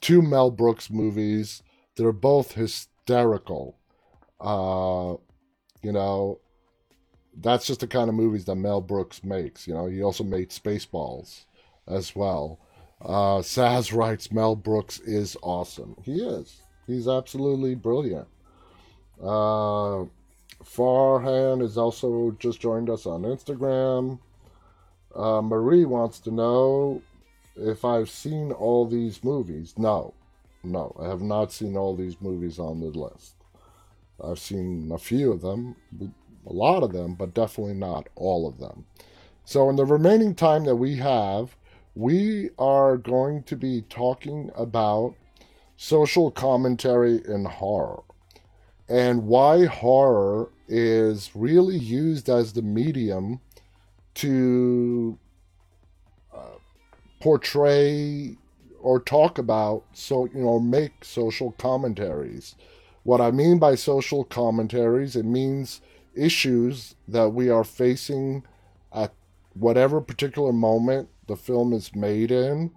two 0.00 0.22
Mel 0.22 0.50
Brooks 0.50 0.90
movies. 0.90 1.62
They're 1.96 2.12
both 2.12 2.52
hysterical. 2.52 3.78
Uh, 4.40 5.16
you 5.82 5.92
know, 5.92 6.40
that's 7.38 7.66
just 7.66 7.80
the 7.80 7.86
kind 7.86 8.08
of 8.08 8.14
movies 8.14 8.44
that 8.46 8.56
Mel 8.56 8.80
Brooks 8.80 9.24
makes. 9.24 9.66
You 9.66 9.74
know, 9.74 9.86
he 9.86 10.02
also 10.02 10.24
made 10.24 10.50
Spaceballs 10.50 11.44
as 11.86 12.14
well. 12.14 12.60
Uh, 13.00 13.40
Saz 13.40 13.92
writes 13.94 14.32
Mel 14.32 14.56
Brooks 14.56 15.00
is 15.00 15.36
awesome. 15.42 15.96
He 16.02 16.22
is. 16.22 16.60
He's 16.86 17.08
absolutely 17.08 17.74
brilliant. 17.74 18.28
Uh, 19.22 20.04
Farhan 20.62 21.60
has 21.60 21.78
also 21.78 22.36
just 22.38 22.60
joined 22.60 22.90
us 22.90 23.06
on 23.06 23.22
Instagram. 23.22 24.18
Uh, 25.14 25.40
Marie 25.40 25.84
wants 25.84 26.18
to 26.20 26.30
know 26.30 27.02
if 27.56 27.84
I've 27.84 28.10
seen 28.10 28.52
all 28.52 28.86
these 28.86 29.24
movies. 29.24 29.74
No, 29.78 30.14
no, 30.62 30.94
I 31.00 31.08
have 31.08 31.22
not 31.22 31.52
seen 31.52 31.76
all 31.76 31.96
these 31.96 32.20
movies 32.20 32.58
on 32.58 32.80
the 32.80 32.86
list. 32.86 33.34
I've 34.22 34.38
seen 34.38 34.90
a 34.92 34.98
few 34.98 35.32
of 35.32 35.40
them, 35.40 35.76
a 36.46 36.52
lot 36.52 36.82
of 36.82 36.92
them, 36.92 37.14
but 37.14 37.34
definitely 37.34 37.74
not 37.74 38.08
all 38.14 38.46
of 38.46 38.58
them. 38.58 38.84
So, 39.44 39.70
in 39.70 39.76
the 39.76 39.84
remaining 39.84 40.34
time 40.34 40.64
that 40.64 40.76
we 40.76 40.96
have, 40.96 41.56
we 41.94 42.50
are 42.58 42.96
going 42.96 43.44
to 43.44 43.56
be 43.56 43.82
talking 43.88 44.50
about 44.56 45.14
social 45.76 46.30
commentary 46.30 47.22
in 47.26 47.44
horror 47.44 48.02
and 48.88 49.26
why 49.26 49.64
horror 49.64 50.48
is 50.68 51.30
really 51.34 51.76
used 51.76 52.28
as 52.28 52.52
the 52.52 52.62
medium 52.62 53.40
to 54.14 55.18
uh, 56.34 56.58
portray 57.20 58.36
or 58.80 59.00
talk 59.00 59.38
about 59.38 59.84
so 59.92 60.26
you 60.26 60.42
know 60.42 60.60
make 60.60 61.04
social 61.04 61.52
commentaries. 61.52 62.54
What 63.02 63.20
i 63.20 63.30
mean 63.30 63.58
by 63.58 63.74
social 63.74 64.24
commentaries 64.24 65.16
it 65.16 65.24
means 65.24 65.80
issues 66.14 66.94
that 67.06 67.30
we 67.30 67.50
are 67.50 67.64
facing 67.64 68.42
at 68.92 69.12
whatever 69.54 70.00
particular 70.00 70.52
moment 70.52 71.08
the 71.26 71.36
film 71.36 71.72
is 71.72 71.94
made 71.94 72.30
in 72.30 72.70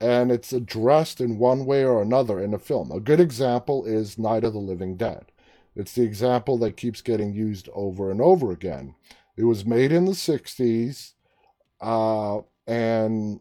and 0.00 0.32
it's 0.32 0.52
addressed 0.52 1.20
in 1.20 1.38
one 1.38 1.66
way 1.66 1.84
or 1.84 2.00
another 2.00 2.42
in 2.42 2.54
a 2.54 2.58
film. 2.58 2.90
A 2.90 3.00
good 3.00 3.20
example 3.20 3.84
is 3.84 4.18
night 4.18 4.44
of 4.44 4.54
the 4.54 4.58
living 4.58 4.96
dead 4.96 5.29
it's 5.76 5.94
the 5.94 6.02
example 6.02 6.58
that 6.58 6.76
keeps 6.76 7.02
getting 7.02 7.32
used 7.32 7.68
over 7.74 8.10
and 8.10 8.20
over 8.20 8.52
again 8.52 8.94
it 9.36 9.44
was 9.44 9.64
made 9.64 9.92
in 9.92 10.04
the 10.04 10.12
60s 10.12 11.12
uh, 11.80 12.40
and 12.66 13.40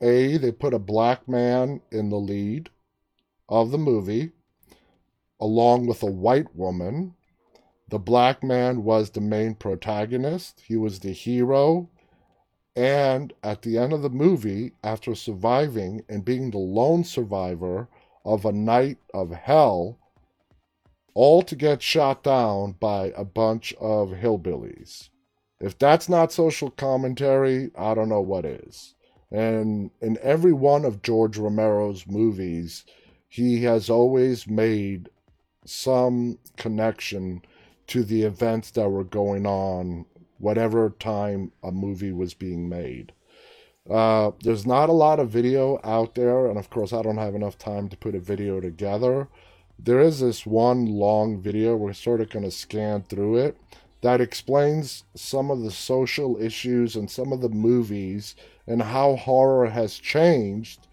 a, 0.00 0.36
they 0.38 0.50
put 0.50 0.74
a 0.74 0.78
black 0.78 1.28
man 1.28 1.82
in 1.90 2.08
the 2.08 2.18
lead 2.18 2.70
of 3.48 3.70
the 3.70 3.78
movie, 3.78 4.32
along 5.38 5.86
with 5.86 6.02
a 6.02 6.10
white 6.10 6.54
woman. 6.54 7.14
The 7.88 7.98
black 7.98 8.42
man 8.42 8.84
was 8.84 9.10
the 9.10 9.20
main 9.20 9.54
protagonist, 9.54 10.62
he 10.66 10.76
was 10.76 11.00
the 11.00 11.12
hero. 11.12 11.90
And 12.76 13.32
at 13.42 13.62
the 13.62 13.78
end 13.78 13.92
of 13.92 14.02
the 14.02 14.10
movie, 14.10 14.72
after 14.82 15.14
surviving 15.14 16.04
and 16.08 16.24
being 16.24 16.50
the 16.50 16.58
lone 16.58 17.04
survivor 17.04 17.88
of 18.24 18.44
a 18.44 18.52
night 18.52 18.98
of 19.12 19.32
hell, 19.32 19.98
all 21.14 21.42
to 21.42 21.56
get 21.56 21.82
shot 21.82 22.22
down 22.22 22.72
by 22.80 23.12
a 23.16 23.24
bunch 23.24 23.74
of 23.80 24.10
hillbillies. 24.10 25.08
If 25.60 25.78
that's 25.78 26.08
not 26.08 26.32
social 26.32 26.70
commentary, 26.70 27.70
I 27.76 27.94
don't 27.94 28.08
know 28.08 28.20
what 28.20 28.44
is. 28.44 28.94
And 29.30 29.90
in 30.00 30.18
every 30.22 30.52
one 30.52 30.84
of 30.84 31.02
George 31.02 31.38
Romero's 31.38 32.06
movies, 32.06 32.84
he 33.28 33.62
has 33.64 33.88
always 33.88 34.48
made 34.48 35.08
some 35.64 36.38
connection 36.56 37.42
to 37.88 38.02
the 38.02 38.22
events 38.22 38.70
that 38.72 38.88
were 38.88 39.04
going 39.04 39.46
on, 39.46 40.06
whatever 40.38 40.90
time 40.98 41.52
a 41.62 41.70
movie 41.70 42.12
was 42.12 42.34
being 42.34 42.68
made. 42.68 43.12
Uh, 43.88 44.30
there's 44.42 44.66
not 44.66 44.88
a 44.88 44.92
lot 44.92 45.20
of 45.20 45.30
video 45.30 45.80
out 45.84 46.14
there, 46.14 46.46
and 46.46 46.58
of 46.58 46.70
course, 46.70 46.92
I 46.92 47.02
don't 47.02 47.18
have 47.18 47.34
enough 47.34 47.58
time 47.58 47.88
to 47.88 47.96
put 47.96 48.14
a 48.14 48.20
video 48.20 48.60
together. 48.60 49.28
There 49.82 50.00
is 50.00 50.20
this 50.20 50.44
one 50.44 50.84
long 50.84 51.40
video, 51.40 51.74
we're 51.74 51.94
sort 51.94 52.20
of 52.20 52.28
going 52.28 52.44
to 52.44 52.50
scan 52.50 53.02
through 53.02 53.38
it, 53.38 53.56
that 54.02 54.20
explains 54.20 55.04
some 55.14 55.50
of 55.50 55.62
the 55.62 55.70
social 55.70 56.36
issues 56.40 56.96
and 56.96 57.10
some 57.10 57.32
of 57.32 57.40
the 57.40 57.48
movies 57.48 58.36
and 58.66 58.82
how 58.82 59.16
horror 59.16 59.70
has 59.70 59.94
changed 59.94 60.86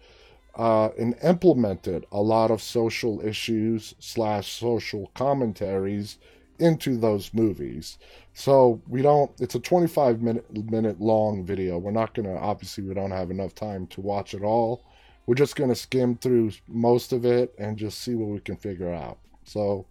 uh, 0.54 0.88
and 0.98 1.16
implemented 1.22 2.06
a 2.10 2.22
lot 2.22 2.50
of 2.50 2.62
social 2.62 3.20
issues 3.20 3.94
slash 3.98 4.50
social 4.50 5.10
commentaries 5.14 6.16
into 6.58 6.96
those 6.96 7.34
movies. 7.34 7.98
So 8.32 8.80
we 8.88 9.02
don't. 9.02 9.30
It's 9.38 9.54
a 9.54 9.60
25 9.60 10.22
minute 10.22 10.70
minute 10.70 10.98
long 10.98 11.44
video. 11.44 11.76
We're 11.76 11.90
not 11.90 12.14
gonna. 12.14 12.36
Obviously, 12.36 12.84
we 12.84 12.94
don't 12.94 13.10
have 13.10 13.30
enough 13.30 13.54
time 13.54 13.86
to 13.88 14.00
watch 14.00 14.34
it 14.34 14.42
all. 14.42 14.82
We're 15.28 15.34
just 15.34 15.56
gonna 15.56 15.74
skim 15.74 16.16
through 16.16 16.52
most 16.66 17.12
of 17.12 17.26
it 17.26 17.54
and 17.58 17.76
just 17.76 18.00
see 18.00 18.14
what 18.14 18.30
we 18.30 18.40
can 18.40 18.56
figure 18.56 18.92
out. 18.92 19.18
So. 19.44 19.84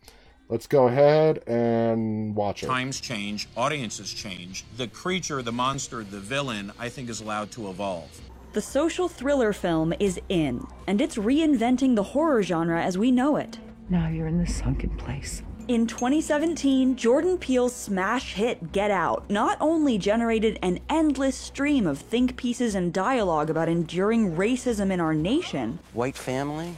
Let's 0.50 0.66
go 0.66 0.88
ahead 0.88 1.44
and 1.46 2.34
watch 2.34 2.64
it. 2.64 2.68
Times 2.68 3.02
change, 3.02 3.50
audiences 3.58 4.14
change. 4.14 4.64
The 4.78 4.88
creature, 4.88 5.42
the 5.42 5.52
monster, 5.52 6.06
the 6.06 6.22
villain, 6.22 6.72
I 6.80 6.88
think 6.88 7.10
is 7.10 7.20
allowed 7.20 7.52
to 7.52 7.70
evolve. 7.70 8.10
The 8.54 8.62
social 8.62 9.10
thriller 9.10 9.52
film 9.52 9.94
is 10.00 10.22
in, 10.30 10.66
and 10.88 11.02
it's 11.02 11.18
reinventing 11.18 11.98
the 11.98 12.04
horror 12.04 12.44
genre 12.44 12.82
as 12.82 12.98
we 12.98 13.12
know 13.12 13.36
it. 13.36 13.60
Now 13.90 14.08
you're 14.08 14.28
in 14.28 14.38
the 14.38 14.48
sunken 14.48 14.92
place. 14.92 15.44
In 15.68 15.86
2017, 15.86 16.96
Jordan 16.96 17.38
Peele's 17.38 17.76
smash 17.76 18.36
hit 18.36 18.72
Get 18.72 18.90
Out 18.90 19.30
not 19.30 19.58
only 19.60 19.98
generated 19.98 20.58
an 20.62 20.80
endless 20.90 21.36
stream 21.36 21.86
of 21.86 22.00
think 22.00 22.38
pieces 22.38 22.74
and 22.74 22.94
dialogue 22.94 23.50
about 23.50 23.68
enduring 23.68 24.38
racism 24.38 24.92
in 24.92 25.02
our 25.02 25.14
nation, 25.14 25.80
White 25.92 26.16
family? 26.16 26.74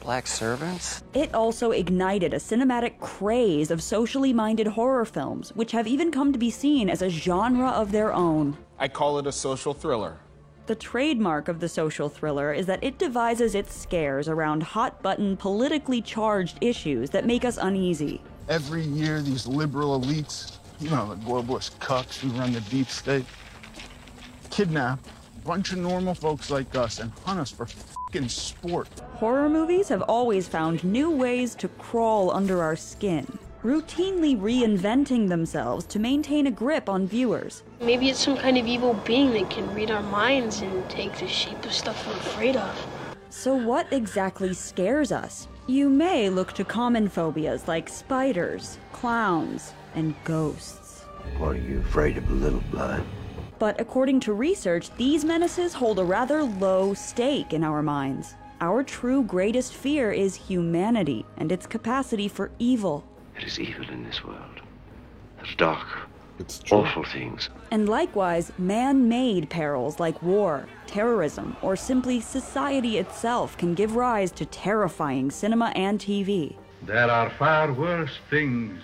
Black 0.00 0.26
servants? 0.26 1.02
it 1.12 1.34
also 1.34 1.72
ignited 1.72 2.32
a 2.32 2.38
cinematic 2.38 2.98
craze 2.98 3.70
of 3.70 3.82
socially 3.82 4.32
minded 4.32 4.68
horror 4.68 5.04
films, 5.04 5.50
which 5.54 5.72
have 5.72 5.86
even 5.86 6.10
come 6.10 6.32
to 6.32 6.38
be 6.38 6.50
seen 6.50 6.88
as 6.88 7.02
a 7.02 7.10
genre 7.10 7.68
of 7.68 7.92
their 7.92 8.10
own. 8.10 8.56
I 8.78 8.88
call 8.88 9.18
it 9.18 9.26
a 9.26 9.32
social 9.32 9.74
thriller. 9.74 10.16
The 10.66 10.74
trademark 10.74 11.48
of 11.48 11.60
the 11.60 11.68
social 11.68 12.08
thriller 12.08 12.50
is 12.50 12.64
that 12.66 12.82
it 12.82 12.96
devises 12.98 13.54
its 13.54 13.76
scares 13.78 14.28
around 14.28 14.62
hot 14.62 15.02
button, 15.02 15.36
politically 15.36 16.00
charged 16.00 16.56
issues 16.62 17.10
that 17.10 17.26
make 17.26 17.44
us 17.44 17.58
uneasy. 17.58 18.22
Every 18.48 18.80
year, 18.80 19.20
these 19.20 19.46
liberal 19.46 20.00
elites, 20.00 20.56
you 20.80 20.88
know, 20.88 21.14
the 21.14 21.16
globalist 21.16 21.78
cucks 21.80 22.18
who 22.18 22.28
run 22.30 22.54
the 22.54 22.62
deep 22.62 22.88
state, 22.88 23.26
kidnap 24.48 25.00
a 25.36 25.46
bunch 25.46 25.72
of 25.72 25.78
normal 25.78 26.14
folks 26.14 26.50
like 26.50 26.74
us 26.74 26.98
and 26.98 27.12
hunt 27.26 27.40
us 27.40 27.50
for 27.50 27.66
fucking 27.66 28.30
sport. 28.30 28.88
Horror 29.16 29.50
movies 29.50 29.90
have 29.90 30.00
always 30.02 30.48
found 30.48 30.82
new 30.82 31.10
ways 31.10 31.54
to 31.56 31.68
crawl 31.68 32.30
under 32.30 32.62
our 32.62 32.76
skin, 32.76 33.26
routinely 33.64 34.38
reinventing 34.38 35.26
themselves 35.26 35.86
to 35.86 35.98
maintain 35.98 36.46
a 36.46 36.50
grip 36.50 36.86
on 36.86 37.06
viewers. 37.06 37.62
Maybe 37.80 38.10
it's 38.10 38.20
some 38.20 38.36
kind 38.36 38.58
of 38.58 38.66
evil 38.66 38.92
being 39.06 39.32
that 39.32 39.48
can 39.48 39.74
read 39.74 39.90
our 39.90 40.02
minds 40.02 40.60
and 40.60 40.88
take 40.90 41.18
the 41.18 41.26
shape 41.26 41.64
of 41.64 41.72
stuff 41.72 42.06
we're 42.06 42.12
afraid 42.12 42.56
of. 42.56 42.86
So, 43.30 43.54
what 43.54 43.90
exactly 43.90 44.52
scares 44.52 45.10
us? 45.10 45.48
You 45.66 45.88
may 45.88 46.28
look 46.28 46.52
to 46.52 46.64
common 46.64 47.08
phobias 47.08 47.66
like 47.66 47.88
spiders, 47.88 48.78
clowns, 48.92 49.72
and 49.94 50.14
ghosts. 50.24 51.00
What 51.38 51.56
Are 51.56 51.58
you 51.58 51.80
afraid 51.80 52.18
of 52.18 52.28
a 52.28 52.34
little 52.34 52.62
blood? 52.70 53.02
But 53.58 53.80
according 53.80 54.20
to 54.20 54.34
research, 54.34 54.90
these 54.98 55.24
menaces 55.24 55.72
hold 55.72 55.98
a 55.98 56.04
rather 56.04 56.42
low 56.42 56.92
stake 56.92 57.54
in 57.54 57.64
our 57.64 57.82
minds. 57.82 58.34
Our 58.60 58.82
true 58.82 59.22
greatest 59.22 59.72
fear 59.72 60.12
is 60.12 60.34
humanity 60.34 61.24
and 61.38 61.50
its 61.50 61.66
capacity 61.66 62.28
for 62.28 62.50
evil. 62.58 63.04
There 63.34 63.44
is 63.44 63.58
evil 63.58 63.88
in 63.90 64.04
this 64.04 64.24
world. 64.24 64.60
There's 65.36 65.54
dark, 65.56 65.86
It's 66.38 66.58
true. 66.60 66.78
awful 66.78 67.04
things. 67.04 67.48
And 67.70 67.88
likewise, 67.88 68.52
man 68.58 69.08
made 69.08 69.50
perils 69.50 69.98
like 70.00 70.22
war, 70.22 70.66
terrorism, 70.86 71.56
or 71.62 71.76
simply 71.76 72.20
society 72.20 72.98
itself 72.98 73.56
can 73.58 73.74
give 73.74 73.96
rise 73.96 74.30
to 74.32 74.46
terrifying 74.46 75.30
cinema 75.30 75.72
and 75.74 75.98
TV. 75.98 76.56
There 76.82 77.10
are 77.10 77.30
far 77.30 77.72
worse 77.72 78.18
things 78.30 78.80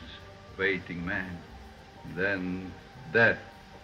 waiting 0.57 1.05
man 1.07 1.39
than 2.17 2.73
death. 3.13 3.39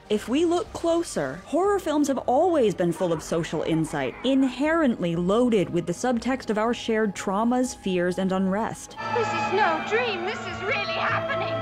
If 0.09 0.29
we 0.29 0.45
look 0.45 0.73
closer, 0.73 1.41
horror 1.47 1.81
films 1.81 2.07
have 2.07 2.19
always 2.29 2.77
been 2.77 2.93
full 2.93 3.13
of 3.13 3.25
social 3.25 3.63
insight, 3.63 4.15
inherently 4.23 5.17
loaded 5.17 5.69
with 5.69 5.85
the 5.85 5.93
subtext 5.93 6.49
of 6.49 6.59
our 6.59 6.73
shared 6.73 7.17
traumas, 7.17 7.77
fears, 7.77 8.19
and 8.21 8.31
unrest. 8.31 8.97
This 9.17 9.27
is 9.27 9.53
no 9.53 9.85
dream. 9.89 10.25
This 10.25 10.39
is 10.39 10.63
really 10.63 10.93
happening. 10.93 11.53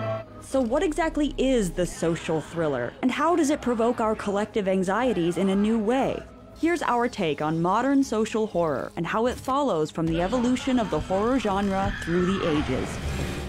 So, 0.42 0.60
what 0.60 0.82
exactly 0.82 1.34
is 1.38 1.70
the 1.70 1.86
social 1.86 2.42
thriller, 2.42 2.92
and 3.00 3.10
how 3.10 3.34
does 3.34 3.48
it 3.48 3.62
provoke 3.62 3.98
our 3.98 4.14
collective 4.14 4.68
anxieties 4.68 5.38
in 5.38 5.48
a 5.48 5.56
new 5.56 5.78
way? 5.78 6.22
Here's 6.60 6.82
our 6.82 7.08
take 7.08 7.40
on 7.40 7.62
modern 7.62 8.04
social 8.04 8.46
horror 8.46 8.92
and 8.96 9.06
how 9.06 9.26
it 9.26 9.36
follows 9.36 9.90
from 9.90 10.06
the 10.06 10.20
evolution 10.20 10.78
of 10.78 10.90
the 10.90 11.00
horror 11.00 11.38
genre 11.38 11.94
through 12.02 12.26
the 12.26 12.50
ages. 12.50 12.88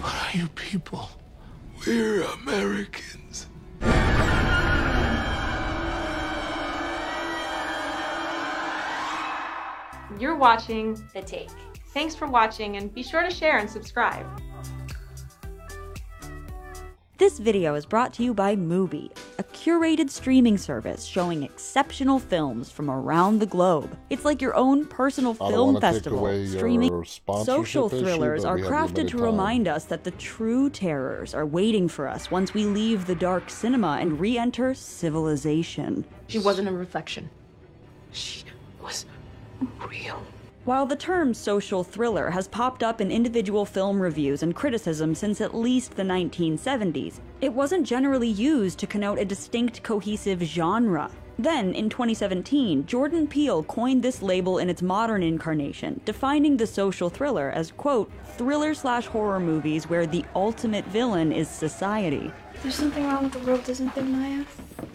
What 0.00 0.14
are 0.14 0.38
you 0.38 0.48
people? 0.48 1.10
We're 1.86 2.22
Americans. 2.22 3.46
You're 10.18 10.36
watching 10.36 10.94
The 11.12 11.20
Take. 11.20 11.50
Thanks 11.92 12.14
for 12.14 12.26
watching 12.26 12.76
and 12.76 12.92
be 12.92 13.02
sure 13.02 13.22
to 13.22 13.30
share 13.30 13.58
and 13.58 13.68
subscribe. 13.68 14.26
This 17.18 17.38
video 17.38 17.74
is 17.74 17.84
brought 17.84 18.12
to 18.14 18.22
you 18.22 18.32
by 18.32 18.56
Mubi, 18.56 19.10
a 19.38 19.42
curated 19.42 20.08
streaming 20.10 20.56
service 20.56 21.04
showing 21.04 21.42
exceptional 21.42 22.18
films 22.18 22.70
from 22.70 22.90
around 22.90 23.38
the 23.38 23.46
globe. 23.46 23.96
It's 24.10 24.24
like 24.24 24.40
your 24.40 24.54
own 24.54 24.86
personal 24.86 25.34
film 25.34 25.80
festival. 25.80 26.26
streaming 26.46 27.04
social 27.44 27.88
thrillers 27.88 28.42
but 28.42 28.48
are 28.48 28.58
crafted 28.58 29.08
to 29.08 29.16
time. 29.16 29.22
remind 29.22 29.68
us 29.68 29.84
that 29.84 30.04
the 30.04 30.10
true 30.12 30.70
terrors 30.70 31.34
are 31.34 31.46
waiting 31.46 31.88
for 31.88 32.06
us 32.06 32.30
once 32.30 32.54
we 32.54 32.64
leave 32.64 33.06
the 33.06 33.14
dark 33.14 33.50
cinema 33.50 33.98
and 34.00 34.20
re-enter 34.20 34.74
civilization. 34.74 36.04
She 36.28 36.38
wasn't 36.38 36.68
a 36.68 36.72
reflection. 36.72 37.28
She 38.12 38.44
was 38.82 39.06
real. 39.88 40.22
While 40.64 40.86
the 40.86 40.96
term 40.96 41.32
social 41.32 41.84
thriller 41.84 42.30
has 42.30 42.48
popped 42.48 42.82
up 42.82 43.00
in 43.00 43.12
individual 43.12 43.64
film 43.64 44.02
reviews 44.02 44.42
and 44.42 44.52
criticism 44.52 45.14
since 45.14 45.40
at 45.40 45.54
least 45.54 45.94
the 45.94 46.02
1970s, 46.02 47.20
it 47.40 47.52
wasn't 47.52 47.86
generally 47.86 48.28
used 48.28 48.80
to 48.80 48.86
connote 48.88 49.20
a 49.20 49.24
distinct 49.24 49.84
cohesive 49.84 50.42
genre. 50.42 51.08
Then, 51.38 51.72
in 51.72 51.88
2017, 51.88 52.86
Jordan 52.86 53.28
Peele 53.28 53.62
coined 53.62 54.02
this 54.02 54.22
label 54.22 54.58
in 54.58 54.68
its 54.68 54.82
modern 54.82 55.22
incarnation, 55.22 56.00
defining 56.04 56.56
the 56.56 56.66
social 56.66 57.10
thriller 57.10 57.50
as, 57.50 57.70
quote, 57.70 58.10
thriller 58.36 58.74
slash 58.74 59.06
horror 59.06 59.38
movies 59.38 59.88
where 59.88 60.06
the 60.06 60.24
ultimate 60.34 60.86
villain 60.86 61.30
is 61.30 61.48
society. 61.48 62.32
There's 62.62 62.74
something 62.74 63.06
wrong 63.06 63.24
with 63.24 63.34
the 63.34 63.38
world, 63.40 63.68
isn't 63.68 63.94
there, 63.94 64.02
Maya? 64.02 64.44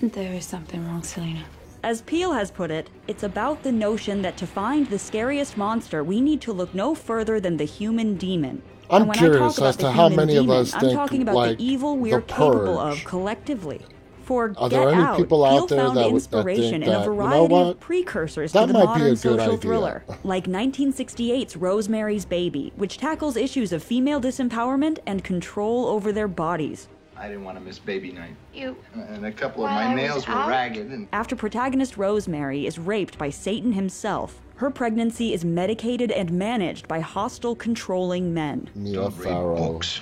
There 0.02 0.34
is 0.34 0.46
something 0.46 0.86
wrong, 0.86 1.04
Selena. 1.04 1.46
As 1.84 2.02
Peele 2.04 2.34
has 2.34 2.52
put 2.52 2.70
it, 2.70 2.90
it's 3.08 3.24
about 3.24 3.64
the 3.64 3.72
notion 3.72 4.22
that 4.22 4.38
to 4.38 4.46
find 4.46 4.88
the 4.88 5.00
scariest 5.00 5.58
monster, 5.58 6.04
we 6.04 6.22
need 6.22 6.40
to 6.42 6.54
look 6.54 6.76
no 6.76 6.94
further 6.94 7.40
than 7.40 7.58
the 7.58 7.64
human 7.66 8.16
demon. 8.18 8.62
I'm 8.90 9.02
and 9.04 9.10
when 9.10 9.18
I 9.18 9.22
curious 9.22 9.40
talk 9.56 9.58
about 9.58 9.68
as 9.70 9.78
to 9.78 9.92
how 9.92 10.10
many 10.10 10.36
of 10.36 10.44
demon, 10.44 10.58
us 10.58 10.74
I'm 10.76 10.82
think, 10.82 10.94
talking 10.94 11.22
about 11.24 11.36
like, 11.36 11.58
the 11.58 11.64
evil 11.64 11.98
we're 11.98 12.22
capable 12.22 12.78
of 12.78 13.04
collectively. 13.04 13.82
For 14.26 14.54
Are 14.58 14.70
Get 14.70 14.80
there 14.80 14.90
any 14.90 15.02
Out, 15.02 15.18
people 15.18 15.44
out 15.44 15.50
Peele 15.52 15.68
there 15.68 15.78
found 15.80 15.98
that 15.98 16.02
would- 16.04 16.10
that 16.12 16.16
inspiration 16.38 16.84
in 16.84 16.84
a 16.84 16.86
that, 16.86 16.92
you 16.92 17.06
know 17.08 17.16
variety 17.16 17.56
of 17.56 17.80
precursors 17.80 18.52
That 18.52 18.62
to 18.62 18.68
the 18.68 18.74
might 18.74 18.80
be 18.82 18.86
a 18.86 18.88
modern 19.00 19.16
social 19.16 19.42
idea. 19.42 19.58
thriller, 19.58 20.04
like 20.24 20.46
1968's 20.46 21.58
Rosemary's 21.58 22.26
Baby, 22.26 22.72
which 22.76 22.98
tackles 23.00 23.36
issues 23.36 23.74
of 23.74 23.82
female 23.82 24.22
disempowerment 24.22 25.00
and 25.08 25.24
control 25.24 25.88
over 25.88 26.12
their 26.12 26.28
bodies. 26.28 26.88
I 27.22 27.28
didn't 27.28 27.44
want 27.44 27.56
to 27.56 27.64
miss 27.64 27.78
baby 27.78 28.12
night. 28.12 28.36
You. 28.52 28.76
And 28.96 29.24
a 29.28 29.32
couple 29.32 29.64
of 29.64 29.70
my 29.70 29.94
nails 29.94 30.28
were 30.28 30.34
out? 30.34 30.50
ragged 30.50 30.88
and 30.88 31.08
After 31.14 31.36
protagonist 31.36 31.96
Rosemary 31.96 32.66
is 32.66 32.80
raped 32.80 33.20
by 33.20 33.30
Satan 33.30 33.74
himself, 33.74 34.42
Her 34.56 34.72
pregnancy 34.72 35.32
is 35.32 35.46
medicated 35.46 36.10
and 36.12 36.32
managed 36.32 36.88
by 36.88 37.00
hostile, 37.00 37.56
controlling 37.56 38.34
men. 38.34 38.72
Mia 38.74 38.96
Don't 38.96 39.18
read 39.18 39.24
Farrow. 39.26 39.56
books. 39.56 40.02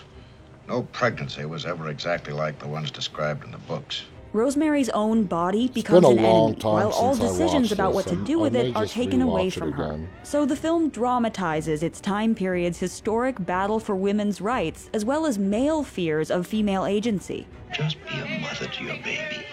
No 0.69 0.83
pregnancy 0.83 1.43
was 1.45 1.65
ever 1.65 1.89
exactly 1.89 2.31
like 2.31 2.57
the 2.57 2.67
ones 2.67 2.89
described 2.89 3.43
in 3.43 3.51
the 3.51 3.57
books. 3.57 4.03
Rosemary's 4.31 4.89
own 4.89 5.23
body 5.23 5.69
becomes 5.69 6.05
an 6.05 6.21
long 6.21 6.49
enemy, 6.49 6.61
time 6.61 6.73
while 6.73 6.91
all 6.91 7.15
decisions 7.15 7.71
about 7.71 7.89
this, 7.89 7.95
what 7.95 8.07
to 8.07 8.15
do 8.25 8.37
with 8.37 8.55
it 8.55 8.75
are 8.75 8.85
taken 8.85 9.21
away 9.21 9.49
from 9.49 9.71
her. 9.71 9.85
again. 9.85 10.09
So 10.23 10.45
the 10.45 10.55
film 10.55 10.89
dramatizes 10.89 11.81
its 11.81 11.99
time 11.99 12.35
period's 12.35 12.77
historic 12.77 13.43
battle 13.43 13.79
for 13.79 13.95
women's 13.95 14.39
rights, 14.39 14.89
as 14.93 15.03
well 15.03 15.25
as 15.25 15.39
male 15.39 15.83
fears 15.83 16.29
of 16.29 16.45
female 16.45 16.85
agency. 16.85 17.47
Just 17.73 17.97
be 18.05 18.19
a 18.19 18.39
mother 18.39 18.67
to 18.67 18.83
your 18.83 18.97
baby. 18.97 19.45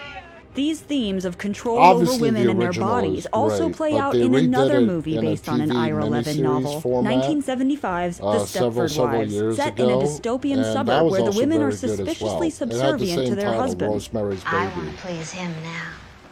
These 0.57 0.81
themes 0.81 1.23
of 1.23 1.37
control 1.37 1.77
Obviously, 1.77 2.15
over 2.15 2.21
women 2.23 2.45
the 2.45 2.49
and 2.49 2.61
their 2.61 2.73
bodies 2.73 3.19
is 3.19 3.25
also 3.27 3.65
great, 3.65 3.75
play 3.75 3.97
out 3.99 4.15
in 4.15 4.33
another 4.33 4.81
movie 4.81 5.15
in 5.15 5.21
based 5.21 5.47
on 5.47 5.61
an 5.61 5.69
TV 5.69 5.75
Ira 5.75 6.05
Levin 6.07 6.41
novel, 6.41 6.81
format, 6.81 7.13
1975's 7.13 8.19
uh, 8.19 8.31
The 8.31 8.39
Stepford 8.39 8.89
several 8.89 9.19
Wives, 9.19 9.33
years 9.33 9.55
set 9.55 9.73
ago, 9.73 9.83
in 9.83 9.89
a 9.91 10.09
dystopian 10.09 10.63
suburb 10.73 11.11
where 11.11 11.21
the 11.21 11.31
women 11.37 11.61
are 11.61 11.69
very 11.69 11.95
good 11.97 12.07
as 12.07 12.21
well. 12.21 12.39
suspiciously 12.41 12.49
the 12.49 12.55
subservient 12.55 13.27
to 13.27 13.35
their 13.35 13.45
title, 13.45 13.61
husbands. 13.61 14.09
I 14.15 14.65
Baby. 14.65 14.81
want 14.81 14.97
to 14.97 15.03
please 15.03 15.31
him 15.31 15.51
now. 15.63 15.91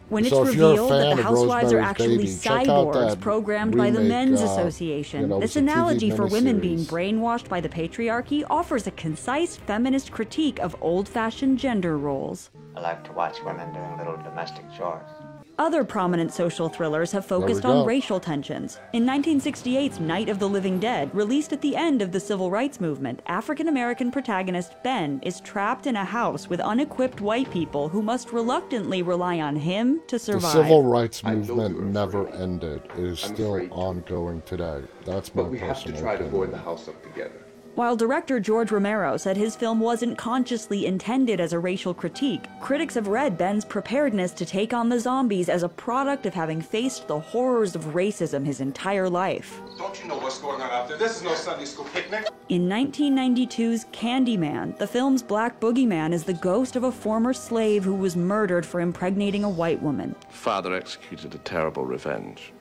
When 0.10 0.24
it's 0.24 0.34
So 0.34 0.44
if 0.44 0.50
revealed 0.50 0.92
that 0.92 1.16
the 1.16 1.24
housewives 1.24 1.74
are 1.74 1.80
actually 1.80 2.18
Baby, 2.18 2.30
cyborgs 2.30 3.10
that 3.10 3.20
programmed 3.20 3.76
by 3.76 3.90
the 3.90 4.02
Men's 4.02 4.42
uh, 4.42 4.46
Association, 4.46 5.22
you 5.22 5.28
know, 5.28 5.40
this 5.40 5.56
it's 5.56 5.56
a 5.56 5.60
TV 5.60 5.64
analogy 5.64 6.12
for 6.12 6.28
women 6.28 6.60
being 6.60 6.80
brainwashed 6.80 7.50
by 7.50 7.60
the 7.60 7.70
patriarchy 7.70 8.44
offers 8.48 8.86
a 8.86 8.92
concise 8.92 9.58
feminist 9.58 10.12
critique 10.12 10.60
of 10.60 10.76
old 10.80 11.10
fashioned 11.10 11.58
gender 11.58 11.98
roles. 11.98 12.52
I 12.76 12.82
like 12.82 13.04
to 13.06 13.14
watch 13.14 13.38
women 13.44 13.74
doing 13.74 13.98
little 13.98 14.18
domestic 14.18 14.66
chores. 14.78 15.10
Other 15.58 15.86
prominent 15.86 16.34
social 16.34 16.68
thrillers 16.68 17.14
have 17.14 17.26
focused 17.26 17.64
on 17.64 17.86
racial 17.86 18.20
tensions. 18.20 18.78
In 18.92 19.06
1968's 19.06 20.02
Night 20.02 20.28
of 20.28 20.38
the 20.38 20.50
Living 20.50 20.80
Dead, 20.80 21.14
released 21.16 21.54
at 21.54 21.62
the 21.62 21.78
end 21.78 22.02
of 22.02 22.12
the 22.12 22.20
civil 22.20 22.52
rights 22.52 22.82
movement, 22.82 23.22
African 23.28 23.70
American 23.70 24.12
protagonist 24.12 24.74
Ben 24.84 25.22
is 25.24 25.40
trapped 25.40 25.88
in 25.88 25.96
a 25.96 26.04
house 26.04 26.50
with 26.50 26.60
unequipped 26.60 27.22
white 27.22 27.50
people 27.52 27.88
who 27.88 28.02
must 28.02 28.34
reluctantly 28.34 29.02
rely 29.02 29.40
on 29.40 29.56
him 29.56 30.02
to 30.08 30.20
survive. 30.20 30.42
The 30.42 30.64
civil 30.64 30.84
rights 30.84 31.24
movement 31.24 31.82
never 31.86 32.28
ended. 32.30 32.82
It 32.98 33.04
is 33.06 33.20
still 33.22 33.66
ongoing 33.72 34.42
today. 34.42 34.82
That's 35.06 35.34
my 35.34 35.44
But 35.44 35.52
we 35.52 35.60
have 35.60 35.78
to 35.84 35.92
personal 35.92 36.02
try 36.02 36.12
to 36.18 36.24
opinion. 36.24 36.32
board 36.32 36.52
the 36.52 36.58
house 36.58 36.90
up 36.90 37.02
together. 37.02 37.45
While 37.76 37.98
director 37.98 38.40
George 38.40 38.72
Romero 38.72 39.18
said 39.18 39.36
his 39.36 39.58
film 39.58 39.82
wasn't 39.82 40.18
consciously 40.18 40.86
intended 40.86 41.42
as 41.42 41.52
a 41.52 41.60
racial 41.60 41.94
critique, 41.94 42.46
critics 42.62 42.96
have 42.96 43.10
read 43.10 43.38
Ben's 43.38 43.66
preparedness 43.66 44.32
to 44.32 44.46
take 44.46 44.74
on 44.74 44.88
the 44.88 44.98
zombies 44.98 45.50
as 45.50 45.64
a 45.64 45.68
product 45.68 46.26
of 46.26 46.34
having 46.34 46.62
faced 46.62 47.10
the 47.10 47.20
horrors 47.20 47.76
of 47.76 47.84
racism 47.88 48.46
his 48.46 48.62
entire 48.62 49.10
life. 49.10 49.60
Don't 49.78 50.02
you 50.02 50.08
know 50.08 50.18
what's 50.18 50.40
going 50.40 50.62
on 50.62 50.72
out 50.72 50.88
there? 50.88 50.98
This 50.98 51.18
is 51.18 51.24
no 51.24 51.36
Sunday 51.36 51.66
school 51.66 51.84
picnic. 51.94 52.30
In 52.48 52.70
1992's 52.70 53.88
Candyman, 53.92 54.78
the 54.78 54.88
film's 54.88 55.22
Black 55.22 55.60
Boogeyman 55.60 56.14
is 56.14 56.24
the 56.24 56.34
ghost 56.34 56.78
of 56.78 56.86
a 56.86 56.92
former 56.94 57.34
slave 57.34 57.84
who 57.84 57.94
was 57.94 58.16
murdered 58.16 58.66
for 58.66 58.80
impregnating 58.80 59.44
a 59.44 59.50
white 59.50 59.84
woman. 59.84 60.16
Father 60.30 60.74
executed 60.74 61.36
a 61.36 61.40
terrible 61.40 61.84
revenge. 61.84 62.54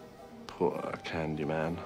Poor 0.49 0.93
Candyman. 1.05 1.79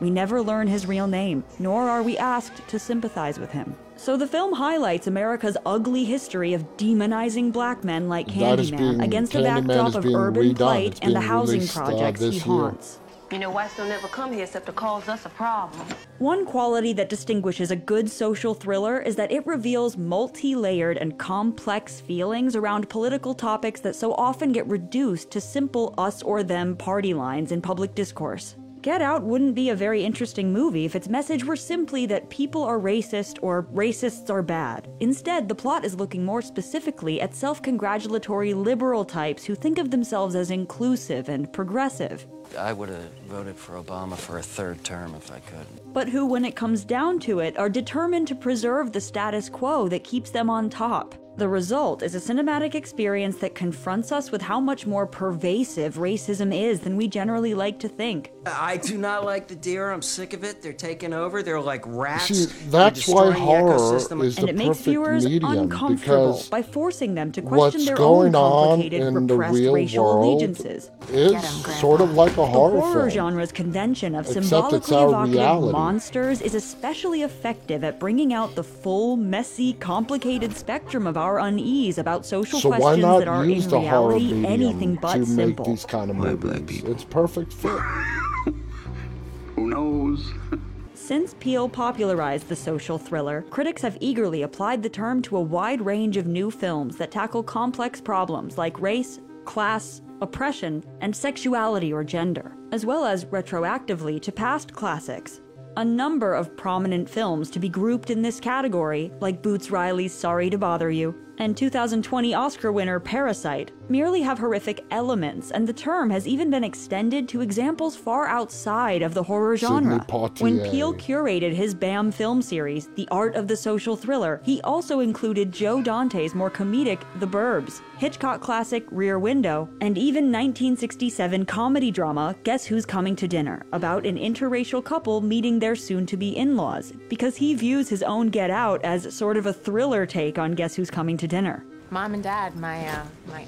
We 0.00 0.10
never 0.10 0.42
learn 0.42 0.66
his 0.66 0.86
real 0.86 1.06
name, 1.06 1.44
nor 1.58 1.88
are 1.88 2.02
we 2.02 2.18
asked 2.18 2.66
to 2.68 2.78
sympathize 2.78 3.38
with 3.38 3.50
him. 3.50 3.74
So 3.96 4.16
the 4.16 4.26
film 4.26 4.52
highlights 4.52 5.06
America's 5.06 5.56
ugly 5.64 6.04
history 6.04 6.52
of 6.52 6.76
demonizing 6.76 7.50
black 7.50 7.82
men 7.82 8.08
like 8.08 8.26
Candyman 8.26 9.02
against 9.02 9.32
the 9.32 9.42
backdrop 9.42 9.94
of 9.94 10.04
urban 10.04 10.50
redone. 10.50 10.56
plight 10.56 10.98
and 11.02 11.14
the 11.14 11.20
housing 11.20 11.60
released, 11.60 11.76
uh, 11.78 11.84
projects 11.84 12.20
he 12.20 12.26
this 12.26 12.34
year. 12.34 12.44
haunts. 12.44 12.98
You 13.32 13.38
know, 13.40 13.50
whites 13.50 13.76
don't 13.76 13.90
ever 13.90 14.06
come 14.06 14.32
here 14.32 14.44
except 14.44 14.66
to 14.66 14.72
cause 14.72 15.08
us 15.08 15.26
a 15.26 15.30
problem. 15.30 15.84
One 16.18 16.46
quality 16.46 16.92
that 16.92 17.08
distinguishes 17.08 17.72
a 17.72 17.76
good 17.76 18.08
social 18.08 18.54
thriller 18.54 19.00
is 19.00 19.16
that 19.16 19.32
it 19.32 19.44
reveals 19.46 19.96
multi 19.96 20.54
layered 20.54 20.96
and 20.96 21.18
complex 21.18 22.00
feelings 22.00 22.54
around 22.54 22.88
political 22.88 23.34
topics 23.34 23.80
that 23.80 23.96
so 23.96 24.12
often 24.14 24.52
get 24.52 24.66
reduced 24.68 25.32
to 25.32 25.40
simple 25.40 25.92
us 25.98 26.22
or 26.22 26.44
them 26.44 26.76
party 26.76 27.14
lines 27.14 27.50
in 27.50 27.60
public 27.60 27.96
discourse. 27.96 28.54
Get 28.86 29.02
Out 29.02 29.24
wouldn't 29.24 29.56
be 29.56 29.70
a 29.70 29.74
very 29.74 30.04
interesting 30.04 30.52
movie 30.52 30.84
if 30.84 30.94
its 30.94 31.08
message 31.08 31.44
were 31.44 31.56
simply 31.56 32.06
that 32.06 32.30
people 32.30 32.62
are 32.62 32.78
racist 32.78 33.36
or 33.42 33.64
racists 33.74 34.30
are 34.30 34.44
bad. 34.44 34.86
Instead, 35.00 35.48
the 35.48 35.56
plot 35.56 35.84
is 35.84 35.96
looking 35.96 36.24
more 36.24 36.40
specifically 36.40 37.20
at 37.20 37.34
self 37.34 37.60
congratulatory 37.60 38.54
liberal 38.54 39.04
types 39.04 39.44
who 39.44 39.56
think 39.56 39.78
of 39.78 39.90
themselves 39.90 40.36
as 40.36 40.52
inclusive 40.52 41.28
and 41.28 41.52
progressive. 41.52 42.28
I 42.56 42.72
would 42.72 42.88
have 42.90 43.10
voted 43.26 43.56
for 43.56 43.72
Obama 43.82 44.16
for 44.16 44.38
a 44.38 44.42
third 44.42 44.84
term 44.84 45.16
if 45.16 45.32
I 45.32 45.40
could. 45.40 45.66
but 45.92 46.08
who, 46.08 46.24
when 46.24 46.44
it 46.44 46.54
comes 46.54 46.84
down 46.84 47.18
to 47.26 47.40
it, 47.40 47.58
are 47.58 47.68
determined 47.68 48.28
to 48.28 48.36
preserve 48.36 48.92
the 48.92 49.00
status 49.00 49.48
quo 49.48 49.88
that 49.88 50.04
keeps 50.04 50.30
them 50.30 50.48
on 50.48 50.70
top. 50.70 51.16
The 51.36 51.48
result 51.48 52.02
is 52.02 52.14
a 52.14 52.18
cinematic 52.18 52.74
experience 52.74 53.36
that 53.38 53.54
confronts 53.54 54.10
us 54.10 54.30
with 54.30 54.40
how 54.40 54.58
much 54.58 54.86
more 54.86 55.06
pervasive 55.06 55.96
racism 55.96 56.54
is 56.56 56.80
than 56.80 56.96
we 56.96 57.08
generally 57.08 57.52
like 57.52 57.78
to 57.80 57.88
think. 57.88 58.32
I 58.46 58.78
do 58.78 58.96
not 58.96 59.24
like 59.26 59.46
the 59.46 59.54
deer. 59.54 59.90
I'm 59.90 60.00
sick 60.00 60.32
of 60.32 60.44
it. 60.44 60.62
They're 60.62 60.72
taking 60.72 61.12
over. 61.12 61.42
They're 61.42 61.60
like 61.60 61.82
rats. 61.84 62.28
See, 62.28 62.46
that's 62.70 63.06
why 63.06 63.24
destroying 63.26 63.32
the 63.34 63.40
horror 63.40 63.74
ecosystem. 63.74 64.24
is 64.24 64.38
and 64.38 64.46
the 64.48 64.50
it 64.50 64.56
makes 64.56 64.68
perfect 64.78 64.84
viewers 64.88 65.24
medium 65.26 65.44
uncomfortable 65.58 66.32
because 66.32 66.48
by 66.48 66.62
forcing 66.62 67.14
them 67.14 67.32
to 67.32 67.42
question 67.42 67.84
their 67.84 67.96
going 67.96 68.34
own 68.34 68.42
on 68.42 68.68
complicated, 68.78 69.00
in 69.02 69.26
the 69.26 69.34
repressed 69.36 69.54
real 69.54 69.72
racial 69.74 70.22
allegiances. 70.24 70.90
is 71.10 71.48
sort 71.80 72.00
of 72.00 72.14
like 72.14 72.32
a 72.38 72.46
horror, 72.46 72.76
The 72.76 72.80
horror, 72.80 72.92
horror 72.92 73.10
film. 73.10 73.34
genre's 73.34 73.52
convention 73.52 74.14
of 74.14 74.26
Except 74.26 74.44
symbolically 74.46 74.96
evocative 74.96 75.34
reality. 75.34 75.72
monsters 75.72 76.40
is 76.40 76.54
especially 76.54 77.22
effective 77.22 77.84
at 77.84 78.00
bringing 78.00 78.32
out 78.32 78.54
the 78.54 78.64
full, 78.64 79.16
messy, 79.18 79.74
complicated 79.74 80.56
spectrum 80.56 81.06
of 81.06 81.16
our 81.18 81.25
unease 81.34 81.98
about 81.98 82.24
social 82.24 82.60
So 82.60 82.68
questions 82.70 83.02
not 83.02 83.18
that 83.20 83.28
are 83.28 83.44
use 83.44 83.64
in 83.64 83.70
the 83.70 83.78
reality 83.78 84.46
anything 84.46 84.94
but 84.96 85.14
to 85.14 85.26
simple. 85.26 85.66
make 85.66 85.74
these 85.74 85.84
kind 85.84 86.10
of 86.10 86.16
movies? 86.16 86.82
It's 86.84 87.04
perfect 87.04 87.52
fit. 87.52 87.70
Who 89.56 89.68
knows? 89.68 90.32
Since 90.94 91.34
Peele 91.34 91.68
popularized 91.68 92.48
the 92.48 92.56
social 92.56 92.98
thriller, 92.98 93.42
critics 93.50 93.82
have 93.82 93.96
eagerly 94.00 94.42
applied 94.42 94.82
the 94.82 94.88
term 94.88 95.22
to 95.22 95.36
a 95.36 95.40
wide 95.40 95.80
range 95.80 96.16
of 96.16 96.26
new 96.26 96.50
films 96.50 96.96
that 96.96 97.10
tackle 97.12 97.42
complex 97.42 98.00
problems 98.00 98.58
like 98.58 98.80
race, 98.80 99.20
class, 99.44 100.02
oppression, 100.20 100.82
and 101.00 101.14
sexuality 101.14 101.92
or 101.92 102.02
gender, 102.02 102.56
as 102.72 102.84
well 102.84 103.04
as 103.04 103.24
retroactively 103.26 104.20
to 104.20 104.32
past 104.32 104.72
classics. 104.72 105.40
A 105.78 105.84
number 105.84 106.32
of 106.32 106.56
prominent 106.56 107.06
films 107.06 107.50
to 107.50 107.58
be 107.58 107.68
grouped 107.68 108.08
in 108.08 108.22
this 108.22 108.40
category, 108.40 109.12
like 109.20 109.42
Boots 109.42 109.70
Riley's 109.70 110.14
Sorry 110.14 110.48
to 110.48 110.56
Bother 110.56 110.90
You 110.90 111.14
and 111.38 111.56
2020 111.56 112.34
Oscar 112.34 112.72
winner 112.72 113.00
Parasite, 113.00 113.72
merely 113.88 114.22
have 114.22 114.38
horrific 114.38 114.84
elements, 114.90 115.50
and 115.50 115.66
the 115.66 115.72
term 115.72 116.10
has 116.10 116.26
even 116.26 116.50
been 116.50 116.64
extended 116.64 117.28
to 117.28 117.40
examples 117.40 117.96
far 117.96 118.26
outside 118.26 119.02
of 119.02 119.14
the 119.14 119.22
horror 119.22 119.56
genre. 119.56 120.04
When 120.40 120.60
Peele 120.70 120.94
curated 120.94 121.54
his 121.54 121.74
BAM 121.74 122.10
film 122.10 122.42
series, 122.42 122.88
The 122.96 123.08
Art 123.10 123.36
of 123.36 123.48
the 123.48 123.56
Social 123.56 123.96
Thriller, 123.96 124.40
he 124.44 124.60
also 124.62 125.00
included 125.00 125.52
Joe 125.52 125.82
Dante's 125.82 126.34
more 126.34 126.50
comedic 126.50 127.02
The 127.20 127.26
Burbs, 127.26 127.80
Hitchcock 127.98 128.40
classic 128.40 128.84
Rear 128.90 129.18
Window, 129.18 129.68
and 129.80 129.96
even 129.96 130.24
1967 130.24 131.46
comedy 131.46 131.90
drama 131.90 132.34
Guess 132.44 132.64
Who's 132.66 132.84
Coming 132.84 133.14
to 133.16 133.28
Dinner, 133.28 133.64
about 133.72 134.04
an 134.06 134.16
interracial 134.16 134.84
couple 134.84 135.20
meeting 135.20 135.58
their 135.58 135.76
soon 135.76 136.06
to 136.06 136.16
be 136.16 136.36
in 136.36 136.56
laws, 136.56 136.92
because 137.08 137.36
he 137.36 137.54
views 137.54 137.88
his 137.88 138.02
own 138.02 138.28
Get 138.28 138.50
Out 138.50 138.84
as 138.84 139.14
sort 139.14 139.36
of 139.36 139.46
a 139.46 139.52
thriller 139.52 140.06
take 140.06 140.38
on 140.38 140.52
Guess 140.52 140.74
Who's 140.74 140.90
Coming 140.90 141.16
to 141.16 141.25
Dinner. 141.26 141.64
Mom 141.90 142.14
and 142.14 142.22
Dad, 142.22 142.56
my 142.56 142.86
uh, 142.88 143.04
my 143.28 143.46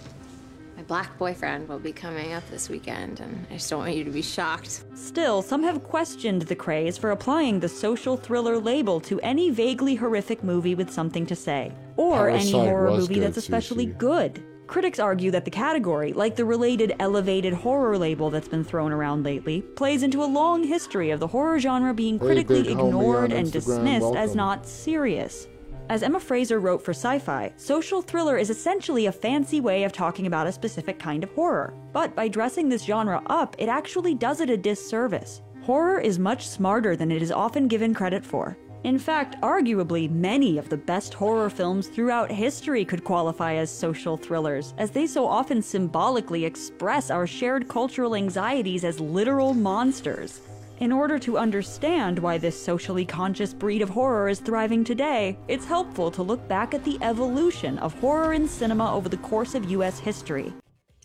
my 0.76 0.85
black 0.85 1.18
boyfriend 1.18 1.68
will 1.68 1.81
be 1.81 1.93
coming 1.93 2.35
up 2.35 2.49
this 2.51 2.68
weekend, 2.68 3.18
and 3.18 3.47
I 3.51 3.55
just 3.55 3.68
don't 3.68 3.81
want 3.81 3.97
you 3.97 4.05
to 4.05 4.12
be 4.12 4.22
shocked. 4.22 4.85
Still, 4.95 5.43
some 5.43 5.64
have 5.64 5.83
questioned 5.83 6.43
the 6.43 6.55
craze 6.55 6.97
for 6.97 7.11
applying 7.11 7.59
the 7.59 7.68
social 7.68 8.16
thriller 8.16 8.59
label 8.59 9.01
to 9.01 9.18
any 9.20 9.51
vaguely 9.51 9.97
horrific 9.97 10.45
movie 10.45 10.76
with 10.76 10.89
something 10.89 11.26
to 11.26 11.35
say, 11.35 11.72
or 11.97 12.29
any 12.29 12.53
horror 12.53 12.93
movie 12.93 13.14
good, 13.14 13.24
that's 13.24 13.39
especially 13.39 13.89
Cece. 13.89 13.99
good. 13.99 14.45
Critics 14.68 15.01
argue 15.01 15.31
that 15.33 15.45
the 15.45 15.51
category, 15.51 16.12
like 16.12 16.37
the 16.37 16.45
related 16.45 16.95
elevated 17.01 17.55
horror 17.55 17.99
label 17.99 18.31
that's 18.31 18.49
been 18.49 18.62
thrown 18.62 18.93
around 18.93 19.24
lately, 19.24 19.62
plays 19.62 20.05
into 20.05 20.22
a 20.22 20.26
long 20.26 20.62
history 20.62 21.11
of 21.11 21.18
the 21.18 21.26
horror 21.26 21.59
genre 21.59 21.93
being 21.93 22.18
critically 22.20 22.62
big 22.62 22.76
homie 22.76 22.87
ignored 22.87 23.33
and 23.33 23.49
Instagram, 23.49 23.53
dismissed 23.53 24.14
as 24.14 24.37
not 24.37 24.64
serious. 24.64 25.49
As 25.89 26.03
Emma 26.03 26.20
Fraser 26.20 26.61
wrote 26.61 26.82
for 26.82 26.91
Sci 26.91 27.18
Fi, 27.18 27.51
social 27.57 28.03
thriller 28.03 28.36
is 28.36 28.51
essentially 28.51 29.07
a 29.07 29.12
fancy 29.12 29.62
way 29.62 29.84
of 29.84 29.93
talking 29.93 30.26
about 30.26 30.47
a 30.47 30.53
specific 30.53 30.99
kind 30.99 31.24
of 31.24 31.30
horror. 31.30 31.72
But 31.95 32.14
by 32.14 32.28
dressing 32.28 32.68
this 32.68 32.84
genre 32.84 33.22
up, 33.26 33.57
it 33.59 33.70
actually 33.70 34.14
does 34.14 34.43
it 34.43 34.51
a 34.51 34.57
disservice. 34.59 35.41
Horror 35.62 35.99
is 35.99 36.18
much 36.18 36.47
smarter 36.47 36.95
than 36.95 37.11
it 37.11 37.22
is 37.22 37.32
often 37.32 37.68
given 37.68 37.95
credit 37.95 38.22
for. 38.22 38.59
In 38.84 38.99
fact, 38.99 39.41
arguably, 39.41 40.11
many 40.11 40.59
of 40.59 40.68
the 40.68 40.76
best 40.76 41.14
horror 41.14 41.49
films 41.49 41.89
throughout 41.89 42.30
history 42.30 42.84
could 42.84 43.03
qualify 43.03 43.55
as 43.55 43.70
social 43.70 44.18
thrillers, 44.18 44.74
as 44.76 44.91
they 44.91 45.07
so 45.07 45.26
often 45.26 45.62
symbolically 45.62 46.45
express 46.45 47.11
our 47.11 47.26
shared 47.26 47.66
cultural 47.66 48.14
anxieties 48.14 48.84
as 48.84 49.01
literal 49.01 49.55
monsters. 49.55 50.43
In 50.81 50.93
order 50.93 51.18
to 51.18 51.39
understand 51.39 52.20
why 52.20 52.39
this 52.39 52.61
socially 52.61 53.05
conscious 53.05 53.53
breed 53.53 53.83
of 53.83 53.89
horror 53.89 54.29
is 54.29 54.39
thriving 54.39 54.85
today, 54.85 55.37
it's 55.49 55.64
helpful 55.64 56.09
to 56.12 56.22
look 56.22 56.47
back 56.47 56.72
at 56.72 56.85
the 56.85 56.99
evolution 57.03 57.79
of 57.79 57.99
horror 57.99 58.33
in 58.33 58.47
cinema 58.47 58.95
over 58.95 59.09
the 59.09 59.16
course 59.16 59.57
of 59.57 59.68
US 59.70 59.99
history. 59.99 60.53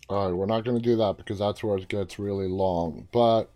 All 0.08 0.26
right, 0.26 0.36
we're 0.36 0.46
not 0.46 0.64
going 0.64 0.76
to 0.76 0.82
do 0.82 0.94
that 0.96 1.16
because 1.16 1.40
that's 1.40 1.64
where 1.64 1.76
it 1.76 1.88
gets 1.88 2.20
really 2.20 2.46
long. 2.46 3.08
But 3.10 3.50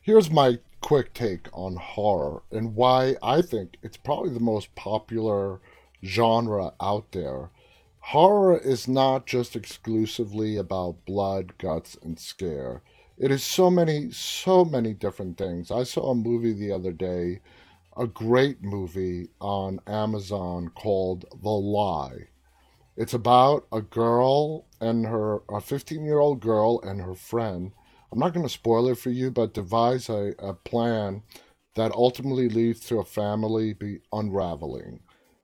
here's 0.00 0.32
my 0.32 0.58
quick 0.80 1.14
take 1.14 1.46
on 1.52 1.76
horror 1.76 2.42
and 2.50 2.74
why 2.74 3.14
I 3.22 3.40
think 3.40 3.76
it's 3.84 3.96
probably 3.96 4.30
the 4.30 4.40
most 4.40 4.74
popular 4.74 5.60
genre 6.04 6.72
out 6.80 7.12
there. 7.12 7.50
Horror 8.00 8.58
is 8.58 8.88
not 8.88 9.26
just 9.26 9.54
exclusively 9.54 10.56
about 10.56 11.06
blood, 11.06 11.56
guts, 11.58 11.96
and 12.02 12.18
scare. 12.18 12.82
It 13.22 13.30
is 13.30 13.44
so 13.44 13.70
many, 13.70 14.10
so 14.10 14.64
many 14.64 14.94
different 14.94 15.38
things. 15.38 15.70
I 15.70 15.84
saw 15.84 16.10
a 16.10 16.14
movie 16.16 16.52
the 16.52 16.72
other 16.72 16.90
day, 16.90 17.38
a 17.96 18.08
great 18.08 18.64
movie 18.64 19.28
on 19.40 19.78
Amazon 19.86 20.70
called 20.74 21.26
The 21.40 21.48
Lie. 21.48 22.30
It's 22.96 23.14
about 23.14 23.68
a 23.70 23.80
girl 23.80 24.66
and 24.80 25.06
her, 25.06 25.42
a 25.48 25.60
15 25.60 26.04
year 26.04 26.18
old 26.18 26.40
girl 26.40 26.80
and 26.80 27.00
her 27.00 27.14
friend. 27.14 27.70
I'm 28.10 28.18
not 28.18 28.34
going 28.34 28.44
to 28.44 28.52
spoil 28.52 28.88
it 28.88 28.98
for 28.98 29.10
you, 29.10 29.30
but 29.30 29.54
devise 29.54 30.08
a, 30.08 30.34
a 30.40 30.52
plan 30.52 31.22
that 31.76 31.92
ultimately 31.92 32.48
leads 32.48 32.80
to 32.86 32.98
a 32.98 33.04
family 33.04 33.72
be 33.72 34.00
unraveling. 34.12 34.98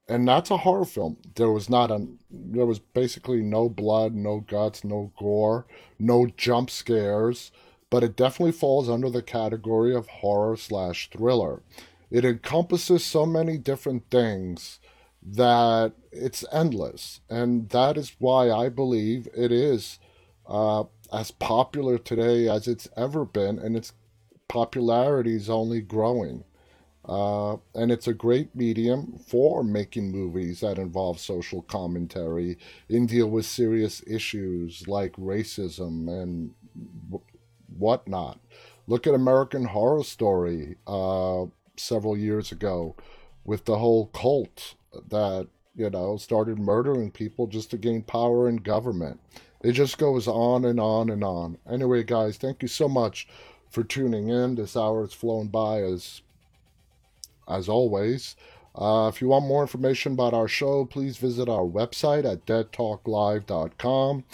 And 0.09 0.27
that's 0.27 0.51
a 0.51 0.57
horror 0.57 0.85
film. 0.85 1.19
There 1.37 1.53
was 1.53 1.71
not 1.71 1.93
a, 1.93 2.09
there 2.29 2.67
was 2.67 2.81
basically 2.81 3.41
no 3.41 3.69
blood, 3.69 4.15
no 4.15 4.41
guts, 4.41 4.83
no 4.83 5.13
gore, 5.17 5.65
no 6.01 6.27
jump 6.27 6.71
scares 6.71 7.53
but 7.91 8.05
it 8.05 8.17
definitely 8.17 8.53
falls 8.53 8.89
under 8.89 9.11
the 9.11 9.23
category 9.23 9.95
of 9.95 10.09
horror 10.09 10.57
slash 10.57 11.11
thriller. 11.11 11.63
It 12.11 12.25
encompasses 12.25 13.05
so 13.05 13.27
many 13.27 13.59
different 13.59 14.11
things 14.11 14.79
that 15.23 15.93
it's 16.13 16.45
endless, 16.53 17.21
and 17.29 17.69
that 17.71 17.97
is 17.97 18.17
why 18.19 18.51
I 18.51 18.69
believe 18.69 19.29
it 19.37 19.53
is 19.53 19.99
uh, 20.47 20.85
as 21.13 21.31
popular 21.31 21.99
today 21.99 22.49
as 22.49 22.67
it's 22.67 22.89
ever 22.97 23.25
been, 23.25 23.59
and 23.59 23.77
its 23.77 23.93
popularity 24.49 25.35
is 25.35 25.51
only 25.51 25.81
growing. 25.81 26.45
Uh, 27.05 27.57
and 27.75 27.91
it's 27.91 28.07
a 28.07 28.13
great 28.13 28.55
medium 28.55 29.19
for 29.27 29.65
making 29.65 30.13
movies 30.13 30.61
that 30.61 30.79
involve 30.79 31.19
social 31.19 31.63
commentary 31.63 32.59
and 32.91 33.09
deal 33.09 33.29
with 33.29 33.47
serious 33.47 34.03
issues 34.07 34.87
like 34.87 35.13
racism 35.13 36.07
and 36.09 36.53
whatnot. 37.77 38.39
Look 38.87 39.07
at 39.07 39.15
American 39.15 39.65
Horror 39.65 40.03
Story 40.03 40.77
uh, 40.87 41.47
several 41.77 42.17
years 42.17 42.53
ago 42.53 42.97
with 43.45 43.65
the 43.65 43.79
whole 43.79 44.07
cult 44.09 44.75
that, 45.09 45.49
you 45.77 45.91
know, 45.91 46.17
started 46.17 46.59
murdering 46.59 47.11
people 47.11 47.47
just 47.47 47.71
to 47.71 47.79
gain 47.79 48.03
power 48.03 48.49
in 48.49 48.57
government. 48.57 49.21
It 49.63 49.73
just 49.73 49.99
goes 49.99 50.29
on 50.29 50.65
and 50.65 50.79
on 50.79 51.11
and 51.11 51.25
on. 51.25 51.59
Anyway, 51.69 52.05
guys, 52.05 52.37
thank 52.37 52.63
you 52.63 52.69
so 52.69 52.89
much 52.89 53.29
for 53.71 53.85
tuning 53.85 54.29
in. 54.29 54.55
This 54.55 54.77
hour 54.77 55.03
has 55.03 55.13
flown 55.13 55.49
by 55.49 55.83
as 55.83 56.23
as 57.49 57.69
always. 57.69 58.37
Uh, 58.75 59.11
if 59.13 59.21
you 59.21 59.29
want 59.29 59.47
more 59.47 59.63
information 59.63 60.13
about 60.13 60.35
our 60.35 60.47
show, 60.47 60.85
please 60.85 61.17
visit 61.17 61.49
our 61.49 61.65
website 61.65 62.31
at 62.31 62.47
deadtalklive.com. 62.47 64.25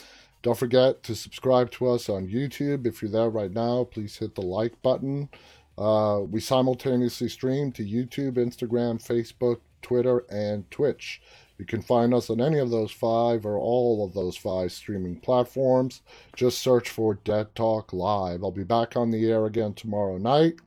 Don't 0.44 0.58
forget 0.58 1.02
to 1.04 1.14
subscribe 1.14 1.70
to 1.70 1.88
us 1.88 2.10
on 2.10 2.28
YouTube. 2.28 2.86
If 2.86 3.00
you're 3.00 3.10
there 3.10 3.30
right 3.30 3.50
now, 3.50 3.84
please 3.84 4.18
hit 4.18 4.34
the 4.34 4.42
like 4.42 4.80
button. 4.82 5.30
Uh, 5.78 6.20
we 6.30 6.38
simultaneously 6.38 7.30
stream 7.30 7.72
to 7.72 7.82
YouTube, 7.82 8.34
Instagram, 8.34 9.02
Facebook, 9.02 9.60
Twitter, 9.80 10.26
and 10.28 10.70
Twitch. 10.70 11.22
You 11.58 11.64
can 11.64 11.80
find 11.80 12.12
us 12.12 12.28
on 12.28 12.42
any 12.42 12.58
of 12.58 12.68
those 12.68 12.90
five 12.90 13.46
or 13.46 13.56
all 13.56 14.04
of 14.04 14.12
those 14.12 14.36
five 14.36 14.70
streaming 14.70 15.18
platforms. 15.18 16.02
Just 16.36 16.58
search 16.58 16.90
for 16.90 17.14
Dead 17.14 17.54
Talk 17.54 17.94
Live. 17.94 18.44
I'll 18.44 18.50
be 18.50 18.64
back 18.64 18.98
on 18.98 19.10
the 19.10 19.30
air 19.30 19.46
again 19.46 19.72
tomorrow 19.72 20.18
night. 20.18 20.60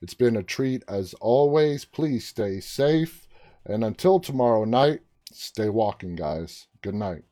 It's 0.00 0.14
been 0.14 0.36
a 0.36 0.44
treat 0.44 0.84
as 0.86 1.12
always. 1.14 1.84
Please 1.84 2.24
stay 2.24 2.60
safe. 2.60 3.26
And 3.66 3.82
until 3.82 4.20
tomorrow 4.20 4.64
night, 4.64 5.00
stay 5.32 5.70
walking, 5.70 6.14
guys. 6.14 6.68
Good 6.82 6.94
night. 6.94 7.24